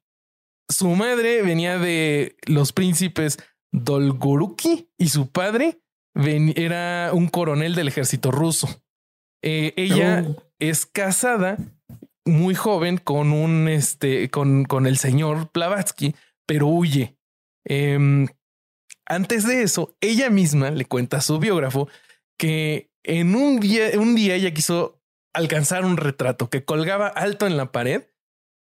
Su 0.69 0.87
madre 0.91 1.41
venía 1.41 1.77
de 1.77 2.37
los 2.45 2.71
príncipes 2.71 3.37
Dolgoruki 3.73 4.89
y 4.97 5.09
su 5.09 5.29
padre 5.29 5.81
era 6.13 7.11
un 7.11 7.27
coronel 7.27 7.75
del 7.75 7.89
ejército 7.89 8.31
ruso. 8.31 8.69
Eh, 9.43 9.73
ella 9.75 10.23
oh. 10.25 10.43
es 10.57 10.85
casada 10.85 11.57
muy 12.25 12.55
joven 12.55 12.99
con 12.99 13.33
un 13.33 13.67
este 13.67 14.29
con, 14.29 14.63
con 14.63 14.87
el 14.87 14.97
señor 14.97 15.51
Blavatsky, 15.53 16.15
pero 16.47 16.67
huye. 16.67 17.17
Em, 17.65 18.27
antes 19.05 19.45
de 19.45 19.61
eso, 19.61 19.97
ella 19.99 20.29
misma 20.29 20.71
le 20.71 20.85
cuenta 20.85 21.17
a 21.17 21.21
su 21.21 21.37
biógrafo 21.37 21.89
que 22.39 22.91
en 23.03 23.35
un 23.35 23.59
día, 23.59 23.89
un 23.99 24.15
día 24.15 24.35
ella 24.35 24.53
quiso 24.53 24.94
alcanzar 25.35 25.85
un 25.85 25.97
retrato 25.97 26.49
que 26.49 26.65
colgaba 26.65 27.07
alto 27.07 27.45
en 27.45 27.57
la 27.57 27.71
pared 27.71 28.05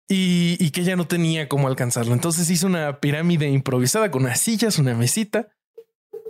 y, 0.08 0.70
que 0.70 0.84
ya 0.84 0.96
no 0.96 1.06
tenía 1.06 1.48
cómo 1.48 1.68
alcanzarlo. 1.68 2.12
Entonces 2.12 2.48
hizo 2.50 2.66
una 2.66 3.00
pirámide 3.00 3.48
improvisada 3.48 4.10
con 4.10 4.22
unas 4.22 4.40
sillas, 4.40 4.78
una 4.78 4.94
mesita 4.94 5.48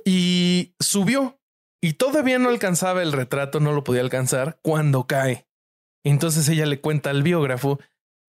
y 0.05 0.75
subió 0.81 1.41
y 1.83 1.95
todavía 1.95 2.39
no 2.39 2.49
alcanzaba 2.49 3.03
el 3.03 3.13
retrato, 3.13 3.61
no 3.61 3.73
lo 3.73 3.85
podía 3.85 4.01
alcanzar 4.01 4.59
cuando 4.63 5.07
cae. 5.07 5.47
Entonces 6.05 6.49
ella 6.49 6.67
le 6.67 6.81
cuenta 6.81 7.11
al 7.11 7.23
biógrafo 7.23 7.79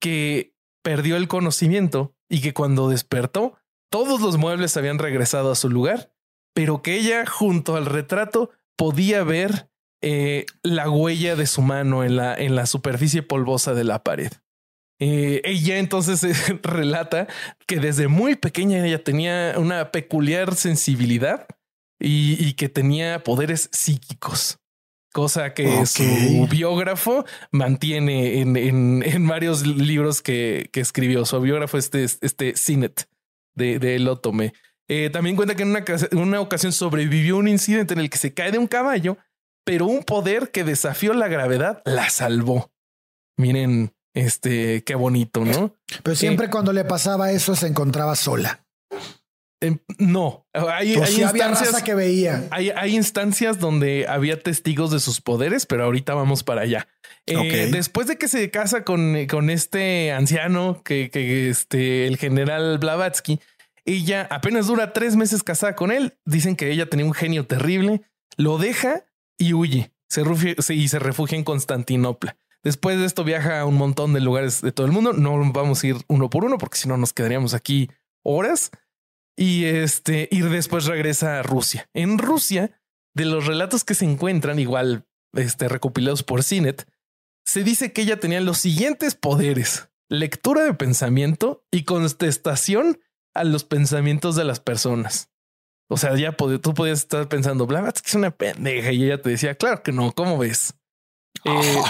que 0.02 0.54
perdió 0.84 1.16
el 1.18 1.28
conocimiento 1.28 2.16
y 2.30 2.42
que 2.42 2.54
cuando 2.54 2.90
despertó, 2.90 3.58
todos 3.90 4.20
los 4.22 4.38
muebles 4.38 4.76
habían 4.76 5.00
regresado 5.00 5.52
a 5.52 5.56
su 5.56 5.70
lugar, 5.70 6.12
pero 6.54 6.82
que 6.82 6.96
ella 6.96 7.26
junto 7.26 7.76
al 7.76 7.86
retrato 7.86 8.52
podía 8.76 9.24
ver 9.24 9.70
eh, 10.02 10.46
la 10.64 10.90
huella 10.90 11.36
de 11.36 11.48
su 11.48 11.62
mano 11.62 12.04
en 12.04 12.16
la, 12.16 12.36
en 12.36 12.56
la 12.56 12.66
superficie 12.66 13.24
polvosa 13.24 13.74
de 13.74 13.84
la 13.84 14.04
pared. 14.04 14.32
Eh, 15.00 15.42
ella 15.44 15.78
entonces 15.78 16.26
relata 16.64 17.28
que 17.68 17.80
desde 17.80 18.08
muy 18.08 18.36
pequeña 18.36 18.86
ella 18.86 19.04
tenía 19.04 19.56
una 19.58 19.92
peculiar 19.92 20.56
sensibilidad 20.56 21.48
y, 22.00 22.54
que 22.54 22.70
tenía 22.70 23.24
poderes 23.24 23.70
psíquicos, 23.72 24.60
cosa 25.14 25.56
que 25.56 25.86
su 25.88 26.48
biógrafo 26.48 27.26
mantiene 27.52 28.40
en, 28.42 28.56
en, 28.56 29.28
varios 29.28 29.66
libros 29.66 30.22
que, 30.22 30.70
que, 30.72 30.80
escribió. 30.80 31.26
Su 31.26 31.42
biógrafo, 31.42 31.80
este, 31.80 32.04
este 32.04 32.56
Cinet 32.56 33.10
de, 33.56 33.80
de 33.80 33.98
Lotome. 33.98 34.54
Eh, 34.88 35.10
también 35.10 35.36
cuenta 35.36 35.56
que 35.56 35.64
en 35.64 35.70
una, 35.70 35.84
en 36.12 36.18
una 36.20 36.40
ocasión 36.40 36.72
sobrevivió 36.72 37.38
un 37.38 37.48
incidente 37.48 37.94
en 37.94 38.00
el 38.00 38.12
que 38.12 38.20
se 38.20 38.34
cae 38.34 38.52
de 38.52 38.60
un 38.60 38.68
caballo 38.68 39.18
pero 39.68 39.86
un 39.86 40.04
poder 40.04 40.50
que 40.52 40.64
desafió 40.64 41.14
la 41.14 41.28
gravedad 41.28 41.82
la 41.84 42.10
salvó. 42.10 42.72
Miren, 43.38 43.94
este, 44.14 44.86
qué 44.86 44.96
bonito, 44.96 45.44
¿no? 45.44 45.76
Pero 46.04 46.16
siempre 46.16 46.50
cuando 46.50 46.72
le 46.72 46.86
pasaba 46.86 47.32
eso 47.32 47.54
se 47.54 47.68
encontraba 47.68 48.16
sola. 48.16 48.66
Em, 49.60 49.80
no, 49.98 50.48
hay, 50.54 50.94
instancias 50.94 51.84
que 51.84 51.96
veía. 51.96 52.48
Hay, 52.50 52.96
instancias 52.96 53.60
donde 53.60 54.06
había 54.08 54.42
testigos 54.42 54.90
de 54.90 55.02
sus 55.02 55.20
poderes, 55.20 55.66
pero 55.66 55.84
ahorita 55.84 56.14
vamos 56.14 56.44
para 56.44 56.62
allá. 56.62 56.88
Eh, 57.26 57.68
después 57.70 58.08
de 58.08 58.18
que 58.18 58.30
se 58.30 58.50
casa 58.50 58.86
con, 58.86 59.28
con 59.28 59.50
este 59.50 60.14
anciano, 60.14 60.82
que, 60.82 61.10
que 61.10 61.50
este, 61.50 62.08
el 62.08 62.16
general 62.16 62.78
Blavatsky, 62.78 63.42
ella 63.84 64.30
apenas 64.32 64.68
dura 64.68 64.94
tres 64.94 65.18
meses 65.18 65.44
casada 65.44 65.76
con 65.76 65.92
él. 65.92 66.18
Dicen 66.24 66.56
que 66.56 66.72
ella 66.72 66.86
tenía 66.90 67.06
un 67.06 67.14
genio 67.14 67.46
terrible. 67.46 68.04
Lo 68.38 68.60
deja 68.60 69.04
y 69.38 69.54
huye 69.54 69.92
se 70.10 70.24
y 70.74 70.88
se 70.88 71.00
refugia 71.00 71.38
en 71.38 71.44
Constantinopla. 71.44 72.38
Después 72.64 72.98
de 72.98 73.06
esto 73.06 73.24
viaja 73.24 73.60
a 73.60 73.66
un 73.66 73.76
montón 73.76 74.14
de 74.14 74.22
lugares 74.22 74.62
de 74.62 74.72
todo 74.72 74.86
el 74.86 74.94
mundo. 74.94 75.14
No 75.14 75.38
vamos 75.52 75.84
a 75.84 75.88
ir 75.88 75.98
uno 76.08 76.30
por 76.30 76.46
uno 76.46 76.58
porque 76.58 76.78
si 76.78 76.88
no 76.88 76.98
nos 76.98 77.14
quedaríamos 77.14 77.54
aquí 77.54 77.90
horas. 78.24 78.72
Y 79.38 79.66
este, 79.66 80.28
y 80.32 80.42
después 80.42 80.86
regresa 80.86 81.40
a 81.40 81.44
Rusia. 81.44 81.90
En 81.94 82.18
Rusia, 82.18 82.82
de 83.14 83.26
los 83.26 83.46
relatos 83.46 83.84
que 83.84 83.94
se 83.94 84.06
encuentran, 84.06 84.60
igual 84.60 85.06
este, 85.34 85.68
recopilados 85.70 86.24
por 86.24 86.44
Cinet, 86.44 86.88
se 87.46 87.64
dice 87.64 87.94
que 87.94 88.02
ella 88.02 88.20
tenía 88.20 88.42
los 88.42 88.58
siguientes 88.58 89.14
poderes: 89.14 89.90
lectura 90.10 90.64
de 90.64 90.74
pensamiento 90.74 91.64
y 91.72 91.84
contestación 91.84 93.00
a 93.36 93.44
los 93.44 93.64
pensamientos 93.64 94.36
de 94.36 94.46
las 94.46 94.60
personas. 94.60 95.30
O 95.90 95.98
sea, 95.98 96.16
ya 96.16 96.34
tú 96.34 96.74
podías 96.74 97.00
estar 97.00 97.28
pensando, 97.30 97.66
Blavatsky 97.66 98.10
es 98.10 98.16
una 98.16 98.32
pendeja 98.32 98.92
y 98.92 99.06
ella 99.06 99.22
te 99.22 99.30
decía, 99.30 99.56
claro 99.56 99.84
que 99.84 99.94
no, 99.94 100.12
¿cómo 100.12 100.38
ves? 100.38 100.74
Eh, 101.46 101.82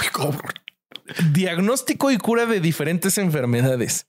diagnóstico 1.32 2.12
y 2.12 2.18
cura 2.18 2.45
de 2.45 2.60
diferentes 2.60 3.18
enfermedades. 3.18 4.08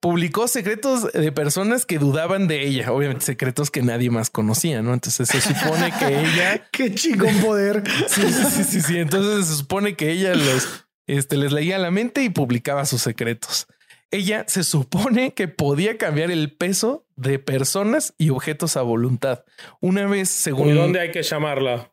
Publicó 0.00 0.48
secretos 0.48 1.12
de 1.12 1.30
personas 1.32 1.84
que 1.84 1.98
dudaban 1.98 2.48
de 2.48 2.66
ella, 2.66 2.90
obviamente 2.90 3.26
secretos 3.26 3.70
que 3.70 3.82
nadie 3.82 4.08
más 4.08 4.30
conocía, 4.30 4.80
¿no? 4.80 4.94
Entonces 4.94 5.28
se 5.28 5.42
supone 5.42 5.92
que 5.98 6.20
ella... 6.20 6.68
¡Qué 6.72 6.94
chingón 6.94 7.36
poder! 7.40 7.82
Sí, 8.08 8.22
sí, 8.22 8.64
sí, 8.64 8.80
sí, 8.80 8.98
Entonces 8.98 9.48
se 9.48 9.56
supone 9.56 9.96
que 9.96 10.10
ella 10.10 10.34
los, 10.34 10.86
este, 11.06 11.36
les 11.36 11.52
leía 11.52 11.76
la 11.76 11.90
mente 11.90 12.22
y 12.22 12.30
publicaba 12.30 12.86
sus 12.86 13.02
secretos 13.02 13.66
ella 14.10 14.44
se 14.48 14.64
supone 14.64 15.34
que 15.34 15.48
podía 15.48 15.96
cambiar 15.96 16.30
el 16.30 16.52
peso 16.52 17.06
de 17.20 17.38
personas 17.38 18.14
y 18.18 18.30
objetos 18.30 18.76
a 18.76 18.82
voluntad. 18.82 19.44
Una 19.80 20.06
vez, 20.06 20.28
según. 20.28 20.70
¿Y 20.70 20.72
dónde 20.72 21.00
hay 21.00 21.10
que 21.10 21.22
llamarla? 21.22 21.92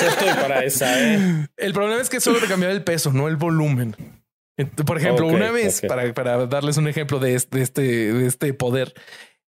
Yo 0.00 0.06
estoy 0.06 0.28
para 0.34 0.60
esa. 0.64 0.98
¿eh? 1.00 1.48
El 1.56 1.72
problema 1.72 2.00
es 2.00 2.08
que 2.08 2.20
solo 2.20 2.38
te 2.38 2.46
cambiaba 2.46 2.74
el 2.74 2.84
peso, 2.84 3.12
no 3.12 3.28
el 3.28 3.36
volumen. 3.36 3.96
Por 4.84 4.98
ejemplo, 4.98 5.26
una 5.26 5.50
vez, 5.50 5.82
para, 5.86 6.12
para, 6.14 6.46
darles 6.46 6.76
un 6.78 6.88
ejemplo 6.88 7.20
de 7.20 7.34
este, 7.34 7.58
de 7.58 7.62
este, 7.62 7.82
de 8.12 8.26
este 8.26 8.54
poder, 8.54 8.92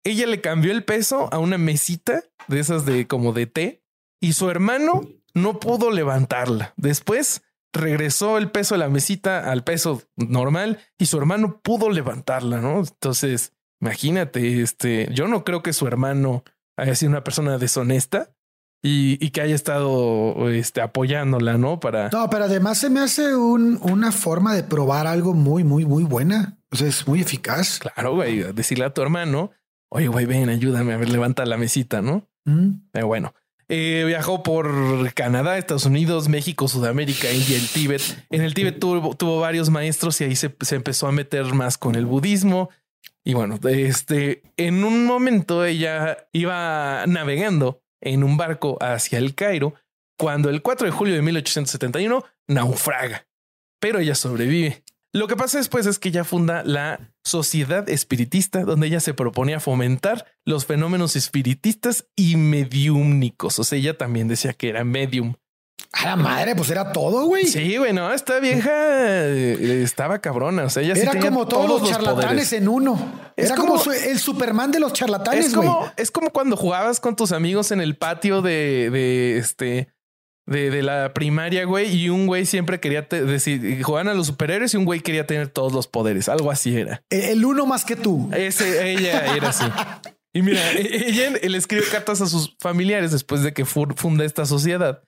ella 0.04 0.28
le 0.28 0.40
cambió 0.40 0.72
el 0.72 0.84
peso 0.84 1.30
a 1.32 1.40
una 1.40 1.58
mesita 1.58 2.24
de 2.48 2.60
esas 2.60 2.86
de 2.86 3.08
como 3.08 3.34
de 3.34 3.48
té 3.48 3.84
y 4.22 4.34
su 4.34 4.50
hermano 4.50 5.08
no 5.34 5.60
pudo 5.60 5.92
levantarla. 5.92 6.74
Después 6.78 7.42
regresó 7.74 8.38
el 8.38 8.52
peso 8.52 8.76
de 8.76 8.80
la 8.80 8.90
mesita 8.90 9.52
al 9.52 9.64
peso 9.64 10.04
normal 10.16 10.80
y 10.98 11.08
su 11.08 11.18
hermano 11.18 11.60
pudo 11.62 11.90
levantarla, 11.90 12.62
¿no? 12.62 12.80
Entonces, 12.80 13.54
imagínate, 13.82 14.62
este, 14.62 15.10
yo 15.14 15.28
no 15.28 15.44
creo 15.44 15.64
que 15.64 15.74
su 15.74 15.88
hermano 15.88 16.44
haya 16.78 16.96
sido 16.96 17.12
una 17.12 17.24
persona 17.24 17.58
deshonesta 17.58 18.32
y, 18.82 19.24
y 19.24 19.32
que 19.32 19.42
haya 19.42 19.56
estado 19.56 20.50
este, 20.50 20.82
apoyándola, 20.82 21.58
¿no? 21.58 21.80
Para... 21.80 22.10
No, 22.10 22.30
pero 22.30 22.46
además 22.46 22.78
se 22.78 22.90
me 22.90 23.02
hace 23.02 23.36
un, 23.36 23.80
una 23.82 24.12
forma 24.12 24.56
de 24.56 24.64
probar 24.64 25.08
algo 25.08 25.34
muy, 25.34 25.64
muy, 25.64 25.86
muy 25.86 26.04
buena. 26.04 26.58
O 26.72 26.76
sea, 26.76 26.88
es 26.88 27.08
muy 27.08 27.22
eficaz. 27.22 27.80
Claro, 27.80 28.16
güey, 28.16 28.54
decirle 28.54 28.86
a 28.86 28.94
tu 28.94 29.02
hermano, 29.02 29.52
oye, 29.90 30.08
güey, 30.08 30.26
ven, 30.26 30.50
ayúdame 30.50 30.94
a 30.94 30.98
ver, 30.98 31.10
levanta 31.10 31.46
la 31.46 31.58
mesita, 31.58 32.02
¿no? 32.02 32.30
Mm. 32.46 32.90
Pero 32.92 33.08
bueno, 33.08 33.34
eh, 33.68 34.04
viajó 34.08 34.42
por 34.42 35.14
Canadá, 35.14 35.58
Estados 35.58 35.86
Unidos, 35.86 36.28
México, 36.28 36.68
Sudamérica, 36.68 37.32
India, 37.32 37.58
el 37.58 37.68
Tíbet. 37.68 38.02
En 38.30 38.42
el 38.42 38.54
Tíbet 38.56 38.80
tuvo, 38.80 39.16
tuvo 39.16 39.40
varios 39.40 39.70
maestros 39.70 40.20
y 40.22 40.24
ahí 40.24 40.36
se, 40.36 40.56
se, 40.62 40.76
empezó 40.76 41.08
a 41.08 41.12
meter 41.12 41.46
más 41.54 41.78
con 41.78 41.96
el 41.96 42.06
budismo. 42.06 42.70
Y 43.26 43.34
bueno, 43.34 43.59
este, 43.63 44.43
en 44.57 44.84
un 44.84 45.05
momento 45.05 45.65
ella 45.65 46.30
iba 46.32 47.05
navegando 47.07 47.84
en 48.01 48.24
un 48.24 48.38
barco 48.38 48.78
hacia 48.82 49.20
el 49.20 49.36
Cairo 49.36 49.76
cuando 50.17 50.49
el 50.49 50.61
4 50.61 50.86
de 50.86 50.91
julio 50.91 51.15
de 51.15 51.22
1871 51.22 52.24
naufraga, 52.47 53.28
pero 53.80 53.99
ella 53.99 54.15
sobrevive. 54.15 54.84
Lo 55.11 55.28
que 55.28 55.36
pasa 55.36 55.57
después 55.57 55.88
es 55.88 55.97
que 55.97 56.09
ella 56.09 56.24
funda 56.24 56.63
la 56.63 57.13
Sociedad 57.24 57.89
Espiritista, 57.89 58.63
donde 58.63 58.88
ella 58.88 58.99
se 58.99 59.15
proponía 59.15 59.59
fomentar 59.59 60.26
los 60.45 60.65
fenómenos 60.65 61.15
espiritistas 61.15 62.07
y 62.15 62.36
mediúmnicos. 62.36 63.57
O 63.57 63.63
sea, 63.63 63.80
ella 63.80 63.97
también 63.97 64.28
decía 64.28 64.53
que 64.53 64.70
era 64.70 64.84
medium. 64.84 65.34
A 65.92 66.06
la 66.06 66.16
madre, 66.16 66.56
pues 66.56 66.70
era 66.70 66.92
todo, 66.92 67.26
güey. 67.26 67.46
Sí, 67.48 67.78
güey, 67.78 67.94
no, 67.94 68.14
esta 68.14 68.40
vieja 68.40 68.72
eh, 68.74 69.82
estaba 69.84 70.20
cabrona. 70.20 70.64
O 70.66 70.70
sea, 70.70 70.84
ella 70.84 70.94
Era 70.94 71.20
como 71.20 71.48
todos, 71.48 71.82
los 71.82 71.90
charlatanes 71.90 72.54
en 72.54 72.68
uno. 72.68 73.12
Es 73.36 73.48
Era 73.48 73.56
como, 73.56 73.82
el 73.92 74.20
Superman 74.20 74.72
de 74.72 74.80
los 74.80 74.94
charlatanes, 74.94 75.48
Es 75.48 75.56
güey. 75.56 75.70
es 75.98 76.12
como 76.12 76.30
cuando 76.32 76.56
jugabas 76.56 77.00
con 77.00 77.16
tus 77.16 77.32
amigos 77.32 77.72
en 77.72 77.82
el 77.82 77.96
patio 77.98 78.42
de, 78.42 78.90
de 78.92 79.38
este 79.38 79.90
de, 80.48 80.72
de 80.72 80.82
la 80.82 81.14
primaria, 81.14 81.64
güey, 81.66 81.96
y 81.96 82.10
un 82.10 82.26
güey 82.26 82.46
siempre 82.46 82.80
quería 82.80 83.04
decir, 83.04 83.84
jugaban 83.84 84.08
a 84.08 84.16
los 84.16 84.26
superhéroes 84.28 84.74
y 84.74 84.78
un 84.78 84.86
güey 84.86 85.00
quería 85.02 85.28
tener 85.28 85.48
todos 85.50 85.74
los 85.74 85.88
poderes. 85.88 86.28
Algo 86.28 86.50
así 86.50 86.76
era. 86.76 87.04
E- 87.12 87.32
El 87.32 87.46
uno 87.46 87.66
más 87.68 87.86
que 87.86 87.96
tú. 87.96 88.30
Ese, 88.34 88.92
ella 88.92 89.36
era 89.36 89.50
así. 89.50 89.66
Y 90.34 90.42
mira, 90.42 90.62
e- 90.74 91.08
ella 91.10 91.32
le 91.42 91.58
escribe 91.58 91.84
cartas 91.92 92.22
a 92.22 92.26
sus 92.28 92.56
familiares 92.60 93.12
después 93.12 93.42
de 93.44 93.54
que 93.54 93.66
fu- 93.66 93.88
funda 93.96 94.26
esta 94.26 94.46
sociedad. 94.46 95.04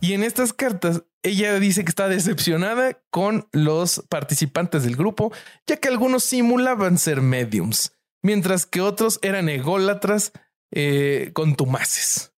Y 0.00 0.12
en 0.12 0.22
estas 0.22 0.52
cartas, 0.52 1.02
ella 1.22 1.58
dice 1.58 1.84
que 1.84 1.88
está 1.90 2.08
decepcionada 2.08 3.00
con 3.10 3.48
los 3.52 4.04
participantes 4.08 4.84
del 4.84 4.96
grupo, 4.96 5.32
ya 5.66 5.76
que 5.76 5.88
algunos 5.88 6.22
simulaban 6.24 6.98
ser 6.98 7.20
mediums, 7.20 7.92
mientras 8.22 8.64
que 8.66 8.80
otros 8.80 9.18
eran 9.22 9.48
ególatras 9.48 10.32
eh, 10.72 11.30
contumaces. 11.32 12.32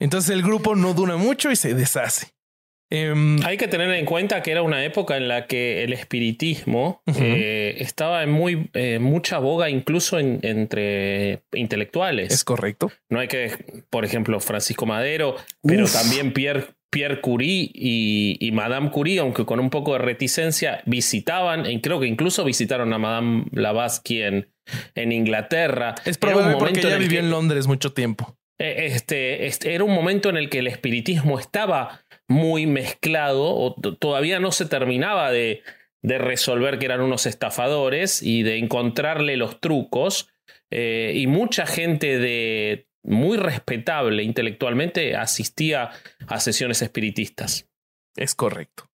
Entonces 0.00 0.30
el 0.30 0.42
grupo 0.42 0.74
no 0.74 0.94
dura 0.94 1.16
mucho 1.16 1.50
y 1.50 1.56
se 1.56 1.74
deshace. 1.74 2.32
Em, 2.90 3.38
Hay 3.44 3.56
que 3.56 3.68
tener 3.68 3.90
en 3.92 4.04
cuenta 4.04 4.42
que 4.42 4.50
era 4.50 4.62
una 4.62 4.84
época 4.84 5.16
en 5.16 5.26
la 5.28 5.46
que 5.46 5.82
el 5.82 5.92
espiritismo 5.94 7.02
eh, 7.06 7.76
estaba 7.78 8.22
en 8.22 8.30
muy 8.30 8.70
eh, 8.74 8.98
mucha 8.98 9.38
boga 9.38 9.70
incluso 9.70 10.18
en- 10.18 10.40
entre 10.42 11.42
intelectuales. 11.52 12.32
es 12.34 12.44
correcto. 12.44 12.90
No 13.08 13.20
hay 13.20 13.28
que, 13.28 13.84
por 13.88 14.04
ejemplo, 14.04 14.40
Francisco 14.40 14.84
Madero, 14.86 15.36
pero 15.62 15.84
Uf. 15.84 15.92
también 15.94 16.32
Pierre, 16.34 16.66
Pierre 16.92 17.22
Curie 17.22 17.70
y, 17.72 18.36
y 18.38 18.52
Madame 18.52 18.90
Curie, 18.90 19.18
aunque 19.20 19.46
con 19.46 19.58
un 19.60 19.70
poco 19.70 19.94
de 19.94 19.98
reticencia, 20.00 20.82
visitaban, 20.84 21.64
y 21.64 21.80
creo 21.80 21.98
que 21.98 22.06
incluso 22.06 22.44
visitaron 22.44 22.92
a 22.92 22.98
Madame 22.98 23.44
Blavatsky 23.50 24.20
en, 24.22 24.48
en 24.94 25.10
Inglaterra. 25.12 25.94
Es 26.04 26.18
probable 26.18 26.56
porque 26.58 26.80
ella 26.80 26.90
en 26.90 26.94
el 26.96 27.02
vivió 27.02 27.20
que- 27.20 27.24
en 27.24 27.30
Londres 27.30 27.66
mucho 27.66 27.94
tiempo. 27.94 28.36
eh, 28.60 28.86
Este, 28.90 29.46
este, 29.46 29.74
era 29.74 29.84
un 29.84 29.94
momento 29.94 30.28
en 30.28 30.36
el 30.36 30.50
que 30.50 30.58
el 30.58 30.66
espiritismo 30.66 31.38
estaba 31.38 32.02
muy 32.28 32.66
mezclado, 32.66 33.42
o 33.56 33.74
todavía 33.98 34.38
no 34.38 34.52
se 34.52 34.66
terminaba 34.66 35.30
de, 35.32 35.62
de 36.02 36.18
resolver 36.18 36.78
que 36.78 36.84
eran 36.84 37.00
unos 37.00 37.24
estafadores 37.26 38.22
y 38.22 38.42
de 38.42 38.58
encontrarle 38.58 39.36
los 39.38 39.60
trucos. 39.60 40.28
eh, 40.70 41.12
y 41.16 41.26
mucha 41.26 41.64
gente 41.66 42.18
de 42.18 42.86
muy 43.02 43.36
respetable 43.36 44.22
intelectualmente 44.22 45.16
asistía 45.16 45.90
a 46.26 46.40
sesiones 46.40 46.82
espiritistas. 46.82 47.68
Es 48.16 48.34
correcto. 48.34 48.90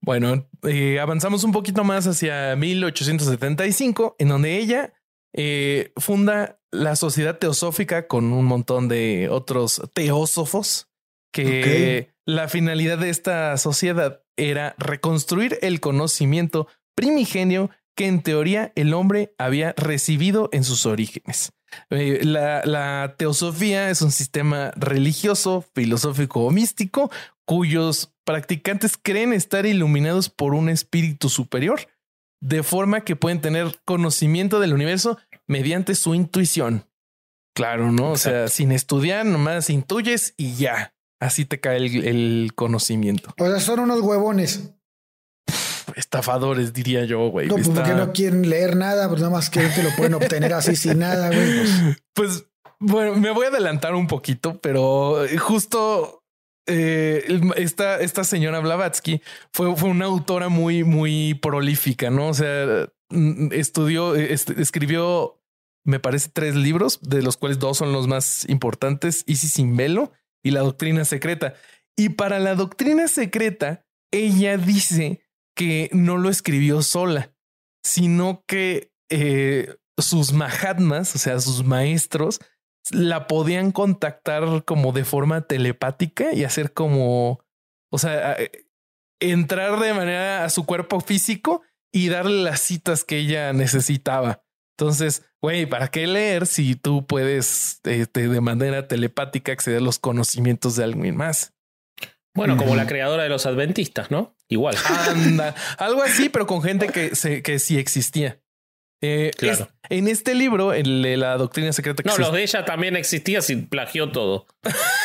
Bueno, 0.00 0.48
eh, 0.64 0.98
avanzamos 0.98 1.44
un 1.44 1.52
poquito 1.52 1.84
más 1.84 2.06
hacia 2.06 2.56
1875, 2.56 4.16
en 4.18 4.28
donde 4.28 4.58
ella 4.58 4.94
eh, 5.32 5.92
funda 5.96 6.60
la 6.72 6.96
Sociedad 6.96 7.38
Teosófica 7.38 8.08
con 8.08 8.32
un 8.32 8.44
montón 8.44 8.88
de 8.88 9.28
otros 9.30 9.80
teósofos, 9.94 10.88
que 11.32 12.10
la 12.26 12.48
finalidad 12.48 12.98
de 12.98 13.10
esta 13.10 13.56
sociedad 13.56 14.22
era 14.36 14.74
reconstruir 14.76 15.58
el 15.62 15.80
conocimiento 15.80 16.66
primigenio 16.94 17.70
que 17.96 18.06
en 18.06 18.22
teoría 18.22 18.72
el 18.74 18.92
hombre 18.94 19.34
había 19.38 19.72
recibido 19.76 20.48
en 20.52 20.64
sus 20.64 20.84
orígenes. 20.84 21.52
Eh, 21.90 22.20
la, 22.24 22.62
la 22.64 23.14
teosofía 23.16 23.90
es 23.90 24.02
un 24.02 24.12
sistema 24.12 24.72
religioso, 24.76 25.64
filosófico 25.74 26.40
o 26.44 26.50
místico 26.50 27.10
cuyos 27.44 28.12
practicantes 28.24 28.96
creen 29.00 29.32
estar 29.32 29.66
iluminados 29.66 30.28
por 30.28 30.54
un 30.54 30.68
espíritu 30.68 31.28
superior, 31.28 31.88
de 32.40 32.62
forma 32.62 33.02
que 33.02 33.16
pueden 33.16 33.40
tener 33.40 33.80
conocimiento 33.84 34.60
del 34.60 34.72
universo 34.72 35.18
mediante 35.46 35.94
su 35.94 36.14
intuición. 36.14 36.86
Claro, 37.54 37.92
¿no? 37.92 38.12
O 38.12 38.16
sea, 38.16 38.48
sin 38.48 38.72
estudiar, 38.72 39.26
nomás 39.26 39.68
intuyes 39.70 40.34
y 40.36 40.54
ya. 40.54 40.94
Así 41.20 41.44
te 41.44 41.60
cae 41.60 41.76
el, 41.76 42.04
el 42.04 42.52
conocimiento. 42.54 43.34
O 43.38 43.46
sea, 43.46 43.60
son 43.60 43.80
unos 43.80 44.00
huevones. 44.00 44.72
Estafadores, 45.96 46.72
diría 46.72 47.04
yo, 47.04 47.28
güey. 47.28 47.48
No, 47.48 47.54
pues 47.54 47.68
Está- 47.68 47.82
porque 47.82 47.96
no 47.96 48.12
quieren 48.12 48.48
leer 48.48 48.76
nada, 48.76 49.08
pues 49.08 49.20
nada 49.20 49.32
más 49.32 49.50
que 49.50 49.60
que 49.74 49.82
lo 49.82 49.90
pueden 49.96 50.14
obtener 50.14 50.52
así 50.54 50.76
sin 50.76 50.98
nada, 50.98 51.28
güey. 51.28 51.58
Pues, 51.58 51.70
Pues 52.14 52.44
bueno, 52.78 53.14
me 53.16 53.30
voy 53.30 53.46
a 53.46 53.48
adelantar 53.48 53.94
un 53.94 54.06
poquito, 54.06 54.60
pero 54.60 55.24
eh, 55.24 55.38
justo 55.38 56.24
eh, 56.66 57.40
esta, 57.56 58.00
esta 58.00 58.24
señora 58.24 58.60
Blavatsky 58.60 59.22
fue, 59.52 59.74
fue 59.76 59.88
una 59.88 60.06
autora 60.06 60.48
muy, 60.48 60.84
muy 60.84 61.34
prolífica, 61.34 62.10
¿no? 62.10 62.28
O 62.28 62.34
sea, 62.34 62.88
mm, 63.10 63.52
estudió, 63.52 64.14
eh, 64.16 64.32
escribió, 64.32 65.40
me 65.84 66.00
parece, 66.00 66.30
tres 66.32 66.54
libros, 66.54 67.00
de 67.02 67.22
los 67.22 67.36
cuales 67.36 67.58
dos 67.58 67.78
son 67.78 67.92
los 67.92 68.08
más 68.08 68.48
importantes, 68.48 69.24
Isis 69.26 69.52
sin 69.54 69.76
velo 69.76 70.12
y 70.42 70.50
La 70.50 70.60
Doctrina 70.60 71.04
Secreta. 71.04 71.54
Y 71.96 72.10
para 72.10 72.38
la 72.40 72.54
Doctrina 72.54 73.08
Secreta, 73.08 73.86
ella 74.12 74.56
dice 74.56 75.21
que 75.54 75.90
no 75.92 76.18
lo 76.18 76.30
escribió 76.30 76.82
sola, 76.82 77.34
sino 77.84 78.44
que 78.46 78.92
eh, 79.10 79.76
sus 79.98 80.32
mahatmas, 80.32 81.14
o 81.14 81.18
sea, 81.18 81.40
sus 81.40 81.64
maestros, 81.64 82.40
la 82.90 83.26
podían 83.26 83.72
contactar 83.72 84.64
como 84.64 84.92
de 84.92 85.04
forma 85.04 85.42
telepática 85.42 86.32
y 86.32 86.44
hacer 86.44 86.72
como, 86.72 87.44
o 87.90 87.98
sea, 87.98 88.34
eh, 88.34 88.66
entrar 89.20 89.78
de 89.78 89.94
manera 89.94 90.44
a 90.44 90.50
su 90.50 90.64
cuerpo 90.66 91.00
físico 91.00 91.62
y 91.92 92.08
darle 92.08 92.42
las 92.42 92.60
citas 92.60 93.04
que 93.04 93.18
ella 93.18 93.52
necesitaba. 93.52 94.42
Entonces, 94.76 95.24
güey, 95.40 95.66
¿para 95.66 95.88
qué 95.88 96.06
leer 96.06 96.46
si 96.46 96.74
tú 96.74 97.06
puedes 97.06 97.80
este, 97.84 98.28
de 98.28 98.40
manera 98.40 98.88
telepática 98.88 99.52
acceder 99.52 99.78
a 99.78 99.82
los 99.82 99.98
conocimientos 99.98 100.76
de 100.76 100.84
alguien 100.84 101.16
más? 101.16 101.54
Bueno, 102.34 102.56
como 102.56 102.74
la 102.74 102.86
creadora 102.86 103.24
de 103.24 103.28
los 103.28 103.44
adventistas, 103.44 104.10
¿no? 104.10 104.34
Igual. 104.52 104.76
Anda, 105.08 105.54
algo 105.78 106.02
así, 106.02 106.28
pero 106.28 106.46
con 106.46 106.62
gente 106.62 106.88
que, 106.88 107.14
se, 107.16 107.42
que 107.42 107.58
sí 107.58 107.78
existía. 107.78 108.38
Eh, 109.04 109.30
Claro. 109.36 109.64
es- 109.64 109.88
en 109.90 110.06
este 110.08 110.34
libro, 110.34 110.72
el 110.72 111.02
de 111.02 111.16
la 111.16 111.36
doctrina 111.36 111.72
secreta 111.72 112.02
que 112.02 112.08
No, 112.08 112.14
se- 112.14 112.20
los 112.22 112.32
de 112.32 112.42
ella 112.42 112.64
también 112.64 112.94
existía 112.96 113.42
si 113.42 113.56
plagió 113.56 114.12
todo. 114.12 114.46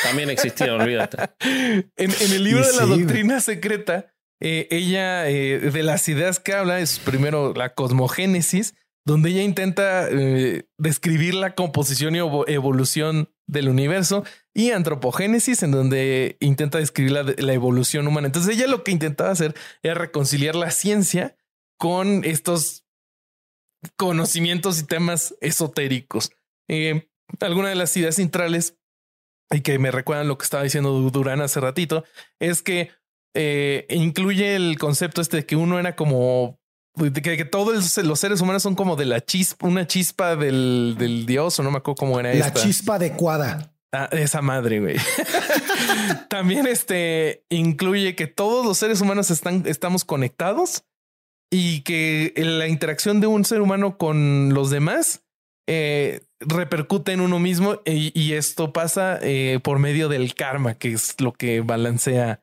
También 0.04 0.30
existían, 0.30 0.80
olvídate. 0.82 1.18
en, 1.42 1.88
en 1.98 2.32
el 2.32 2.44
libro 2.44 2.62
Y 2.64 2.68
de 2.68 2.74
la 2.74 2.82
sí, 2.84 2.88
güey. 2.88 3.00
doctrina 3.02 3.42
secreta, 3.42 4.14
eh, 4.40 4.68
ella 4.70 5.28
eh, 5.30 5.60
de 5.60 5.84
las 5.84 6.08
ideas 6.10 6.40
que 6.40 6.54
habla 6.54 6.80
es 6.80 7.00
primero 7.00 7.54
la 7.56 7.74
cosmogénesis, 7.74 8.76
donde 9.04 9.30
ella 9.32 9.42
intenta 9.42 10.08
eh, 10.12 10.66
describir 10.78 11.34
la 11.34 11.56
composición 11.56 12.16
y 12.16 12.20
evo- 12.20 12.46
evolución 12.48 13.34
del 13.48 13.70
universo, 13.70 14.24
y 14.54 14.72
antropogénesis, 14.72 15.64
en 15.64 15.72
donde 15.72 16.38
intenta 16.40 16.78
describir 16.78 17.14
la, 17.14 17.54
evolución 17.54 18.08
humana. 18.08 18.28
Entonces 18.28 18.56
ella 18.56 18.68
lo 18.68 18.84
que 18.84 18.92
intentaba 18.92 19.32
hacer 19.32 19.56
era 19.84 19.96
reconciliar 19.96 20.56
la 20.56 20.72
ciencia 20.72 21.36
con 21.78 22.24
estos 22.26 22.84
conocimientos 23.96 24.80
y 24.80 24.86
temas 24.86 25.36
esotéricos. 25.42 26.32
Eh, 26.68 27.10
alguna 27.40 27.70
de 27.70 27.76
las 27.76 27.96
ideas 27.96 28.16
centrales 28.16 28.78
y 29.52 29.62
que 29.62 29.80
me 29.80 29.92
recuerdan 29.92 30.28
lo 30.28 30.38
que 30.38 30.44
estaba 30.44 30.64
diciendo 30.64 30.92
Durán 31.10 31.42
hace 31.42 31.60
ratito, 31.60 32.04
es 32.40 32.62
que 32.62 32.92
eh, 33.34 33.86
incluye 33.90 34.56
el 34.56 34.78
concepto 34.78 35.22
este 35.22 35.38
de 35.38 35.46
que 35.46 35.56
uno 35.56 35.80
era 35.80 35.96
como 35.96 36.60
que, 36.98 37.38
que 37.38 37.46
todos 37.46 37.98
los 37.98 38.20
seres 38.20 38.42
humanos 38.42 38.64
son 38.64 38.76
como 38.76 38.96
de 38.96 39.06
la 39.06 39.22
chispa, 39.22 39.68
una 39.68 39.88
chispa 39.88 40.36
del, 40.36 40.96
del 40.98 41.26
dios, 41.26 41.60
o 41.60 41.64
no 41.64 41.72
me 41.72 41.78
acuerdo 41.78 41.96
cómo 41.96 42.20
era 42.20 42.34
La 42.34 42.54
chispa 42.54 42.96
adecuada. 42.96 43.74
Ah, 43.94 44.10
esa 44.12 44.42
madre, 44.42 44.80
güey. 44.80 44.98
También 46.30 46.68
este 46.68 47.46
incluye 47.50 48.16
que 48.16 48.28
todos 48.28 48.66
los 48.66 48.78
seres 48.78 49.00
humanos 49.00 49.32
están, 49.32 49.64
estamos 49.66 50.04
conectados 50.04 50.84
y 51.50 51.82
que 51.82 52.34
la 52.36 52.68
interacción 52.68 53.22
de 53.22 53.28
un 53.28 53.46
ser 53.46 53.62
humano 53.62 53.98
con 53.98 54.54
los 54.54 54.70
demás 54.70 55.24
eh, 55.70 56.22
repercute 56.40 57.12
en 57.14 57.22
uno 57.22 57.40
mismo 57.40 57.82
y, 57.86 58.34
esto 58.34 58.72
pasa 58.72 59.20
eh, 59.22 59.60
por 59.64 59.80
medio 59.80 60.08
del 60.08 60.34
karma, 60.34 60.76
que 60.76 60.94
es 60.94 61.20
lo 61.20 61.34
que 61.34 61.62
balancea 61.62 62.42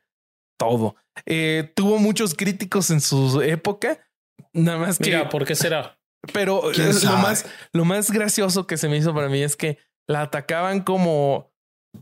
todo. 0.59 0.97
Eh, 1.27 1.73
tuvo 1.75 1.99
muchos 1.99 2.35
críticos 2.35 2.91
en 2.91 3.01
su 3.01 3.41
época, 3.43 3.99
nada 4.55 4.79
más 4.79 4.99
que... 4.99 5.11
Mira, 5.11 5.29
¿por 5.29 5.45
qué 5.45 5.55
será? 5.55 5.99
Pero 6.33 6.73
lo 6.73 7.17
más, 7.19 7.45
lo 7.73 7.85
más 7.85 8.11
gracioso 8.11 8.67
que 8.67 8.79
se 8.79 8.89
me 8.89 8.97
hizo 8.97 9.15
para 9.15 9.29
mí 9.29 9.43
es 9.43 9.57
que 9.57 9.79
la 10.07 10.23
atacaban 10.23 10.81
como 10.81 11.55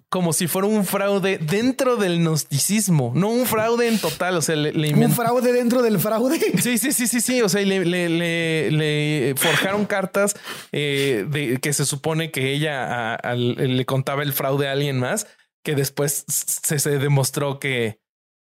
como 0.08 0.32
si 0.32 0.46
fuera 0.46 0.68
un 0.68 0.84
fraude 0.84 1.38
dentro 1.38 1.96
del 1.96 2.18
gnosticismo, 2.20 3.12
no 3.14 3.28
un 3.28 3.46
fraude 3.46 3.88
en 3.88 3.98
total. 3.98 4.36
O 4.36 4.42
sea, 4.42 4.56
le, 4.56 4.94
un 4.94 5.12
fraude 5.12 5.52
dentro 5.52 5.82
del 5.82 5.98
fraude. 5.98 6.38
Sí, 6.60 6.78
sí, 6.78 6.92
sí, 6.92 7.06
sí, 7.06 7.20
sí. 7.20 7.42
O 7.42 7.48
sea, 7.48 7.62
le, 7.62 7.84
le, 7.84 9.34
forjaron 9.36 9.86
cartas 9.86 10.34
eh, 10.72 11.26
de 11.28 11.58
que 11.58 11.72
se 11.72 11.84
supone 11.84 12.30
que 12.30 12.52
ella 12.52 13.18
le 13.34 13.84
contaba 13.86 14.22
el 14.22 14.32
fraude 14.32 14.68
a 14.68 14.72
alguien 14.72 14.98
más, 14.98 15.26
que 15.64 15.74
después 15.74 16.24
se, 16.28 16.78
se 16.78 16.98
demostró 16.98 17.58
que, 17.58 18.00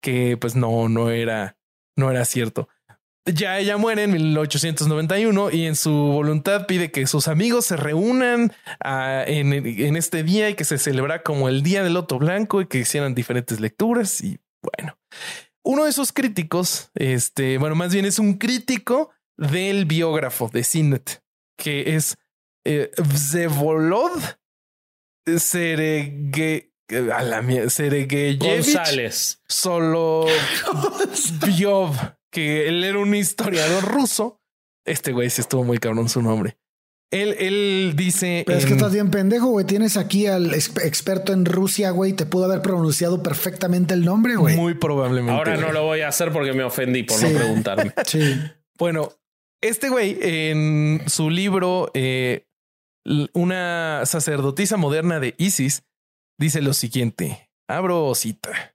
que 0.03 0.36
pues 0.36 0.57
no, 0.57 0.88
no 0.88 1.11
era, 1.11 1.57
no 1.96 2.11
era 2.11 2.24
cierto. 2.24 2.68
Ya 3.25 3.59
ella 3.59 3.77
muere 3.77 4.03
en 4.03 4.12
1891 4.12 5.51
y 5.53 5.66
en 5.66 5.77
su 5.77 5.93
voluntad 5.93 6.66
pide 6.66 6.91
que 6.91 7.07
sus 7.07 7.29
amigos 7.29 7.66
se 7.66 7.77
reúnan 7.77 8.53
ah, 8.83 9.23
en, 9.25 9.97
este 9.97 10.25
día 10.25 10.51
y 10.51 10.55
que 10.55 10.64
se 10.64 10.77
celebra 10.77 11.23
como 11.23 11.49
el 11.49 11.62
Día 11.62 11.85
del 11.85 11.95
Loto 11.95 12.18
Blanco 12.18 12.61
y 12.61 12.66
que 12.66 12.79
hicieran 12.79 13.14
diferentes 13.14 13.61
lecturas. 13.61 14.23
Y 14.23 14.41
bueno, 14.61 14.99
uno 15.62 15.85
de 15.85 15.91
esos 15.91 16.12
críticos, 16.12 16.91
este, 16.95 17.59
bueno, 17.59 17.77
más 17.77 17.93
bien 17.93 18.07
es 18.07 18.18
un 18.18 18.39
crítico 18.39 19.12
del 19.37 19.85
biógrafo 19.85 20.51
de 20.53 20.64
Sinet, 20.64 21.23
que 21.57 21.95
es 21.95 22.16
eh, 22.64 22.91
Vsevolod 22.97 24.20
Serege, 25.39 26.73
a 27.14 27.23
la 27.23 27.41
González. 27.41 29.41
Solo 29.47 30.27
Biov 31.47 31.97
que 32.33 32.68
él 32.68 32.83
era 32.83 32.99
un 32.99 33.14
historiador 33.14 33.85
ruso. 33.85 34.41
Este 34.85 35.12
güey 35.12 35.30
sí 35.30 35.41
estuvo 35.41 35.62
muy 35.62 35.78
cabrón 35.78 36.09
su 36.09 36.22
nombre. 36.22 36.57
Él, 37.12 37.37
él 37.39 37.93
dice. 37.95 38.43
Pero 38.47 38.59
es 38.59 38.64
que 38.64 38.72
estás 38.72 38.93
bien 38.93 39.11
pendejo, 39.11 39.49
güey. 39.49 39.66
Tienes 39.66 39.99
aquí 39.99 40.26
al 40.26 40.55
experto 40.55 41.35
en 41.35 41.45
Rusia, 41.45 41.91
güey. 41.91 42.14
Te 42.14 42.24
pudo 42.24 42.47
haber 42.47 42.62
pronunciado 42.62 43.22
perfectamente 43.22 43.93
el 43.93 44.05
nombre, 44.05 44.35
güey. 44.37 44.57
Muy 44.57 44.74
probablemente. 44.74 45.33
Ahora 45.33 45.59
no 45.59 45.72
lo 45.72 45.85
voy 45.85 46.01
a 46.01 46.09
hacer 46.09 46.33
porque 46.33 46.55
me 46.55 46.64
ofendí 46.64 47.03
por 47.03 47.22
no 47.22 47.28
preguntarme. 47.28 47.93
sí. 48.07 48.41
Bueno, 48.78 49.12
este 49.61 49.91
güey 49.91 50.16
en 50.22 51.03
su 51.07 51.28
libro, 51.28 51.91
eh, 51.93 52.47
una 53.35 54.03
sacerdotisa 54.07 54.78
moderna 54.78 55.20
de 55.20 55.35
Isis, 55.37 55.85
dice 56.39 56.62
lo 56.62 56.72
siguiente. 56.72 57.51
Abro 57.68 58.14
cita. 58.14 58.74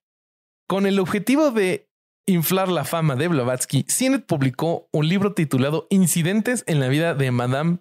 Con 0.68 0.86
el 0.86 1.00
objetivo 1.00 1.50
de 1.50 1.87
inflar 2.28 2.68
la 2.68 2.86
fama 2.86 3.16
de 3.16 3.30
Blavatsky, 3.30 3.86
Sinet 3.88 4.26
publicó 4.26 4.88
un 4.92 5.08
libro 5.08 5.34
titulado 5.34 5.88
Incidentes 5.90 6.64
en 6.68 6.80
la 6.80 6.90
vida 6.90 7.16
de 7.16 7.32
Madame 7.32 7.80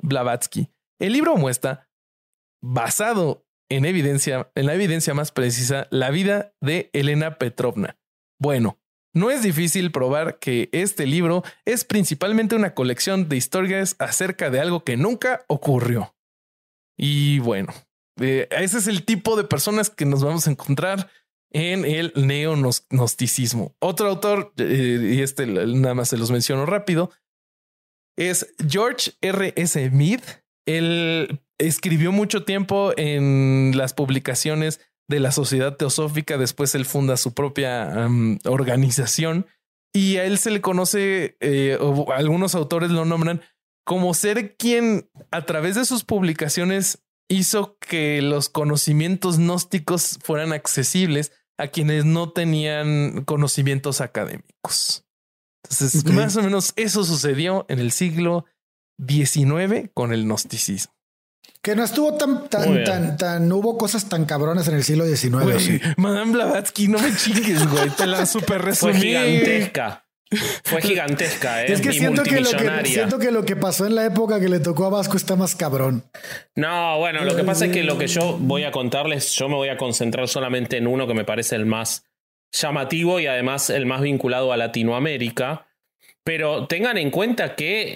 Blavatsky. 0.00 0.68
El 0.98 1.12
libro 1.12 1.36
muestra, 1.36 1.90
basado 2.62 3.44
en 3.68 3.84
evidencia, 3.84 4.50
en 4.54 4.66
la 4.66 4.74
evidencia 4.74 5.12
más 5.12 5.32
precisa, 5.32 5.88
la 5.90 6.10
vida 6.10 6.54
de 6.60 6.88
Elena 6.92 7.36
Petrovna. 7.36 7.98
Bueno, 8.38 8.78
no 9.12 9.30
es 9.30 9.42
difícil 9.42 9.90
probar 9.90 10.38
que 10.38 10.68
este 10.72 11.06
libro 11.06 11.42
es 11.64 11.84
principalmente 11.84 12.54
una 12.54 12.74
colección 12.74 13.28
de 13.28 13.36
historias 13.36 13.96
acerca 13.98 14.50
de 14.50 14.60
algo 14.60 14.84
que 14.84 14.96
nunca 14.96 15.44
ocurrió. 15.48 16.14
Y 16.96 17.40
bueno, 17.40 17.72
eh, 18.20 18.46
ese 18.50 18.78
es 18.78 18.86
el 18.86 19.04
tipo 19.04 19.36
de 19.36 19.44
personas 19.44 19.90
que 19.90 20.04
nos 20.04 20.22
vamos 20.22 20.46
a 20.46 20.50
encontrar 20.50 21.10
en 21.52 21.84
el 21.84 22.12
neonosticismo. 22.14 23.74
Otro 23.80 24.08
autor, 24.08 24.52
eh, 24.56 25.14
y 25.14 25.22
este 25.22 25.46
nada 25.46 25.94
más 25.94 26.08
se 26.08 26.16
los 26.16 26.30
menciono 26.30 26.66
rápido, 26.66 27.10
es 28.16 28.54
George 28.68 29.12
R. 29.20 29.52
S. 29.56 29.88
Smith. 29.88 30.22
Él 30.66 31.40
escribió 31.58 32.12
mucho 32.12 32.44
tiempo 32.44 32.92
en 32.96 33.72
las 33.74 33.94
publicaciones 33.94 34.80
de 35.08 35.20
la 35.20 35.32
Sociedad 35.32 35.76
Teosófica. 35.76 36.38
Después 36.38 36.74
él 36.74 36.84
funda 36.84 37.16
su 37.16 37.34
propia 37.34 38.08
organización 38.44 39.46
y 39.92 40.16
a 40.18 40.24
él 40.24 40.38
se 40.38 40.50
le 40.50 40.60
conoce, 40.60 41.36
eh, 41.40 41.76
o 41.80 42.12
algunos 42.12 42.54
autores 42.54 42.90
lo 42.90 43.04
nombran 43.04 43.42
como 43.84 44.14
ser 44.14 44.56
quien 44.56 45.10
a 45.32 45.46
través 45.46 45.74
de 45.74 45.84
sus 45.84 46.04
publicaciones 46.04 47.02
hizo 47.28 47.76
que 47.78 48.22
los 48.22 48.48
conocimientos 48.48 49.38
gnósticos 49.38 50.18
fueran 50.22 50.52
accesibles 50.52 51.32
a 51.60 51.68
quienes 51.68 52.04
no 52.04 52.30
tenían 52.32 53.24
conocimientos 53.24 54.00
académicos. 54.00 55.04
Entonces, 55.64 56.04
más 56.06 56.36
o 56.36 56.42
menos 56.42 56.72
eso 56.76 57.04
sucedió 57.04 57.66
en 57.68 57.78
el 57.78 57.92
siglo 57.92 58.46
XIX 59.06 59.90
con 59.94 60.12
el 60.12 60.24
gnosticismo. 60.24 60.92
Que 61.62 61.76
no 61.76 61.84
estuvo 61.84 62.14
tan, 62.14 62.48
tan, 62.48 62.84
tan, 62.84 63.16
tan, 63.18 63.52
hubo 63.52 63.76
cosas 63.76 64.08
tan 64.08 64.24
cabronas 64.24 64.66
en 64.68 64.76
el 64.76 64.84
siglo 64.84 65.04
XIX. 65.06 65.96
Madame 65.98 66.32
Blavatsky, 66.32 66.88
no 66.88 66.98
me 66.98 67.14
chingues, 67.14 67.68
güey. 67.68 67.90
Te 67.90 68.06
la 68.06 68.24
super 68.24 68.62
resumí. 68.62 68.92
Fue 68.94 69.02
gigantesca. 69.02 70.06
Fue 70.64 70.80
gigantesca, 70.80 71.64
¿eh? 71.64 71.72
Es 71.72 71.80
que 71.80 71.92
siento 71.92 72.22
que, 72.22 72.40
lo 72.40 72.50
que 72.50 72.84
siento 72.84 73.18
que 73.18 73.32
lo 73.32 73.44
que 73.44 73.56
pasó 73.56 73.86
en 73.86 73.96
la 73.96 74.06
época 74.06 74.38
que 74.38 74.48
le 74.48 74.60
tocó 74.60 74.86
a 74.86 74.90
Vasco 74.90 75.16
está 75.16 75.34
más 75.34 75.56
cabrón. 75.56 76.04
No, 76.54 76.98
bueno, 76.98 77.24
lo 77.24 77.34
que 77.34 77.42
pasa 77.42 77.66
es 77.66 77.72
que 77.72 77.82
lo 77.82 77.98
que 77.98 78.06
yo 78.06 78.38
voy 78.38 78.62
a 78.62 78.70
contarles, 78.70 79.32
yo 79.32 79.48
me 79.48 79.56
voy 79.56 79.70
a 79.70 79.76
concentrar 79.76 80.28
solamente 80.28 80.76
en 80.76 80.86
uno 80.86 81.08
que 81.08 81.14
me 81.14 81.24
parece 81.24 81.56
el 81.56 81.66
más 81.66 82.04
llamativo 82.52 83.18
y 83.18 83.26
además 83.26 83.70
el 83.70 83.86
más 83.86 84.02
vinculado 84.02 84.52
a 84.52 84.56
Latinoamérica. 84.56 85.66
Pero 86.22 86.66
tengan 86.68 86.96
en 86.98 87.10
cuenta 87.10 87.56
que 87.56 87.92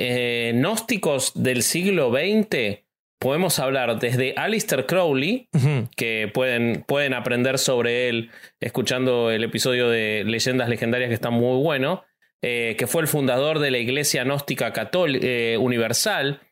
eh, 0.48 0.52
gnósticos 0.54 1.32
del 1.34 1.62
siglo 1.62 2.10
XX 2.10 2.80
podemos 3.20 3.58
hablar 3.60 3.98
desde 4.00 4.34
Alistair 4.36 4.86
Crowley, 4.86 5.48
que 5.96 6.30
pueden, 6.34 6.84
pueden 6.86 7.14
aprender 7.14 7.58
sobre 7.58 8.08
él 8.08 8.30
escuchando 8.60 9.30
el 9.30 9.44
episodio 9.44 9.88
de 9.88 10.24
Leyendas 10.26 10.68
Legendarias 10.68 11.08
que 11.08 11.14
está 11.14 11.30
muy 11.30 11.62
bueno 11.62 12.02
eh, 12.46 12.76
que 12.76 12.86
fue 12.86 13.00
el 13.00 13.08
fundador 13.08 13.58
de 13.58 13.70
la 13.70 13.78
Iglesia 13.78 14.22
Gnóstica 14.22 14.70
Católica 14.74 15.26
eh, 15.26 15.56
Universal, 15.58 16.42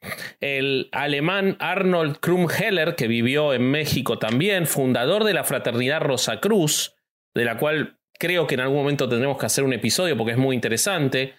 el 0.41 0.89
alemán 0.91 1.59
Arnold 1.61 2.17
Krumheller, 2.19 2.95
que 2.97 3.09
vivió 3.09 3.53
en 3.53 3.71
México 3.71 4.19
también, 4.19 4.67
fundador 4.67 5.25
de 5.25 5.35
la 5.35 5.45
Fraternidad 5.45 6.01
Rosa 6.01 6.41
Cruz, 6.41 6.95
de 7.35 7.45
la 7.45 7.59
cual 7.59 7.99
creo 8.19 8.47
que 8.47 8.55
en 8.55 8.61
algún 8.61 8.79
momento 8.79 9.07
tendremos 9.07 9.37
que 9.37 9.45
hacer 9.45 9.65
un 9.65 9.75
episodio 9.75 10.17
porque 10.17 10.33
es 10.33 10.39
muy 10.39 10.57
interesante. 10.57 11.35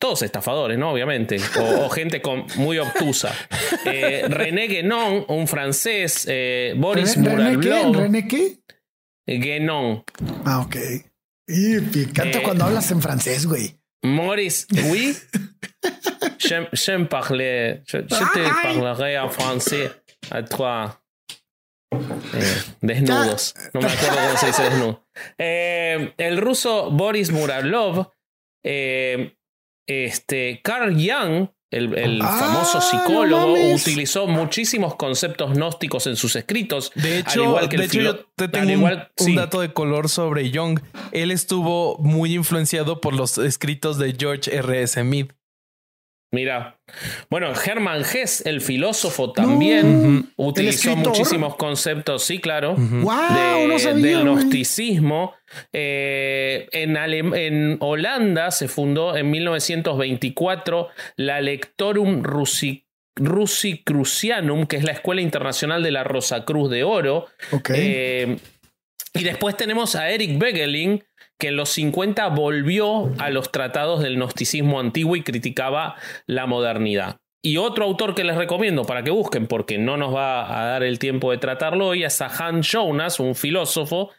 Todos 0.00 0.22
estafadores, 0.22 0.76
¿no? 0.76 0.90
Obviamente. 0.90 1.36
O, 1.60 1.88
gente 1.88 2.20
con, 2.20 2.46
muy 2.56 2.78
obtusa. 2.78 3.32
Eh, 3.84 4.24
René 4.28 4.66
Guénon, 4.66 5.26
un 5.28 5.46
francés. 5.46 6.26
Boris 6.76 7.16
René, 7.22 7.60
qué? 7.60 7.84
¿René 7.92 8.26
qué? 8.26 8.58
Guénon. 9.26 10.02
Ah, 10.44 10.58
ok. 10.60 10.76
Y 11.46 11.80
picante 11.82 12.42
cuando 12.42 12.64
hablas 12.64 12.90
en 12.90 13.00
francés, 13.00 13.46
güey. 13.46 13.81
Maurice, 14.02 14.66
oui. 14.90 15.16
J'aime 16.72 17.08
parler. 17.08 17.82
Je, 17.86 17.98
te 17.98 18.62
parlerai 18.62 19.18
en 19.18 19.30
français 19.30 19.90
a 20.30 20.42
toi. 20.42 20.98
Eh, 21.92 22.62
desnudos. 22.80 23.54
No 23.74 23.80
me 23.80 23.86
acuerdo 23.86 24.16
cómo 24.16 24.36
se 24.38 24.46
dice 24.46 24.62
desnudo. 24.62 25.06
Eh, 25.38 26.14
el 26.18 26.38
ruso 26.38 26.90
Boris 26.90 27.30
Muralov. 27.30 28.10
Eh, 28.64 29.36
este, 29.86 30.60
Carl 30.62 30.94
Jung 30.94 31.48
el, 31.72 32.20
ah, 32.22 32.36
famoso 32.38 32.80
psicólogo 32.80 33.54
utilizó 33.74 34.26
muchísimos 34.26 34.94
conceptos 34.96 35.54
gnósticos 35.54 36.06
en 36.06 36.16
sus 36.16 36.36
escritos. 36.36 36.92
De 36.94 37.18
hecho, 37.18 37.44
igual 37.44 37.68
que 37.68 37.88
yo 37.88 38.26
te 38.36 38.48
tengo 38.48 38.88
un, 39.18 39.34
dato 39.34 39.60
de 39.60 39.72
color 39.72 40.08
sobre 40.08 40.52
Jung. 40.52 40.80
Él 41.12 41.30
estuvo 41.30 41.96
muy 41.98 42.34
influenciado 42.34 43.00
por 43.00 43.14
los 43.14 43.38
escritos 43.38 43.98
de 43.98 44.14
George 44.18 44.54
R. 44.54 44.82
S. 44.82 45.00
Smith. 45.00 45.32
Mira. 46.32 46.78
Bueno, 47.28 47.52
Hermann 47.52 48.02
Hesse, 48.02 48.46
el 48.46 48.62
filósofo, 48.62 49.32
también 49.32 50.32
utilizó 50.36 50.96
muchísimos 50.96 51.56
conceptos, 51.56 52.24
sí, 52.24 52.38
claro, 52.38 52.74
del 52.78 54.24
gnosticismo. 54.24 55.34
Eh, 55.74 56.68
en, 56.72 56.96
en, 56.96 57.76
Holanda 57.80 58.50
se 58.50 58.66
fundó 58.68 59.14
en 59.14 59.30
1924 59.30 60.88
la 61.16 61.42
Lectorum 61.42 62.22
Russicrucianum, 63.16 64.66
que 64.66 64.76
es 64.76 64.84
la 64.84 64.92
Escuela 64.92 65.20
Internacional 65.20 65.82
de 65.82 65.90
la 65.90 66.02
Rosa 66.02 66.46
Cruz 66.46 66.70
de 66.70 66.82
Oro. 66.82 67.26
Eh, 67.74 68.38
y 69.12 69.24
después 69.24 69.54
tenemos 69.58 69.94
a 69.96 70.08
Eric 70.08 70.38
Begeling, 70.38 71.04
que 71.42 71.48
en 71.48 71.56
los 71.56 71.70
50 71.70 72.28
volvió 72.28 73.10
a 73.18 73.28
los 73.30 73.50
tratados 73.50 74.00
del 74.00 74.14
gnosticismo 74.14 74.78
antiguo 74.78 75.16
y 75.16 75.24
criticaba 75.24 75.96
la 76.28 76.46
modernidad. 76.46 77.16
Y 77.44 77.56
otro 77.56 77.84
autor 77.84 78.14
que 78.14 78.22
les 78.22 78.36
recomiendo 78.36 78.84
para 78.84 79.02
que 79.02 79.10
busquen, 79.10 79.48
porque 79.48 79.76
no 79.76 79.96
nos 79.96 80.14
va 80.14 80.60
a 80.60 80.66
dar 80.66 80.84
el 80.84 81.00
tiempo 81.00 81.32
de 81.32 81.38
tratarlo 81.38 81.88
hoy, 81.88 82.04
es 82.04 82.20
a 82.20 82.26
Hans 82.26 82.68
Jonas, 82.70 83.18
un 83.18 83.34
filósofo, 83.34 84.10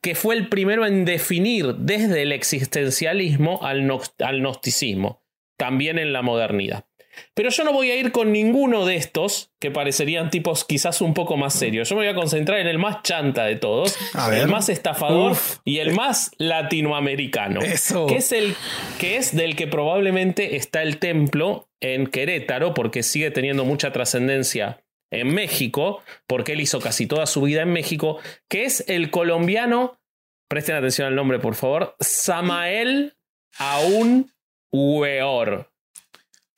que 0.00 0.16
fue 0.16 0.34
el 0.34 0.48
primero 0.48 0.84
en 0.84 1.04
definir 1.04 1.76
desde 1.76 2.22
el 2.22 2.32
existencialismo 2.32 3.60
al, 3.62 3.88
al 4.18 4.40
gnosticismo, 4.40 5.22
también 5.56 6.00
en 6.00 6.12
la 6.12 6.22
modernidad. 6.22 6.86
Pero 7.34 7.50
yo 7.50 7.64
no 7.64 7.72
voy 7.72 7.90
a 7.90 7.96
ir 7.96 8.12
con 8.12 8.32
ninguno 8.32 8.84
de 8.86 8.96
estos, 8.96 9.50
que 9.60 9.70
parecerían 9.70 10.30
tipos 10.30 10.64
quizás 10.64 11.00
un 11.00 11.14
poco 11.14 11.36
más 11.36 11.54
serios. 11.54 11.88
Yo 11.88 11.96
me 11.96 12.02
voy 12.02 12.10
a 12.10 12.14
concentrar 12.14 12.60
en 12.60 12.66
el 12.66 12.78
más 12.78 13.02
chanta 13.02 13.44
de 13.44 13.56
todos, 13.56 13.96
el 14.32 14.48
más 14.48 14.68
estafador 14.68 15.36
y 15.64 15.78
el 15.78 15.92
más 15.92 16.30
latinoamericano. 16.38 17.60
Eso. 17.60 18.06
Que 18.06 18.16
es, 18.16 18.32
el, 18.32 18.54
que 18.98 19.16
es 19.16 19.34
del 19.34 19.56
que 19.56 19.66
probablemente 19.66 20.56
está 20.56 20.82
el 20.82 20.98
templo 20.98 21.68
en 21.80 22.06
Querétaro, 22.06 22.74
porque 22.74 23.02
sigue 23.02 23.30
teniendo 23.30 23.64
mucha 23.64 23.92
trascendencia 23.92 24.82
en 25.10 25.34
México, 25.34 26.02
porque 26.26 26.52
él 26.52 26.60
hizo 26.60 26.80
casi 26.80 27.06
toda 27.06 27.26
su 27.26 27.42
vida 27.42 27.62
en 27.62 27.72
México, 27.72 28.18
que 28.48 28.64
es 28.64 28.84
el 28.88 29.10
colombiano, 29.10 30.00
presten 30.48 30.76
atención 30.76 31.06
al 31.06 31.14
nombre 31.14 31.38
por 31.38 31.54
favor, 31.54 31.96
Samael 32.00 33.16
Aún 33.58 34.32
Weor. 34.72 35.71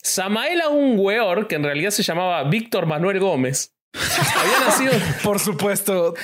Samael 0.04 0.60
un 0.70 0.98
weor, 0.98 1.48
que 1.48 1.56
en 1.56 1.64
realidad 1.64 1.90
se 1.90 2.02
llamaba 2.02 2.44
Víctor 2.44 2.86
Manuel 2.86 3.18
Gómez, 3.18 3.74
había 3.94 4.60
nacido. 4.60 4.92
Por 5.22 5.38
supuesto. 5.38 6.14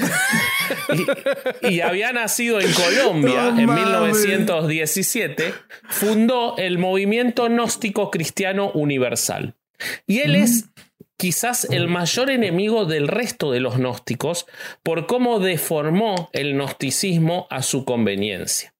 Y, 1.62 1.80
había 1.80 2.12
nacido 2.12 2.60
en 2.60 2.72
Colombia 2.72 3.48
en 3.48 3.72
1917. 3.72 5.54
Fundó 5.88 6.56
el 6.58 6.78
movimiento 6.78 7.46
gnóstico 7.46 8.10
cristiano 8.10 8.70
universal. 8.72 9.54
Y 10.06 10.20
él 10.20 10.36
es 10.36 10.66
quizás 11.16 11.64
el 11.64 11.88
mayor 11.88 12.30
enemigo 12.30 12.84
del 12.86 13.08
resto 13.08 13.50
de 13.50 13.60
los 13.60 13.76
gnósticos 13.78 14.46
por 14.82 15.06
cómo 15.06 15.38
deformó 15.38 16.28
el 16.32 16.54
gnosticismo 16.54 17.46
a 17.50 17.62
su 17.62 17.84
conveniencia. 17.84 18.74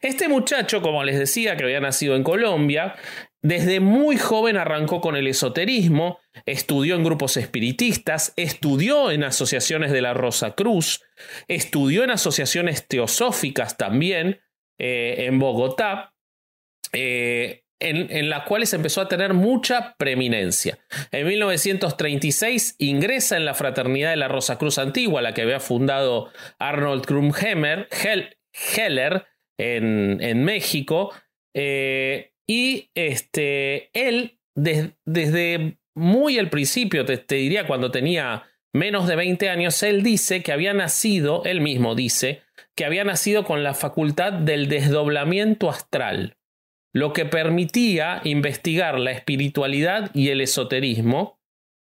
Este 0.00 0.28
muchacho, 0.28 0.82
como 0.82 1.04
les 1.04 1.18
decía, 1.18 1.56
que 1.56 1.64
había 1.64 1.80
nacido 1.80 2.16
en 2.16 2.24
Colombia, 2.24 2.96
desde 3.42 3.80
muy 3.80 4.18
joven 4.18 4.56
arrancó 4.56 5.00
con 5.00 5.16
el 5.16 5.26
esoterismo, 5.26 6.18
estudió 6.44 6.96
en 6.96 7.04
grupos 7.04 7.36
espiritistas, 7.36 8.34
estudió 8.36 9.10
en 9.10 9.24
asociaciones 9.24 9.92
de 9.92 10.02
la 10.02 10.12
Rosa 10.12 10.54
Cruz, 10.54 11.02
estudió 11.48 12.04
en 12.04 12.10
asociaciones 12.10 12.86
teosóficas 12.86 13.78
también 13.78 14.40
eh, 14.78 15.26
en 15.26 15.38
Bogotá, 15.38 16.14
eh, 16.92 17.64
en, 17.82 18.28
las 18.28 18.44
cuales 18.44 18.74
empezó 18.74 19.00
a 19.00 19.08
tener 19.08 19.32
mucha 19.32 19.94
preeminencia. 19.96 20.78
En 21.10 21.26
1936 21.26 22.74
ingresa 22.78 23.38
en 23.38 23.46
la 23.46 23.54
Fraternidad 23.54 24.10
de 24.10 24.16
la 24.16 24.28
Rosa 24.28 24.58
Cruz 24.58 24.76
Antigua, 24.76 25.22
la 25.22 25.32
que 25.32 25.42
había 25.42 25.60
fundado 25.60 26.30
Arnold 26.58 27.06
Krumheller 27.06 27.88
Heller 28.76 29.24
en, 29.58 30.18
en 30.20 30.44
México. 30.44 31.14
Eh, 31.54 32.29
y 32.50 32.90
este, 32.96 33.90
él, 33.92 34.40
desde 34.56 35.78
muy 35.94 36.36
al 36.36 36.50
principio, 36.50 37.04
te, 37.04 37.36
diría 37.36 37.68
cuando 37.68 37.92
tenía 37.92 38.42
menos 38.74 39.06
de 39.06 39.14
20 39.14 39.48
años, 39.48 39.80
él 39.84 40.02
dice 40.02 40.42
que 40.42 40.50
había 40.50 40.74
nacido, 40.74 41.44
él 41.44 41.60
mismo 41.60 41.94
dice, 41.94 42.42
que 42.74 42.84
había 42.84 43.04
nacido 43.04 43.44
con 43.44 43.62
la 43.62 43.72
facultad 43.72 44.32
del 44.32 44.68
desdoblamiento 44.68 45.70
astral, 45.70 46.38
lo 46.92 47.12
que 47.12 47.24
permitía 47.24 48.20
investigar 48.24 48.98
la 48.98 49.12
espiritualidad 49.12 50.10
y 50.12 50.30
el 50.30 50.40
esoterismo, 50.40 51.38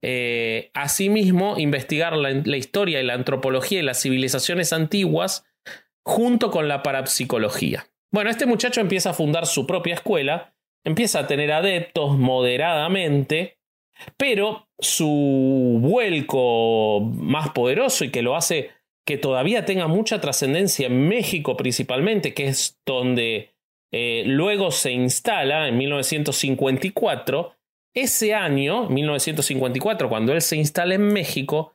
eh, 0.03 0.71
asimismo 0.75 1.59
investigar 1.59 2.15
la, 2.15 2.33
la, 2.33 2.57
historia 2.59 3.01
y 3.01 3.05
la 3.07 3.15
antropología 3.15 3.79
y 3.79 3.83
las 3.83 4.03
civilizaciones 4.03 4.75
antiguas 4.75 5.47
junto 6.05 6.51
con 6.51 6.69
la 6.69 6.83
parapsicología. 6.83 7.90
Bueno, 8.13 8.31
este 8.31 8.47
muchacho 8.47 8.81
empieza 8.81 9.11
a 9.11 9.15
fundar 9.15 9.47
su 9.47 9.67
propia 9.67 9.95
escuela, 9.95 10.55
empieza 10.85 11.21
a 11.21 11.27
tener 11.27 11.53
adeptos 11.53 12.19
moderadamente, 12.19 13.59
pero 14.17 14.69
su 14.79 15.79
vuelco 15.81 17.01
más 17.01 17.51
poderoso 17.51 18.05
y 18.05 18.11
que 18.11 18.23
lo 18.23 18.37
hace 18.37 18.71
que 19.07 19.19
todavía 19.19 19.65
tenga 19.65 19.87
mucha 19.87 20.21
trascendencia 20.21 20.87
en 20.87 21.09
México 21.09 21.57
principalmente, 21.57 22.35
que 22.35 22.49
es 22.49 22.81
donde 22.87 23.51
eh, 23.93 24.25
luego 24.27 24.71
se 24.71 24.93
instala 24.93 25.69
en 25.69 25.79
1954, 25.79 27.55
ese 27.95 28.35
año, 28.35 28.89
1954, 28.89 30.09
cuando 30.09 30.33
él 30.33 30.43
se 30.43 30.57
instala 30.57 30.95
en 30.95 31.09
México, 31.09 31.75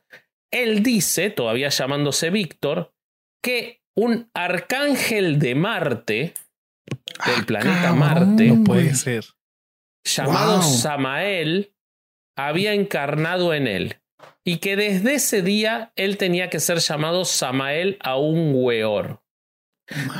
él 0.50 0.82
dice, 0.82 1.30
todavía 1.30 1.68
llamándose 1.68 2.30
Víctor, 2.30 2.94
que 3.42 3.82
un 3.96 4.30
arcángel 4.34 5.38
de 5.38 5.54
Marte, 5.54 6.34
del 7.24 7.40
ah, 7.40 7.44
planeta 7.46 7.92
Marte, 7.94 8.54
puede 8.64 8.94
ser. 8.94 9.24
llamado 10.04 10.62
Samael, 10.62 11.74
había 12.36 12.74
encarnado 12.74 13.54
en 13.54 13.66
él. 13.66 13.96
Y 14.44 14.58
que 14.58 14.76
desde 14.76 15.14
ese 15.14 15.42
día 15.42 15.92
él 15.96 16.18
tenía 16.18 16.50
que 16.50 16.60
ser 16.60 16.78
llamado 16.78 17.24
Samael 17.24 17.96
a 18.00 18.16
un 18.16 18.52
weor. 18.54 19.22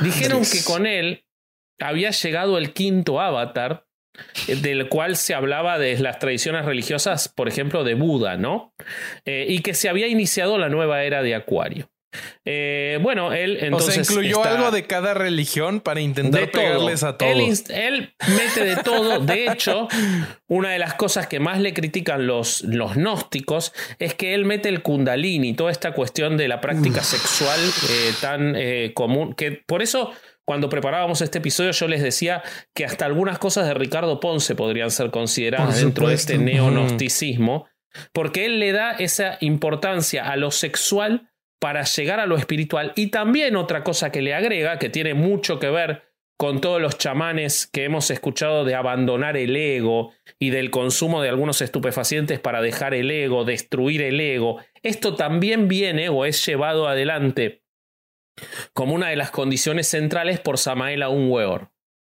Dijeron 0.01 0.43
que 0.43 0.63
con 0.63 0.85
él 0.85 1.25
había 1.79 2.11
llegado 2.11 2.57
el 2.57 2.73
quinto 2.73 3.21
avatar, 3.21 3.85
eh, 4.47 4.55
del 4.55 4.89
cual 4.89 5.15
se 5.15 5.33
hablaba 5.33 5.77
de 5.77 5.97
las 5.99 6.19
tradiciones 6.19 6.65
religiosas, 6.65 7.29
por 7.29 7.47
ejemplo, 7.47 7.83
de 7.83 7.93
Buda, 7.93 8.37
¿no? 8.37 8.73
Eh, 9.25 9.45
y 9.47 9.61
que 9.61 9.73
se 9.73 9.87
había 9.89 10.07
iniciado 10.07 10.57
la 10.57 10.69
nueva 10.69 11.03
era 11.03 11.21
de 11.21 11.35
Acuario. 11.35 11.89
Eh, 12.45 12.99
bueno, 13.01 13.33
él 13.33 13.57
entonces. 13.61 13.89
O 13.89 14.03
sea, 14.03 14.03
incluyó 14.03 14.43
algo 14.43 14.71
de 14.71 14.85
cada 14.85 15.13
religión 15.13 15.81
para 15.81 15.99
intentar 15.99 16.49
pegarles 16.51 17.03
a 17.03 17.17
todos. 17.17 17.69
Él, 17.69 18.13
mete 18.27 18.65
de 18.65 18.77
todo. 18.77 19.19
De 19.19 19.47
hecho, 19.51 19.87
una 20.47 20.71
de 20.71 20.79
las 20.79 20.93
cosas 20.93 21.27
que 21.27 21.39
más 21.39 21.59
le 21.59 21.73
critican 21.73 22.25
los, 22.25 22.61
los 22.61 22.95
gnósticos 22.95 23.73
es 23.99 24.13
que 24.13 24.33
él 24.33 24.45
mete 24.45 24.69
el 24.69 24.81
kundalini, 24.81 25.53
toda 25.53 25.71
esta 25.71 25.91
cuestión 25.91 26.37
de 26.37 26.47
la 26.47 26.61
práctica 26.61 27.03
sexual 27.03 27.59
eh, 27.89 28.13
tan 28.21 28.55
eh, 28.55 28.91
común. 28.93 29.33
Que 29.33 29.51
por 29.51 29.81
eso. 29.81 30.11
Cuando 30.49 30.69
preparábamos 30.69 31.19
este 31.19 31.39
episodio 31.39 31.71
yo 31.71 31.89
les 31.89 32.01
decía 32.01 32.41
que 32.73 32.85
hasta 32.85 33.05
algunas 33.05 33.37
cosas 33.37 33.67
de 33.67 33.73
Ricardo 33.73 34.21
Ponce 34.21 34.55
podrían 34.55 34.91
ser 34.91 35.11
consideradas 35.11 35.81
dentro 35.81 36.07
de 36.07 36.13
este 36.13 36.37
neognosticismo, 36.37 37.67
porque 38.13 38.45
él 38.45 38.61
le 38.61 38.71
da 38.71 38.93
esa 38.93 39.37
importancia 39.41 40.25
a 40.25 40.37
lo 40.37 40.51
sexual 40.51 41.29
para 41.59 41.83
llegar 41.83 42.19
a 42.19 42.25
lo 42.25 42.37
espiritual. 42.37 42.93
Y 42.95 43.07
también 43.07 43.55
otra 43.55 43.83
cosa 43.83 44.11
que 44.11 44.21
le 44.21 44.33
agrega, 44.33 44.79
que 44.79 44.89
tiene 44.89 45.13
mucho 45.13 45.59
que 45.59 45.69
ver 45.69 46.03
con 46.37 46.61
todos 46.61 46.79
los 46.79 46.99
chamanes 46.99 47.65
que 47.65 47.83
hemos 47.83 48.11
escuchado 48.11 48.63
de 48.63 48.75
abandonar 48.75 49.37
el 49.37 49.55
ego 49.55 50.13
y 50.37 50.51
del 50.51 50.69
consumo 50.69 51.21
de 51.21 51.29
algunos 51.29 51.61
estupefacientes 51.61 52.39
para 52.39 52.61
dejar 52.61 52.93
el 52.93 53.09
ego, 53.09 53.43
destruir 53.43 54.03
el 54.03 54.19
ego. 54.19 54.59
Esto 54.83 55.15
también 55.15 55.67
viene 55.67 56.09
o 56.09 56.25
es 56.25 56.45
llevado 56.45 56.87
adelante 56.87 57.63
como 58.73 58.93
una 58.93 59.09
de 59.09 59.15
las 59.15 59.31
condiciones 59.31 59.87
centrales 59.87 60.39
por 60.39 60.59
Samael 60.59 61.01
Aun 61.01 61.31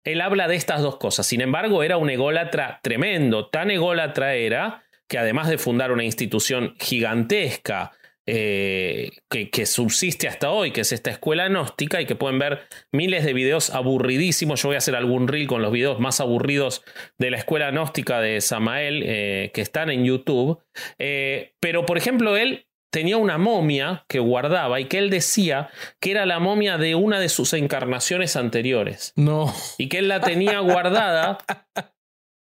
Él 0.03 0.21
habla 0.21 0.49
de 0.49 0.55
estas 0.55 0.81
dos 0.81 0.97
cosas. 0.97 1.25
Sin 1.25 1.39
embargo, 1.39 1.81
era 1.81 1.95
un 1.95 2.09
ególatra 2.09 2.81
tremendo. 2.83 3.47
Tan 3.47 3.71
ególatra 3.71 4.33
era 4.35 4.83
que 5.07 5.17
además 5.17 5.47
de 5.47 5.57
fundar 5.57 5.93
una 5.93 6.03
institución 6.03 6.75
gigantesca, 6.77 7.93
eh, 8.31 9.11
que, 9.27 9.65
subsiste 9.65 10.27
hasta 10.27 10.51
hoy, 10.51 10.71
que 10.71 10.81
es 10.81 10.91
esta 10.91 11.09
escuela 11.09 11.47
gnóstica 11.47 11.99
y 11.99 12.05
que 12.05 12.15
pueden 12.15 12.37
ver 12.37 12.61
miles 12.91 13.25
de 13.25 13.33
videos 13.33 13.71
aburridísimos. 13.71 14.61
Yo 14.61 14.69
voy 14.69 14.75
a 14.75 14.77
hacer 14.79 14.95
algún 14.95 15.27
reel 15.27 15.47
con 15.47 15.61
los 15.61 15.71
videos 15.71 15.99
más 15.99 16.19
aburridos 16.19 16.83
de 17.17 17.31
la 17.31 17.37
escuela 17.37 17.71
gnóstica 17.71 18.21
de 18.21 18.39
Samael 18.41 19.01
eh, 19.03 19.51
que 19.53 19.61
están 19.61 19.89
en 19.89 20.05
YouTube. 20.05 20.59
Eh, 20.99 21.53
pero, 21.59 21.85
por 21.85 21.97
ejemplo, 21.97 22.37
él 22.37 22.67
tenía 22.91 23.17
una 23.17 23.37
momia 23.37 24.05
que 24.07 24.19
guardaba 24.19 24.79
y 24.79 24.85
que 24.85 24.99
él 24.99 25.09
decía 25.09 25.69
que 25.99 26.11
era 26.11 26.25
la 26.25 26.39
momia 26.39 26.77
de 26.77 26.95
una 26.95 27.19
de 27.19 27.29
sus 27.29 27.53
encarnaciones 27.53 28.35
anteriores. 28.35 29.13
No. 29.15 29.53
Y 29.77 29.89
que 29.89 29.99
él 29.99 30.07
la 30.07 30.21
tenía 30.21 30.59
guardada 30.59 31.39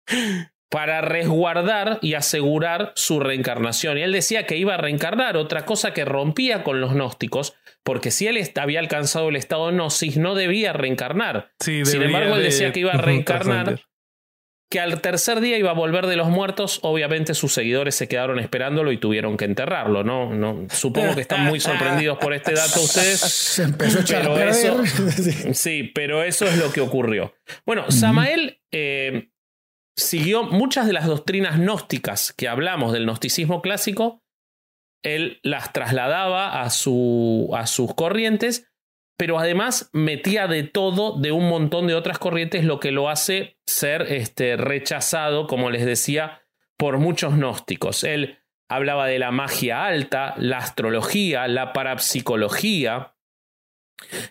para 0.74 1.02
resguardar 1.02 2.00
y 2.02 2.14
asegurar 2.14 2.90
su 2.96 3.20
reencarnación. 3.20 3.96
Y 3.96 4.02
él 4.02 4.10
decía 4.10 4.44
que 4.44 4.56
iba 4.56 4.74
a 4.74 4.76
reencarnar, 4.76 5.36
otra 5.36 5.64
cosa 5.66 5.94
que 5.94 6.04
rompía 6.04 6.64
con 6.64 6.80
los 6.80 6.94
gnósticos, 6.94 7.54
porque 7.84 8.10
si 8.10 8.26
él 8.26 8.44
había 8.56 8.80
alcanzado 8.80 9.28
el 9.28 9.36
estado 9.36 9.70
gnosis, 9.70 10.16
no 10.16 10.34
debía 10.34 10.72
reencarnar. 10.72 11.52
Sin 11.60 12.02
embargo, 12.02 12.34
él 12.34 12.42
decía 12.42 12.72
que 12.72 12.80
iba 12.80 12.90
a 12.90 12.96
reencarnar 13.00 13.82
que 14.68 14.80
al 14.80 15.00
tercer 15.00 15.40
día 15.40 15.56
iba 15.58 15.70
a 15.70 15.74
volver 15.74 16.08
de 16.08 16.16
los 16.16 16.28
muertos, 16.28 16.80
obviamente 16.82 17.34
sus 17.34 17.52
seguidores 17.52 17.94
se 17.94 18.08
quedaron 18.08 18.40
esperándolo 18.40 18.90
y 18.90 18.96
tuvieron 18.96 19.36
que 19.36 19.44
enterrarlo, 19.44 20.02
¿no? 20.02 20.34
no 20.34 20.66
supongo 20.70 21.14
que 21.14 21.20
están 21.20 21.44
muy 21.44 21.60
sorprendidos 21.60 22.18
por 22.18 22.34
este 22.34 22.54
dato 22.54 22.80
ustedes. 22.80 23.20
Se 23.20 23.62
empezó 23.62 24.00
a 24.00 24.04
pero 24.04 24.48
eso, 24.48 24.82
sí, 25.52 25.92
pero 25.94 26.24
eso 26.24 26.46
es 26.46 26.58
lo 26.58 26.72
que 26.72 26.80
ocurrió. 26.80 27.36
Bueno, 27.64 27.88
Samael 27.92 28.58
eh, 28.72 29.28
siguió 29.96 30.44
muchas 30.44 30.86
de 30.86 30.92
las 30.92 31.06
doctrinas 31.06 31.58
gnósticas 31.58 32.32
que 32.32 32.48
hablamos 32.48 32.92
del 32.92 33.04
gnosticismo 33.04 33.62
clásico, 33.62 34.22
él 35.02 35.38
las 35.42 35.72
trasladaba 35.72 36.62
a, 36.62 36.70
su, 36.70 37.50
a 37.54 37.66
sus 37.66 37.94
corrientes 37.94 38.74
pero 39.16 39.38
además 39.38 39.90
metía 39.92 40.46
de 40.48 40.64
todo 40.64 41.18
de 41.18 41.32
un 41.32 41.48
montón 41.48 41.86
de 41.86 41.94
otras 41.94 42.18
corrientes, 42.18 42.64
lo 42.64 42.80
que 42.80 42.90
lo 42.90 43.08
hace 43.08 43.58
ser 43.66 44.02
este, 44.12 44.56
rechazado, 44.56 45.46
como 45.46 45.70
les 45.70 45.86
decía, 45.86 46.42
por 46.76 46.98
muchos 46.98 47.34
gnósticos. 47.34 48.02
Él 48.02 48.38
hablaba 48.68 49.06
de 49.06 49.18
la 49.18 49.30
magia 49.30 49.86
alta, 49.86 50.34
la 50.36 50.58
astrología, 50.58 51.46
la 51.46 51.72
parapsicología. 51.72 53.13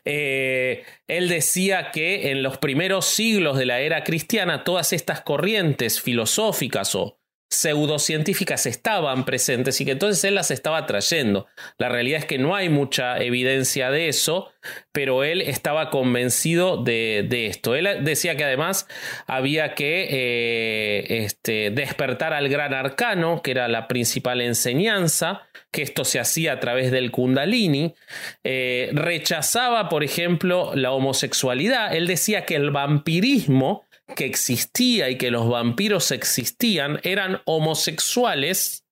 Eh, 0.06 0.84
él 1.08 1.30
decía 1.30 1.92
que 1.92 2.32
en 2.32 2.44
los 2.44 2.58
primeros 2.58 3.06
siglos 3.06 3.58
de 3.58 3.66
la 3.66 3.80
era 3.80 4.04
cristiana 4.04 4.64
todas 4.64 4.94
estas 4.94 5.22
corrientes 5.22 6.02
filosóficas 6.02 6.96
o 6.96 7.20
pseudocientíficas 7.54 8.66
estaban 8.66 9.26
presentes 9.26 9.80
y 9.80 9.86
que 9.86 9.92
entonces 9.92 10.24
él 10.24 10.36
las 10.36 10.52
estaba 10.52 10.86
trayendo. 10.86 11.48
La 11.78 11.90
realidad 11.90 12.20
es 12.20 12.26
que 12.26 12.38
no 12.38 12.56
hay 12.56 12.70
mucha 12.70 13.18
evidencia 13.18 13.92
de 13.92 14.08
eso, 14.08 14.52
pero 14.92 15.24
él 15.24 15.42
estaba 15.42 15.90
convencido 15.90 16.78
de, 16.78 17.48
esto. 17.48 17.76
Él 17.76 18.04
decía 18.04 18.36
que 18.36 18.44
además 18.44 18.88
había 19.28 19.76
que 19.76 20.08
eh, 20.10 21.24
este, 21.24 21.72
despertar 21.72 22.34
al 22.34 22.50
gran 22.50 22.74
arcano, 22.74 23.42
que 23.42 23.52
era 23.52 23.68
la 23.68 23.88
principal 23.88 24.42
enseñanza, 24.42 25.44
que 25.72 25.82
esto 25.82 26.06
se 26.06 26.20
hacía 26.20 26.54
a 26.54 26.60
través 26.60 26.92
del 26.92 27.12
kundalini. 27.12 27.96
Eh, 28.44 28.90
rechazaba, 28.94 29.90
por 29.90 30.04
ejemplo, 30.04 30.72
la 30.76 30.92
homosexualidad. 30.92 31.96
Él 31.96 32.08
decía 32.08 32.46
que 32.46 32.56
el 32.56 32.72
vampirismo 32.72 33.83
que 34.16 34.26
existía 34.26 35.10
y 35.10 35.18
que 35.18 35.32
los 35.32 35.48
vampiros 35.48 36.12
existían 36.12 37.00
eran 37.04 37.42
homosexuales 37.46 38.86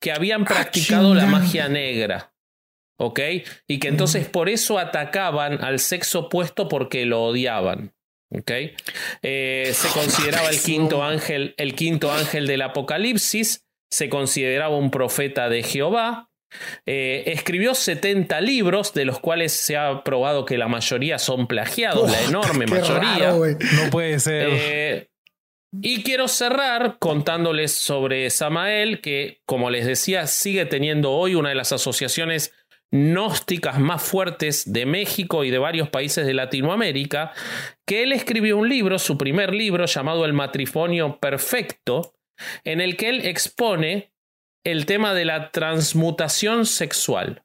que 0.00 0.12
habían 0.12 0.42
Ah, 0.42 0.46
practicado 0.46 1.14
la 1.14 1.26
magia 1.26 1.68
negra. 1.68 2.32
¿Ok? 2.98 3.20
Y 3.66 3.80
que 3.80 3.88
entonces 3.88 4.28
por 4.28 4.48
eso 4.48 4.78
atacaban 4.78 5.64
al 5.64 5.80
sexo 5.80 6.20
opuesto 6.20 6.68
porque 6.68 7.06
lo 7.06 7.24
odiaban. 7.24 7.92
¿Ok? 8.30 8.50
Eh, 9.22 9.72
se 9.74 9.88
consideraba 9.88 10.48
el 10.50 10.60
quinto 10.60 11.02
ángel, 11.02 11.54
el 11.56 11.74
quinto 11.74 12.12
ángel 12.12 12.46
del 12.46 12.62
Apocalipsis, 12.62 13.64
se 13.90 14.08
consideraba 14.08 14.76
un 14.76 14.90
profeta 14.90 15.48
de 15.48 15.62
Jehová. 15.62 16.30
Eh, 16.86 17.24
escribió 17.26 17.74
70 17.74 18.40
libros, 18.40 18.94
de 18.94 19.04
los 19.04 19.20
cuales 19.20 19.52
se 19.52 19.76
ha 19.76 20.02
probado 20.04 20.44
que 20.44 20.58
la 20.58 20.68
mayoría 20.68 21.18
son 21.18 21.46
plagiados, 21.46 22.10
la 22.10 22.22
enorme 22.22 22.66
mayoría. 22.68 23.18
raro. 23.18 23.44
No 23.46 23.90
puede 23.90 24.18
ser. 24.20 24.48
Eh, 24.50 25.08
y 25.82 26.02
quiero 26.02 26.28
cerrar 26.28 26.98
contándoles 27.00 27.72
sobre 27.72 28.30
Samael, 28.30 29.00
que, 29.00 29.40
como 29.44 29.70
les 29.70 29.86
decía, 29.86 30.26
sigue 30.26 30.66
teniendo 30.66 31.10
hoy 31.12 31.34
una 31.34 31.48
de 31.48 31.56
las 31.56 31.72
asociaciones 31.72 32.52
gnósticas 32.92 33.80
más 33.80 34.00
fuertes 34.02 34.72
de 34.72 34.86
México 34.86 35.42
y 35.42 35.50
de 35.50 35.58
varios 35.58 35.88
países 35.88 36.26
de 36.26 36.34
Latinoamérica, 36.34 37.32
que 37.84 38.04
él 38.04 38.12
escribió 38.12 38.56
un 38.56 38.68
libro, 38.68 39.00
su 39.00 39.18
primer 39.18 39.52
libro, 39.52 39.86
llamado 39.86 40.24
El 40.24 40.32
matrimonio 40.32 41.18
perfecto, 41.18 42.14
en 42.62 42.80
el 42.80 42.96
que 42.96 43.08
él 43.08 43.26
expone 43.26 44.13
el 44.64 44.86
tema 44.86 45.14
de 45.14 45.24
la 45.24 45.50
transmutación 45.50 46.66
sexual. 46.66 47.44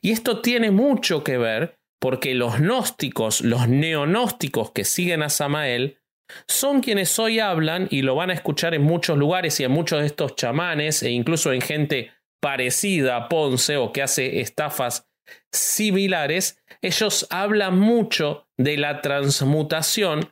Y 0.00 0.10
esto 0.10 0.40
tiene 0.40 0.70
mucho 0.70 1.24
que 1.24 1.38
ver 1.38 1.78
porque 2.00 2.34
los 2.34 2.58
gnósticos, 2.58 3.40
los 3.40 3.68
neonósticos 3.68 4.72
que 4.72 4.84
siguen 4.84 5.22
a 5.22 5.30
Samael, 5.30 5.98
son 6.46 6.80
quienes 6.80 7.18
hoy 7.18 7.40
hablan 7.40 7.88
y 7.90 8.02
lo 8.02 8.14
van 8.14 8.30
a 8.30 8.34
escuchar 8.34 8.74
en 8.74 8.82
muchos 8.82 9.16
lugares 9.16 9.58
y 9.60 9.64
en 9.64 9.70
muchos 9.70 10.00
de 10.00 10.06
estos 10.06 10.36
chamanes 10.36 11.02
e 11.02 11.10
incluso 11.10 11.52
en 11.52 11.60
gente 11.60 12.12
parecida 12.40 13.16
a 13.16 13.28
Ponce 13.28 13.76
o 13.76 13.92
que 13.92 14.02
hace 14.02 14.40
estafas 14.40 15.08
similares, 15.52 16.62
ellos 16.82 17.26
hablan 17.30 17.78
mucho 17.78 18.48
de 18.56 18.76
la 18.76 19.00
transmutación 19.00 20.28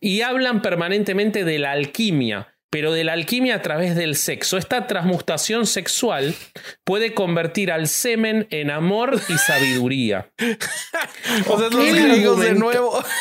y 0.00 0.22
hablan 0.22 0.62
permanentemente 0.62 1.44
de 1.44 1.58
la 1.58 1.72
alquimia, 1.72 2.55
pero 2.70 2.92
de 2.92 3.04
la 3.04 3.12
alquimia 3.12 3.56
a 3.56 3.62
través 3.62 3.96
del 3.96 4.16
sexo. 4.16 4.58
Esta 4.58 4.86
transmutación 4.86 5.66
sexual 5.66 6.34
puede 6.84 7.14
convertir 7.14 7.70
al 7.72 7.88
semen 7.88 8.46
en 8.50 8.70
amor 8.70 9.20
y 9.28 9.38
sabiduría. 9.38 10.30
o 11.48 11.58
sea, 11.58 11.68
los 11.68 11.84
él 11.84 12.08
griegos 12.08 12.40
de 12.40 12.54
nuevo. 12.54 13.02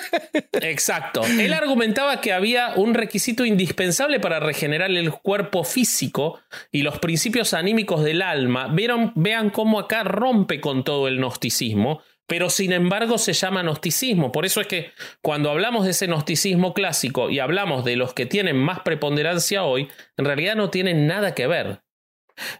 Exacto. 0.52 1.22
Él 1.24 1.52
argumentaba 1.52 2.20
que 2.20 2.32
había 2.32 2.74
un 2.76 2.94
requisito 2.94 3.44
indispensable 3.44 4.20
para 4.20 4.40
regenerar 4.40 4.90
el 4.90 5.12
cuerpo 5.12 5.64
físico 5.64 6.40
y 6.70 6.82
los 6.82 6.98
principios 6.98 7.54
anímicos 7.54 8.04
del 8.04 8.22
alma. 8.22 8.68
Vieron, 8.68 9.12
vean 9.14 9.50
cómo 9.50 9.78
acá 9.78 10.04
rompe 10.04 10.60
con 10.60 10.84
todo 10.84 11.08
el 11.08 11.18
gnosticismo, 11.18 12.02
pero 12.32 12.48
sin 12.48 12.72
embargo 12.72 13.18
se 13.18 13.34
llama 13.34 13.60
gnosticismo. 13.62 14.32
Por 14.32 14.46
eso 14.46 14.62
es 14.62 14.66
que 14.66 14.92
cuando 15.20 15.50
hablamos 15.50 15.84
de 15.84 15.90
ese 15.90 16.06
gnosticismo 16.06 16.72
clásico 16.72 17.28
y 17.28 17.40
hablamos 17.40 17.84
de 17.84 17.94
los 17.94 18.14
que 18.14 18.24
tienen 18.24 18.56
más 18.56 18.80
preponderancia 18.80 19.64
hoy, 19.64 19.90
en 20.16 20.24
realidad 20.24 20.56
no 20.56 20.70
tienen 20.70 21.06
nada 21.06 21.34
que 21.34 21.46
ver. 21.46 21.82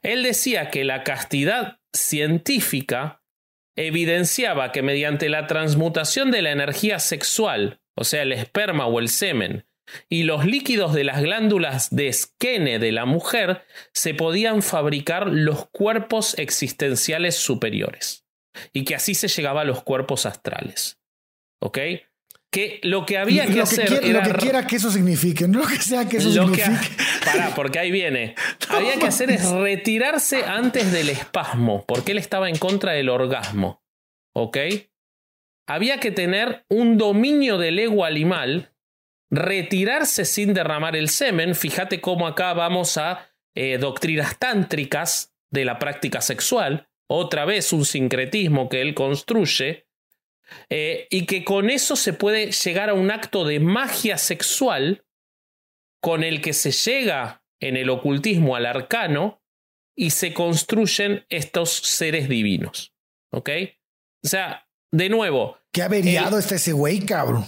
Él 0.02 0.24
decía 0.24 0.68
que 0.68 0.84
la 0.84 1.04
castidad 1.04 1.78
científica 1.90 3.22
evidenciaba 3.74 4.72
que 4.72 4.82
mediante 4.82 5.30
la 5.30 5.46
transmutación 5.46 6.30
de 6.30 6.42
la 6.42 6.50
energía 6.50 6.98
sexual, 6.98 7.80
o 7.96 8.04
sea, 8.04 8.20
el 8.20 8.32
esperma 8.32 8.84
o 8.84 9.00
el 9.00 9.08
semen, 9.08 9.64
y 10.10 10.24
los 10.24 10.44
líquidos 10.44 10.92
de 10.92 11.04
las 11.04 11.22
glándulas 11.22 11.88
de 11.88 12.08
esquene 12.08 12.78
de 12.78 12.92
la 12.92 13.06
mujer, 13.06 13.62
se 13.94 14.12
podían 14.12 14.60
fabricar 14.60 15.28
los 15.28 15.66
cuerpos 15.70 16.38
existenciales 16.38 17.36
superiores. 17.36 18.21
Y 18.72 18.84
que 18.84 18.94
así 18.94 19.14
se 19.14 19.28
llegaba 19.28 19.62
a 19.62 19.64
los 19.64 19.82
cuerpos 19.82 20.26
astrales. 20.26 20.98
¿Ok? 21.60 21.78
Que 22.50 22.80
lo 22.82 23.06
que 23.06 23.16
había 23.16 23.46
que 23.46 23.54
lo, 23.54 23.62
hacer 23.62 23.86
quiera, 23.86 24.06
era 24.06 24.26
lo 24.26 24.32
que 24.32 24.38
quiera 24.38 24.66
que 24.66 24.76
eso 24.76 24.90
signifique, 24.90 25.48
no 25.48 25.60
lo 25.60 25.66
que 25.66 25.76
sea 25.76 26.06
que 26.06 26.18
eso 26.18 26.28
lo 26.28 26.52
que 26.52 26.62
signifique. 26.62 27.02
Pará, 27.24 27.54
porque 27.54 27.78
ahí 27.78 27.90
viene. 27.90 28.34
Había 28.68 28.98
que 28.98 29.06
hacer 29.06 29.30
es 29.30 29.48
retirarse 29.50 30.44
antes 30.44 30.92
del 30.92 31.08
espasmo, 31.08 31.84
porque 31.86 32.12
él 32.12 32.18
estaba 32.18 32.50
en 32.50 32.58
contra 32.58 32.92
del 32.92 33.08
orgasmo. 33.08 33.82
¿Ok? 34.34 34.58
Había 35.66 35.98
que 35.98 36.10
tener 36.10 36.66
un 36.68 36.98
dominio 36.98 37.56
del 37.56 37.78
ego 37.78 38.04
animal, 38.04 38.74
retirarse 39.30 40.26
sin 40.26 40.52
derramar 40.52 40.94
el 40.94 41.08
semen. 41.08 41.54
Fíjate 41.54 42.02
cómo 42.02 42.26
acá 42.26 42.52
vamos 42.52 42.98
a 42.98 43.30
eh, 43.54 43.78
doctrinas 43.78 44.38
tántricas 44.38 45.34
de 45.50 45.64
la 45.64 45.78
práctica 45.78 46.20
sexual. 46.20 46.88
Otra 47.08 47.44
vez 47.44 47.72
un 47.72 47.84
sincretismo 47.84 48.68
que 48.68 48.80
él 48.80 48.94
construye. 48.94 49.86
eh, 50.68 51.06
y 51.10 51.24
que 51.24 51.44
con 51.44 51.70
eso 51.70 51.96
se 51.96 52.12
puede 52.12 52.52
llegar 52.52 52.90
a 52.90 52.94
un 52.94 53.10
acto 53.10 53.44
de 53.44 53.58
magia 53.58 54.18
sexual 54.18 55.06
con 56.02 56.24
el 56.24 56.42
que 56.42 56.52
se 56.52 56.72
llega 56.72 57.42
en 57.60 57.76
el 57.76 57.88
ocultismo 57.88 58.54
al 58.56 58.66
arcano 58.66 59.42
y 59.96 60.10
se 60.10 60.34
construyen 60.34 61.24
estos 61.28 61.70
seres 61.70 62.28
divinos. 62.28 62.92
¿Ok? 63.30 63.48
O 64.24 64.28
sea, 64.28 64.68
de 64.90 65.08
nuevo, 65.08 65.58
Qué 65.72 65.82
averiado 65.82 66.38
está 66.38 66.56
ese 66.56 66.72
güey, 66.72 67.00
cabrón. 67.00 67.46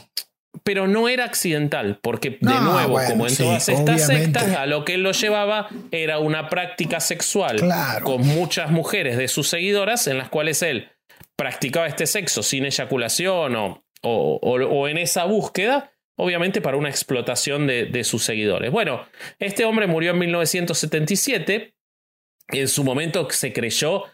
Pero 0.63 0.87
no 0.87 1.09
era 1.09 1.25
accidental, 1.25 1.99
porque 2.01 2.31
de 2.31 2.39
No, 2.43 2.61
nuevo, 2.61 2.93
bueno, 2.93 3.11
como 3.11 3.27
en 3.27 3.35
sí, 3.35 3.43
todas 3.43 3.69
estas 3.69 3.81
obviamente. 4.09 4.39
sectas, 4.41 4.57
a 4.57 4.67
lo 4.67 4.85
que 4.85 4.95
él 4.95 5.03
lo 5.03 5.13
llevaba 5.13 5.69
era 5.91 6.19
una 6.21 6.49
práctica 6.49 7.01
sexual 7.01 7.57
Claro. 7.57 8.05
con 8.05 8.27
muchas 8.27 8.71
mujeres 8.71 9.17
de 9.17 9.29
sus 9.29 9.49
seguidoras 9.49 10.07
en 10.07 10.19
las 10.19 10.29
cuales 10.29 10.63
él 10.63 10.89
practicaba 11.37 11.87
este 11.89 12.07
sexo 12.07 12.43
sin 12.43 12.65
eyaculación 12.65 13.57
o, 13.57 13.85
o- 14.03 14.39
o- 14.41 14.69
o 14.69 14.89
en 14.89 14.99
esa 14.99 15.25
búsqueda, 15.25 15.91
obviamente 16.17 16.61
para 16.61 16.77
una 16.77 16.89
explotación 16.91 17.67
de, 17.67 17.87
de 17.87 18.05
sus 18.05 18.23
seguidores. 18.23 18.71
Bueno, 18.71 19.05
este 19.41 19.65
hombre 19.65 19.87
murió 19.89 20.13
en 20.13 20.19
1977. 20.19 21.75
En 22.49 22.69
su 22.69 22.85
momento 22.85 23.27
se 23.31 23.53
creyó 23.53 24.05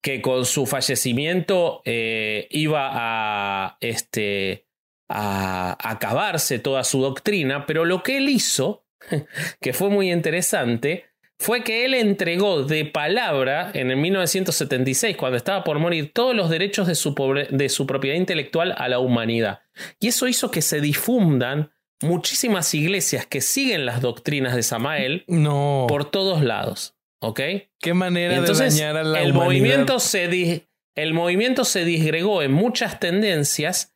que 0.00 0.22
con 0.22 0.46
su 0.46 0.64
fallecimiento 0.64 1.82
eh, 1.84 2.46
iba 2.50 2.88
a, 2.92 3.76
este, 3.80 4.64
a 5.10 5.76
acabarse 5.80 6.58
toda 6.58 6.84
su 6.84 7.02
doctrina, 7.02 7.66
pero 7.66 7.84
lo 7.84 8.02
que 8.02 8.16
él 8.18 8.28
hizo 8.28 8.84
que 9.60 9.72
fue 9.72 9.90
muy 9.90 10.10
interesante, 10.10 11.06
fue 11.38 11.64
que 11.64 11.86
él 11.86 11.94
entregó 11.94 12.64
de 12.64 12.84
palabra 12.84 13.70
en 13.72 13.90
el 13.90 13.96
1976, 13.96 15.16
cuando 15.16 15.38
estaba 15.38 15.64
por 15.64 15.78
morir, 15.78 16.12
todos 16.12 16.36
los 16.36 16.50
derechos 16.50 16.86
de 16.86 16.94
su, 16.94 17.14
de 17.50 17.68
su 17.68 17.86
propiedad 17.86 18.16
intelectual 18.16 18.74
a 18.76 18.88
la 18.88 18.98
humanidad. 18.98 19.60
Y 19.98 20.08
eso 20.08 20.28
hizo 20.28 20.50
que 20.50 20.60
se 20.60 20.80
difundan 20.80 21.72
muchísimas 22.02 22.74
iglesias 22.74 23.26
que 23.26 23.40
siguen 23.40 23.86
las 23.86 24.00
doctrinas 24.00 24.54
de 24.54 24.62
Samael 24.62 25.24
no. 25.28 25.86
por 25.88 26.10
todos 26.10 26.42
lados. 26.42 26.94
¿Ok? 27.22 27.40
Qué 27.80 27.94
manera 27.94 28.40
de 28.40 28.52
dañar 28.52 28.96
a 28.96 29.04
la 29.04 29.20
el 29.20 29.32
humanidad. 29.32 29.44
Movimiento 29.44 29.98
se 29.98 30.66
el 30.96 31.14
movimiento 31.14 31.64
se 31.64 31.84
disgregó 31.84 32.42
en 32.42 32.52
muchas 32.52 32.98
tendencias, 32.98 33.94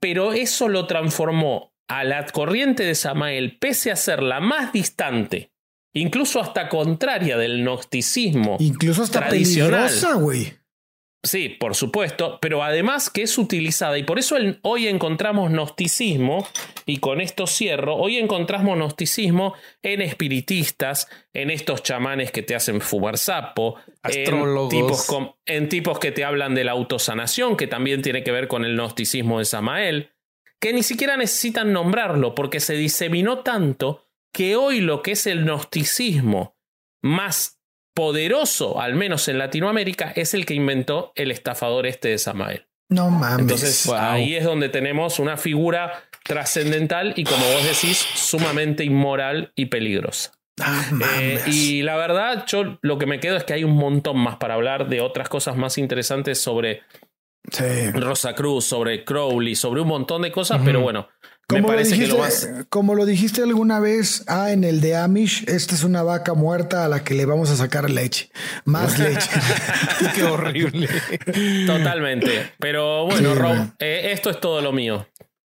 pero 0.00 0.32
eso 0.32 0.68
lo 0.68 0.86
transformó 0.86 1.72
a 1.88 2.04
la 2.04 2.26
corriente 2.26 2.84
de 2.84 2.94
Samael, 2.94 3.56
pese 3.58 3.90
a 3.90 3.96
ser 3.96 4.22
la 4.22 4.40
más 4.40 4.72
distante, 4.72 5.52
incluso 5.94 6.40
hasta 6.40 6.68
contraria 6.68 7.36
del 7.38 7.62
gnosticismo. 7.62 8.56
Incluso 8.60 9.02
hasta 9.02 9.26
tradicional. 9.26 9.86
peligrosa, 9.86 10.14
güey. 10.14 10.57
Sí, 11.24 11.48
por 11.48 11.74
supuesto, 11.74 12.38
pero 12.40 12.62
además 12.62 13.10
que 13.10 13.22
es 13.22 13.38
utilizada 13.38 13.98
y 13.98 14.04
por 14.04 14.20
eso 14.20 14.36
el, 14.36 14.60
hoy 14.62 14.86
encontramos 14.86 15.50
gnosticismo, 15.50 16.46
y 16.86 16.98
con 16.98 17.20
esto 17.20 17.48
cierro, 17.48 17.96
hoy 17.96 18.18
encontramos 18.18 18.76
gnosticismo 18.76 19.54
en 19.82 20.00
espiritistas, 20.00 21.08
en 21.32 21.50
estos 21.50 21.82
chamanes 21.82 22.30
que 22.30 22.42
te 22.42 22.54
hacen 22.54 22.80
fumar 22.80 23.18
sapo, 23.18 23.76
Astrólogos. 24.00 24.72
En, 24.72 24.80
tipos 24.80 25.06
con, 25.06 25.32
en 25.44 25.68
tipos 25.68 25.98
que 25.98 26.12
te 26.12 26.24
hablan 26.24 26.54
de 26.54 26.62
la 26.62 26.72
autosanación, 26.72 27.56
que 27.56 27.66
también 27.66 28.00
tiene 28.00 28.22
que 28.22 28.30
ver 28.30 28.46
con 28.46 28.64
el 28.64 28.74
gnosticismo 28.76 29.40
de 29.40 29.44
Samael, 29.44 30.12
que 30.60 30.72
ni 30.72 30.84
siquiera 30.84 31.16
necesitan 31.16 31.72
nombrarlo 31.72 32.36
porque 32.36 32.60
se 32.60 32.74
diseminó 32.74 33.40
tanto 33.40 34.04
que 34.32 34.54
hoy 34.54 34.80
lo 34.80 35.02
que 35.02 35.12
es 35.12 35.26
el 35.26 35.44
gnosticismo 35.44 36.56
más 37.02 37.57
poderoso, 37.98 38.80
al 38.80 38.94
menos 38.94 39.26
en 39.26 39.38
Latinoamérica, 39.38 40.12
es 40.14 40.32
el 40.32 40.46
que 40.46 40.54
inventó 40.54 41.10
el 41.16 41.32
estafador 41.32 41.84
este 41.84 42.06
de 42.10 42.18
Samael. 42.18 42.64
No 42.88 43.10
mames. 43.10 43.40
Entonces 43.40 43.86
Wow. 43.86 43.96
ahí 43.96 44.36
es 44.36 44.44
donde 44.44 44.68
tenemos 44.68 45.18
una 45.18 45.36
figura 45.36 46.04
trascendental 46.22 47.12
y 47.16 47.24
como 47.24 47.44
vos 47.52 47.64
decís, 47.64 47.98
sumamente 48.14 48.84
inmoral 48.84 49.50
y 49.56 49.66
peligrosa. 49.66 50.30
Ah, 50.60 50.84
Eh, 50.90 50.92
mames. 50.94 51.48
y 51.48 51.82
la 51.82 51.96
verdad, 51.96 52.44
yo 52.46 52.78
lo 52.82 52.98
que 52.98 53.06
me 53.06 53.18
quedo 53.18 53.36
es 53.36 53.42
que 53.42 53.54
hay 53.54 53.64
un 53.64 53.74
montón 53.76 54.16
más 54.18 54.36
para 54.36 54.54
hablar 54.54 54.88
de 54.88 55.00
otras 55.00 55.28
cosas 55.28 55.56
más 55.56 55.76
interesantes 55.76 56.40
sobre 56.40 56.82
Sí. 57.50 57.90
Rosa 57.94 58.34
Cruz, 58.36 58.64
sobre 58.64 59.04
Crowley, 59.04 59.56
sobre 59.56 59.80
un 59.80 59.88
montón 59.88 60.22
de 60.22 60.30
cosas, 60.30 60.60
pero 60.64 60.80
bueno, 60.82 61.08
me 61.50 61.62
Como 61.62 61.72
lo, 61.72 61.78
que 61.78 61.84
dijiste, 61.84 62.06
lo 62.08 62.18
más... 62.18 62.48
como 62.68 62.94
lo 62.94 63.06
dijiste 63.06 63.42
alguna 63.42 63.80
vez, 63.80 64.22
ah, 64.26 64.52
en 64.52 64.64
el 64.64 64.80
de 64.82 64.96
Amish, 64.96 65.44
esta 65.48 65.74
es 65.74 65.82
una 65.82 66.02
vaca 66.02 66.34
muerta 66.34 66.84
a 66.84 66.88
la 66.88 67.02
que 67.04 67.14
le 67.14 67.24
vamos 67.24 67.48
a 67.50 67.56
sacar 67.56 67.88
leche. 67.88 68.30
Más 68.66 68.98
leche. 68.98 69.30
Qué 70.14 70.22
horrible. 70.24 70.88
Totalmente. 71.66 72.52
Pero 72.58 73.06
bueno, 73.06 73.32
Sí, 73.34 73.38
Rob, 73.38 73.56
eh, 73.78 74.10
esto 74.12 74.30
es 74.30 74.40
todo 74.40 74.60
lo 74.60 74.72
mío. 74.72 75.06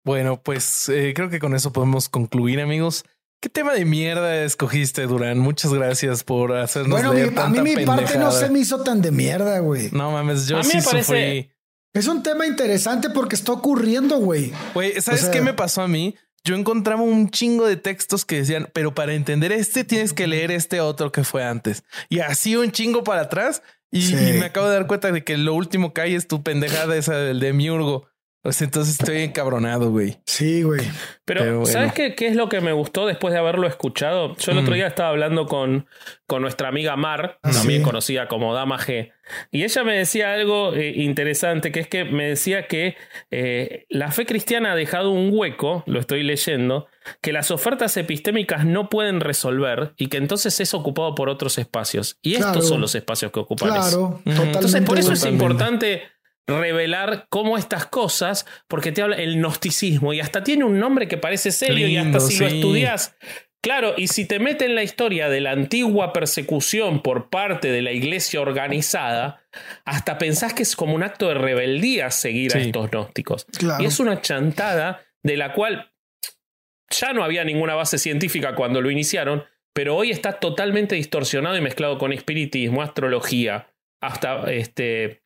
Bueno, 0.03 0.41
pues 0.41 0.89
eh, 0.89 1.13
creo 1.15 1.29
que 1.29 1.39
con 1.39 1.55
eso 1.55 1.71
podemos 1.71 2.09
concluir, 2.09 2.59
amigos. 2.61 3.05
¿Qué 3.41 3.49
tema 3.49 3.73
de 3.73 3.85
mierda 3.85 4.43
escogiste, 4.43 5.03
Durán? 5.07 5.39
Muchas 5.39 5.73
gracias 5.73 6.23
por 6.23 6.55
hacernos 6.55 6.91
bueno, 6.91 7.13
leer 7.13 7.31
mi- 7.31 7.37
a 7.39 7.47
mí 7.47 7.55
tanta 7.57 7.61
mi 7.63 7.75
parte 7.85 8.01
no 8.03 8.07
pendejada. 8.07 8.31
se 8.31 8.49
me 8.49 8.59
hizo 8.59 8.81
tan 8.83 9.01
de 9.01 9.11
mierda, 9.11 9.59
güey. 9.59 9.89
No 9.91 10.11
mames, 10.11 10.47
yo 10.47 10.57
A 10.57 10.59
mí 10.63 10.65
sí 10.69 10.77
me 10.77 10.83
parece- 10.83 11.03
sufrí. 11.03 11.51
Es 11.95 12.07
un 12.07 12.21
tema 12.21 12.45
interesante 12.45 13.09
porque 13.09 13.35
está 13.35 13.51
ocurriendo, 13.53 14.17
güey. 14.17 14.51
Güey, 14.75 15.01
¿sabes 15.01 15.21
O 15.21 15.23
sea- 15.23 15.31
qué 15.31 15.41
me 15.41 15.53
pasó 15.53 15.81
a 15.81 15.87
mí? 15.87 16.15
Yo 16.43 16.55
encontraba 16.55 17.01
un 17.01 17.31
chingo 17.31 17.65
de 17.65 17.75
textos 17.75 18.23
que 18.23 18.35
decían, 18.35 18.69
pero 18.73 18.93
para 18.93 19.13
entender 19.15 19.51
este 19.51 19.83
tienes 19.83 20.13
que 20.13 20.27
leer 20.27 20.51
este 20.51 20.79
otro 20.79 21.11
que 21.11 21.23
fue 21.23 21.43
antes. 21.43 21.83
Y 22.07 22.19
así 22.19 22.55
un 22.55 22.71
chingo 22.71 23.03
para 23.03 23.21
atrás. 23.21 23.63
Y, 23.91 24.01
Sí. 24.03 24.13
y 24.13 24.33
me 24.33 24.45
acabo 24.45 24.67
de 24.67 24.73
dar 24.73 24.85
cuenta 24.87 25.11
de 25.11 25.23
que 25.23 25.37
lo 25.37 25.55
último 25.55 25.93
que 25.93 26.01
hay 26.01 26.13
es 26.15 26.27
tu 26.27 26.43
pendejada 26.43 26.95
esa 26.97 27.15
del 27.17 27.39
de 27.39 27.53
Miurgo. 27.53 28.07
O 28.47 28.51
sea, 28.51 28.65
entonces 28.65 28.99
estoy 28.99 29.21
encabronado, 29.23 29.89
güey. 29.89 30.17
Sí, 30.25 30.61
güey. 30.63 30.81
Pero, 31.25 31.41
Pero 31.41 31.59
bueno. 31.61 31.65
¿sabes 31.73 31.93
qué, 31.93 32.13
qué 32.13 32.27
es 32.27 32.35
lo 32.35 32.47
que 32.47 32.61
me 32.61 32.71
gustó 32.73 33.07
después 33.07 33.33
de 33.33 33.39
haberlo 33.39 33.65
escuchado? 33.67 34.35
Yo 34.37 34.51
el 34.51 34.59
otro 34.59 34.71
Mm. 34.71 34.75
día 34.75 34.87
estaba 34.87 35.09
hablando 35.09 35.47
con, 35.47 35.87
con 36.27 36.41
nuestra 36.43 36.67
amiga 36.69 36.95
Mar, 36.95 37.39
Ah, 37.41 37.51
también 37.51 37.79
sí. 37.81 37.83
conocida 37.85 38.27
como 38.27 38.53
Dama 38.53 38.77
G, 38.77 39.11
y 39.49 39.63
ella 39.63 39.83
me 39.83 39.97
decía 39.97 40.33
algo 40.33 40.73
eh, 40.75 40.93
interesante, 40.95 41.71
que 41.71 41.79
es 41.79 41.87
que 41.87 42.05
me 42.05 42.27
decía 42.27 42.67
que 42.67 42.95
eh, 43.31 43.85
la 43.89 44.11
fe 44.11 44.27
cristiana 44.27 44.73
ha 44.73 44.75
dejado 44.75 45.09
un 45.09 45.31
hueco, 45.33 45.83
lo 45.87 45.99
estoy 45.99 46.21
leyendo, 46.21 46.87
que 47.21 47.33
las 47.33 47.49
ofertas 47.49 47.97
epistémicas 47.97 48.65
no 48.65 48.89
pueden 48.89 49.19
resolver 49.21 49.93
y 49.97 50.07
que 50.07 50.17
entonces 50.17 50.59
es 50.59 50.73
ocupado 50.75 51.15
por 51.15 51.29
otros 51.29 51.57
espacios. 51.57 52.19
Y 52.21 52.35
Claro. 52.35 52.51
estos 52.51 52.69
son 52.69 52.81
los 52.81 52.93
espacios 52.93 53.31
que 53.31 53.39
ocupan 53.39 53.69
eso. 53.69 53.79
Claro, 53.79 54.21
totalmente. 54.23 54.43
Entonces, 54.57 54.81
por 54.83 54.99
eso 54.99 55.13
es 55.13 55.25
importante 55.25 56.03
revelar 56.47 57.27
cómo 57.29 57.57
estas 57.57 57.85
cosas, 57.85 58.45
porque 58.67 58.91
te 58.91 59.01
habla 59.01 59.15
el 59.17 59.37
gnosticismo 59.37 60.13
y 60.13 60.19
hasta 60.19 60.43
tiene 60.43 60.63
un 60.63 60.79
nombre 60.79 61.07
que 61.07 61.17
parece 61.17 61.51
serio 61.51 61.87
y 61.87 61.97
hasta 61.97 62.19
si 62.19 62.37
lo 62.37 62.47
estudias. 62.47 63.15
Claro, 63.61 63.95
y 63.97 64.09
si 64.09 64.25
te 64.25 64.37
mete 64.37 64.65
en 64.65 64.75
la 64.75 64.83
historia 64.83 65.27
de 65.27 65.41
la 65.41 65.49
antigua 65.49 66.13
persecución 66.13 67.01
por 67.01 67.31
parte 67.31 67.71
de 67.71 67.81
la 67.81 67.93
iglesia 67.93 68.39
organizada, 68.39 69.41
hasta 69.85 70.19
pensás 70.19 70.53
que 70.53 70.61
es 70.61 70.75
como 70.75 70.93
un 70.93 71.01
acto 71.01 71.29
de 71.29 71.33
rebeldía 71.33 72.11
seguir 72.11 72.55
a 72.55 72.59
estos 72.59 72.91
gnósticos. 72.91 73.45
Claro. 73.57 73.83
Y 73.83 73.87
es 73.87 73.99
una 73.99 74.21
chantada 74.21 75.01
de 75.23 75.37
la 75.37 75.53
cual 75.53 75.91
ya 76.91 77.13
no 77.13 77.23
había 77.23 77.43
ninguna 77.43 77.73
base 77.73 77.97
científica 77.97 78.53
cuando 78.53 78.81
lo 78.81 78.91
iniciaron, 78.91 79.43
pero 79.73 79.95
hoy 79.95 80.11
está 80.11 80.33
totalmente 80.33 80.93
distorsionado 80.93 81.57
y 81.57 81.61
mezclado 81.61 81.97
con 81.97 82.13
espiritismo, 82.13 82.83
astrología, 82.83 83.73
hasta 83.99 84.43
este, 84.53 85.24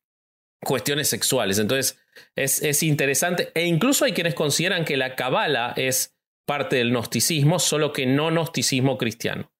cuestiones 0.64 1.08
sexuales. 1.08 1.58
Entonces 1.58 1.98
es, 2.36 2.62
es 2.62 2.82
interesante. 2.82 3.50
E 3.54 3.64
incluso 3.64 4.04
hay 4.04 4.12
quienes 4.12 4.34
consideran 4.34 4.84
que 4.84 4.96
la 4.96 5.16
cabala 5.16 5.72
es 5.76 6.14
parte 6.46 6.76
del 6.76 6.90
gnosticismo, 6.90 7.58
solo 7.58 7.92
que 7.92 8.06
no 8.06 8.30
gnosticismo 8.30 8.98
cristiano. 8.98 9.50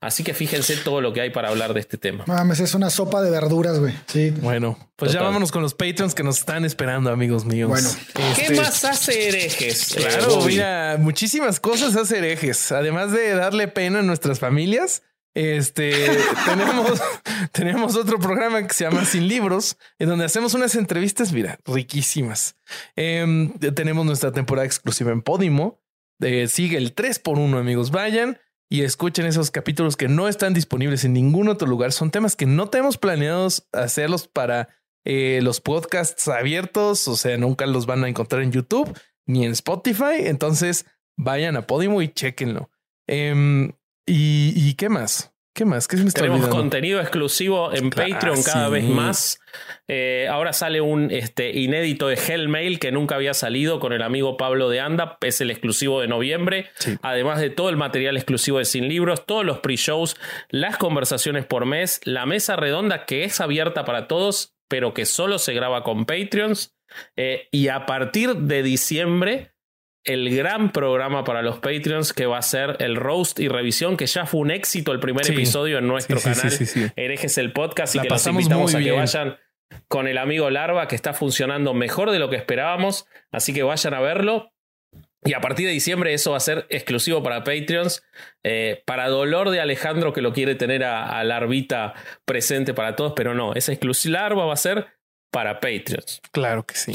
Así 0.00 0.24
que 0.24 0.34
fíjense 0.34 0.76
todo 0.76 1.00
lo 1.00 1.12
que 1.12 1.22
hay 1.22 1.30
para 1.30 1.48
hablar 1.48 1.72
de 1.72 1.80
este 1.80 1.96
tema. 1.96 2.24
Mames, 2.26 2.60
es 2.60 2.74
una 2.74 2.90
sopa 2.90 3.22
de 3.22 3.30
verduras, 3.30 3.78
güey. 3.78 3.94
Sí. 4.06 4.30
Bueno, 4.30 4.78
pues 4.96 5.12
ya 5.12 5.22
vámonos 5.22 5.52
con 5.52 5.62
los 5.62 5.72
Patreons 5.72 6.14
que 6.14 6.22
nos 6.22 6.38
están 6.38 6.66
esperando, 6.66 7.10
amigos 7.10 7.46
míos. 7.46 7.70
Bueno. 7.70 7.88
¿Qué 8.36 8.42
Este, 8.42 8.56
más 8.56 8.84
hace 8.84 9.28
herejes? 9.28 9.94
Claro, 9.96 10.42
mira, 10.44 10.96
muchísimas 10.98 11.60
cosas 11.60 11.96
hace 11.96 12.18
herejes. 12.18 12.72
Además 12.72 13.12
de 13.12 13.34
darle 13.34 13.68
pena 13.68 14.00
a 14.00 14.02
nuestras 14.02 14.38
familias, 14.38 15.02
este 15.34 15.92
tenemos, 16.44 17.00
tenemos 17.52 17.96
otro 17.96 18.18
programa 18.18 18.66
que 18.66 18.74
se 18.74 18.84
llama 18.84 19.04
Sin 19.04 19.28
Libros, 19.28 19.78
en 19.98 20.08
donde 20.08 20.24
hacemos 20.24 20.54
unas 20.54 20.74
entrevistas, 20.74 21.32
mira, 21.32 21.58
riquísimas. 21.64 22.56
Em, 22.96 23.52
tenemos 23.58 24.04
nuestra 24.04 24.32
temporada 24.32 24.66
exclusiva 24.66 25.12
en 25.12 25.22
Podimo. 25.22 25.80
Eh, 26.20 26.48
sigue 26.48 26.76
el 26.76 26.92
3 26.92 27.18
por 27.18 27.38
1 27.38 27.58
amigos. 27.58 27.90
Vayan 27.90 28.38
y 28.68 28.82
escuchen 28.82 29.26
esos 29.26 29.50
capítulos 29.50 29.96
que 29.96 30.08
no 30.08 30.28
están 30.28 30.54
disponibles 30.54 31.04
en 31.04 31.12
ningún 31.12 31.48
otro 31.48 31.66
lugar. 31.66 31.92
Son 31.92 32.10
temas 32.10 32.36
que 32.36 32.46
no 32.46 32.68
tenemos 32.68 32.98
planeados 32.98 33.68
hacerlos 33.72 34.28
para 34.28 34.68
eh, 35.04 35.40
los 35.42 35.60
podcasts 35.60 36.28
abiertos, 36.28 37.08
o 37.08 37.16
sea, 37.16 37.36
nunca 37.38 37.66
los 37.66 37.86
van 37.86 38.04
a 38.04 38.08
encontrar 38.08 38.42
en 38.42 38.52
YouTube 38.52 38.96
ni 39.26 39.44
en 39.44 39.52
Spotify. 39.52 40.18
Entonces 40.18 40.86
vayan 41.16 41.56
a 41.56 41.66
Podimo 41.66 42.02
y 42.02 42.08
chequenlo. 42.08 42.70
Em, 43.08 43.72
y, 44.06 44.52
¿Y 44.56 44.74
qué 44.74 44.88
más? 44.88 45.32
¿Qué 45.52 45.64
más? 45.64 45.88
¿Qué 45.88 45.96
se 45.96 46.04
me 46.04 46.08
está 46.08 46.20
Tenemos 46.20 46.42
olvidando? 46.42 46.62
contenido 46.62 47.00
exclusivo 47.00 47.72
en 47.74 47.90
Claro, 47.90 48.12
Patreon 48.12 48.42
cada 48.44 48.66
sí. 48.66 48.72
vez 48.72 48.84
más. 48.84 49.40
Eh, 49.88 50.28
ahora 50.30 50.52
sale 50.52 50.80
un 50.80 51.10
este, 51.10 51.50
inédito 51.58 52.06
de 52.06 52.14
Hellmail 52.14 52.78
que 52.78 52.92
nunca 52.92 53.16
había 53.16 53.34
salido 53.34 53.80
con 53.80 53.92
el 53.92 54.02
amigo 54.02 54.36
Pablo 54.36 54.68
de 54.70 54.78
Anda. 54.78 55.18
Es 55.20 55.40
el 55.40 55.50
exclusivo 55.50 56.00
de 56.00 56.06
noviembre. 56.06 56.70
Sí. 56.78 56.96
Además 57.02 57.40
de 57.40 57.50
todo 57.50 57.68
el 57.68 57.76
material 57.76 58.16
exclusivo 58.16 58.58
de 58.58 58.64
Sin 58.64 58.88
Libros, 58.88 59.26
todos 59.26 59.44
los 59.44 59.58
pre-shows, 59.58 60.16
las 60.50 60.76
conversaciones 60.76 61.44
por 61.46 61.66
mes, 61.66 62.00
la 62.04 62.26
mesa 62.26 62.54
redonda 62.54 63.04
que 63.04 63.24
es 63.24 63.40
abierta 63.40 63.84
para 63.84 64.06
todos, 64.06 64.54
pero 64.68 64.94
que 64.94 65.04
solo 65.04 65.40
se 65.40 65.52
graba 65.52 65.82
con 65.82 66.06
Patreons. 66.06 66.76
Eh, 67.16 67.48
y 67.50 67.68
a 67.68 67.86
partir 67.86 68.34
de 68.36 68.62
diciembre, 68.62 69.49
el 70.04 70.34
gran 70.34 70.72
programa 70.72 71.24
para 71.24 71.42
los 71.42 71.58
Patreons 71.58 72.12
que 72.12 72.26
va 72.26 72.38
a 72.38 72.42
ser 72.42 72.76
el 72.80 72.96
roast 72.96 73.38
y 73.38 73.48
revisión, 73.48 73.96
que 73.96 74.06
ya 74.06 74.26
fue 74.26 74.40
un 74.40 74.50
éxito 74.50 74.92
el 74.92 75.00
primer 75.00 75.24
Sí. 75.24 75.32
episodio 75.32 75.78
en 75.78 75.86
nuestro 75.86 76.18
Sí, 76.18 76.30
canal. 76.30 76.50
sí, 76.50 76.64
sí, 76.64 76.66
sí. 76.66 76.86
Herejes 76.96 77.36
el 77.38 77.52
podcast 77.52 77.94
y 77.96 78.00
que 78.00 78.08
los 78.08 78.26
invitamos 78.26 78.74
a 78.74 78.78
que 78.80 78.92
vayan 78.92 79.36
con 79.88 80.08
el 80.08 80.18
amigo 80.18 80.48
Larva, 80.50 80.88
que 80.88 80.96
está 80.96 81.12
funcionando 81.12 81.74
mejor 81.74 82.10
de 82.10 82.18
lo 82.18 82.30
que 82.30 82.36
esperábamos. 82.36 83.06
Así 83.30 83.52
que 83.52 83.62
vayan 83.62 83.94
a 83.94 84.00
verlo. 84.00 84.52
Y 85.22 85.34
a 85.34 85.40
partir 85.42 85.66
de 85.66 85.72
diciembre 85.72 86.14
eso 86.14 86.30
va 86.30 86.38
a 86.38 86.40
ser 86.40 86.66
exclusivo 86.70 87.22
para 87.22 87.44
Patreons. 87.44 88.02
eh, 88.42 88.82
para 88.86 89.08
dolor 89.08 89.50
de 89.50 89.60
Alejandro 89.60 90.14
que 90.14 90.22
lo 90.22 90.32
quiere 90.32 90.54
tener 90.54 90.82
a, 90.82 91.18
a 91.18 91.24
Larvita 91.24 91.92
presente 92.24 92.72
para 92.72 92.96
todos, 92.96 93.12
pero 93.14 93.34
no, 93.34 93.52
exclusivo 93.54 94.14
Larva 94.14 94.46
va 94.46 94.54
a 94.54 94.56
ser 94.56 94.86
para 95.30 95.60
Patreons. 95.60 96.20
Claro 96.32 96.64
que 96.64 96.74
sí. 96.74 96.92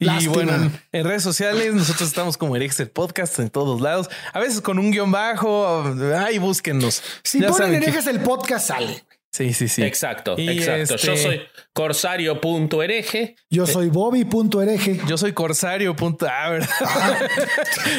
Y 0.00 0.04
Lástima. 0.04 0.32
bueno, 0.32 0.70
en, 0.92 1.04
redes 1.04 1.22
sociales 1.24 1.74
nosotros 1.74 2.08
estamos 2.08 2.36
como 2.36 2.54
Herejes 2.54 2.78
el 2.80 2.90
Podcast 2.90 3.38
en 3.40 3.50
todos 3.50 3.80
lados. 3.80 4.08
A 4.32 4.38
veces 4.38 4.60
con 4.60 4.78
un 4.78 4.92
guion 4.92 5.10
bajo. 5.10 5.84
Ay, 6.16 6.38
búsquennos. 6.38 7.02
Si 7.24 7.40
Ya 7.40 7.48
ponen 7.48 7.80
que- 7.80 8.10
el 8.10 8.20
podcast, 8.20 8.68
sale. 8.68 9.04
Sí, 9.32 9.52
sí, 9.52 9.68
sí. 9.68 9.82
Exacto, 9.82 10.34
Y 10.38 10.48
exacto. 10.48 10.96
Yo 10.96 11.12
este- 11.12 11.16
soy 11.22 11.40
corsario.hereje. 11.72 13.36
Yo 13.50 13.66
soy 13.66 13.88
Bobby.hereje. 13.88 15.00
Yo 15.06 15.18
soy 15.18 15.32
corsario. 15.32 15.94
Punto, 15.94 16.26
ah, 16.30 16.50
¿verdad? 16.50 16.68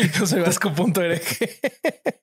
Yo 0.19 0.25
soy 0.25 0.41
vasco. 0.41 0.73
Punto 0.73 1.01
hereje. 1.01 1.59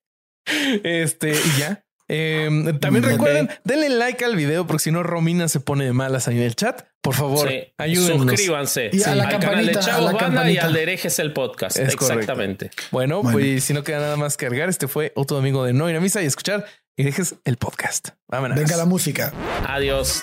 Este, 0.84 1.32
y 1.32 1.58
ya. 1.58 1.84
Eh, 2.08 2.48
también 2.80 3.04
recuerden, 3.04 3.50
denle 3.64 3.88
like 3.88 4.24
al 4.24 4.36
video 4.36 4.66
porque 4.66 4.82
si 4.84 4.90
no 4.92 5.02
Romina 5.02 5.48
se 5.48 5.58
pone 5.60 5.84
de 5.84 5.92
malas 5.92 6.28
ahí 6.28 6.36
en 6.36 6.42
el 6.44 6.54
chat. 6.54 6.82
Por 7.00 7.14
favor, 7.14 7.48
Sí. 7.48 7.72
ayúdennos. 7.78 8.26
Suscríbanse 8.30 8.90
Y 8.92 9.02
a 9.02 9.14
la 9.14 9.24
al 9.24 9.30
canal 9.30 9.40
de 9.40 9.72
campanita, 9.72 9.78
a 9.80 9.82
Chavos 9.82 10.12
la 10.12 10.18
Banda 10.18 10.50
y 10.50 10.58
al 10.58 10.72
de 10.72 10.82
Herejes 10.82 11.18
el 11.18 11.32
Podcast. 11.32 11.76
Es 11.78 11.94
correcto. 11.96 12.20
Exactamente. 12.20 12.70
Bueno, 12.90 13.22
Bueno. 13.22 13.38
pues 13.38 13.64
si 13.64 13.72
no 13.74 13.82
queda 13.84 14.00
nada 14.00 14.16
más 14.16 14.36
cargar, 14.36 14.68
este 14.68 14.88
fue 14.88 15.12
otro 15.16 15.36
amigo 15.38 15.64
de 15.64 15.72
No 15.72 15.88
ir 15.90 15.96
a 15.96 16.00
misa 16.00 16.22
y 16.22 16.26
escuchar 16.26 16.64
y 16.96 17.04
dejes 17.04 17.34
el 17.44 17.56
podcast. 17.58 18.08
Vámonos. 18.28 18.56
Venga 18.58 18.76
la 18.76 18.86
música. 18.86 19.32
Adiós. 19.68 20.22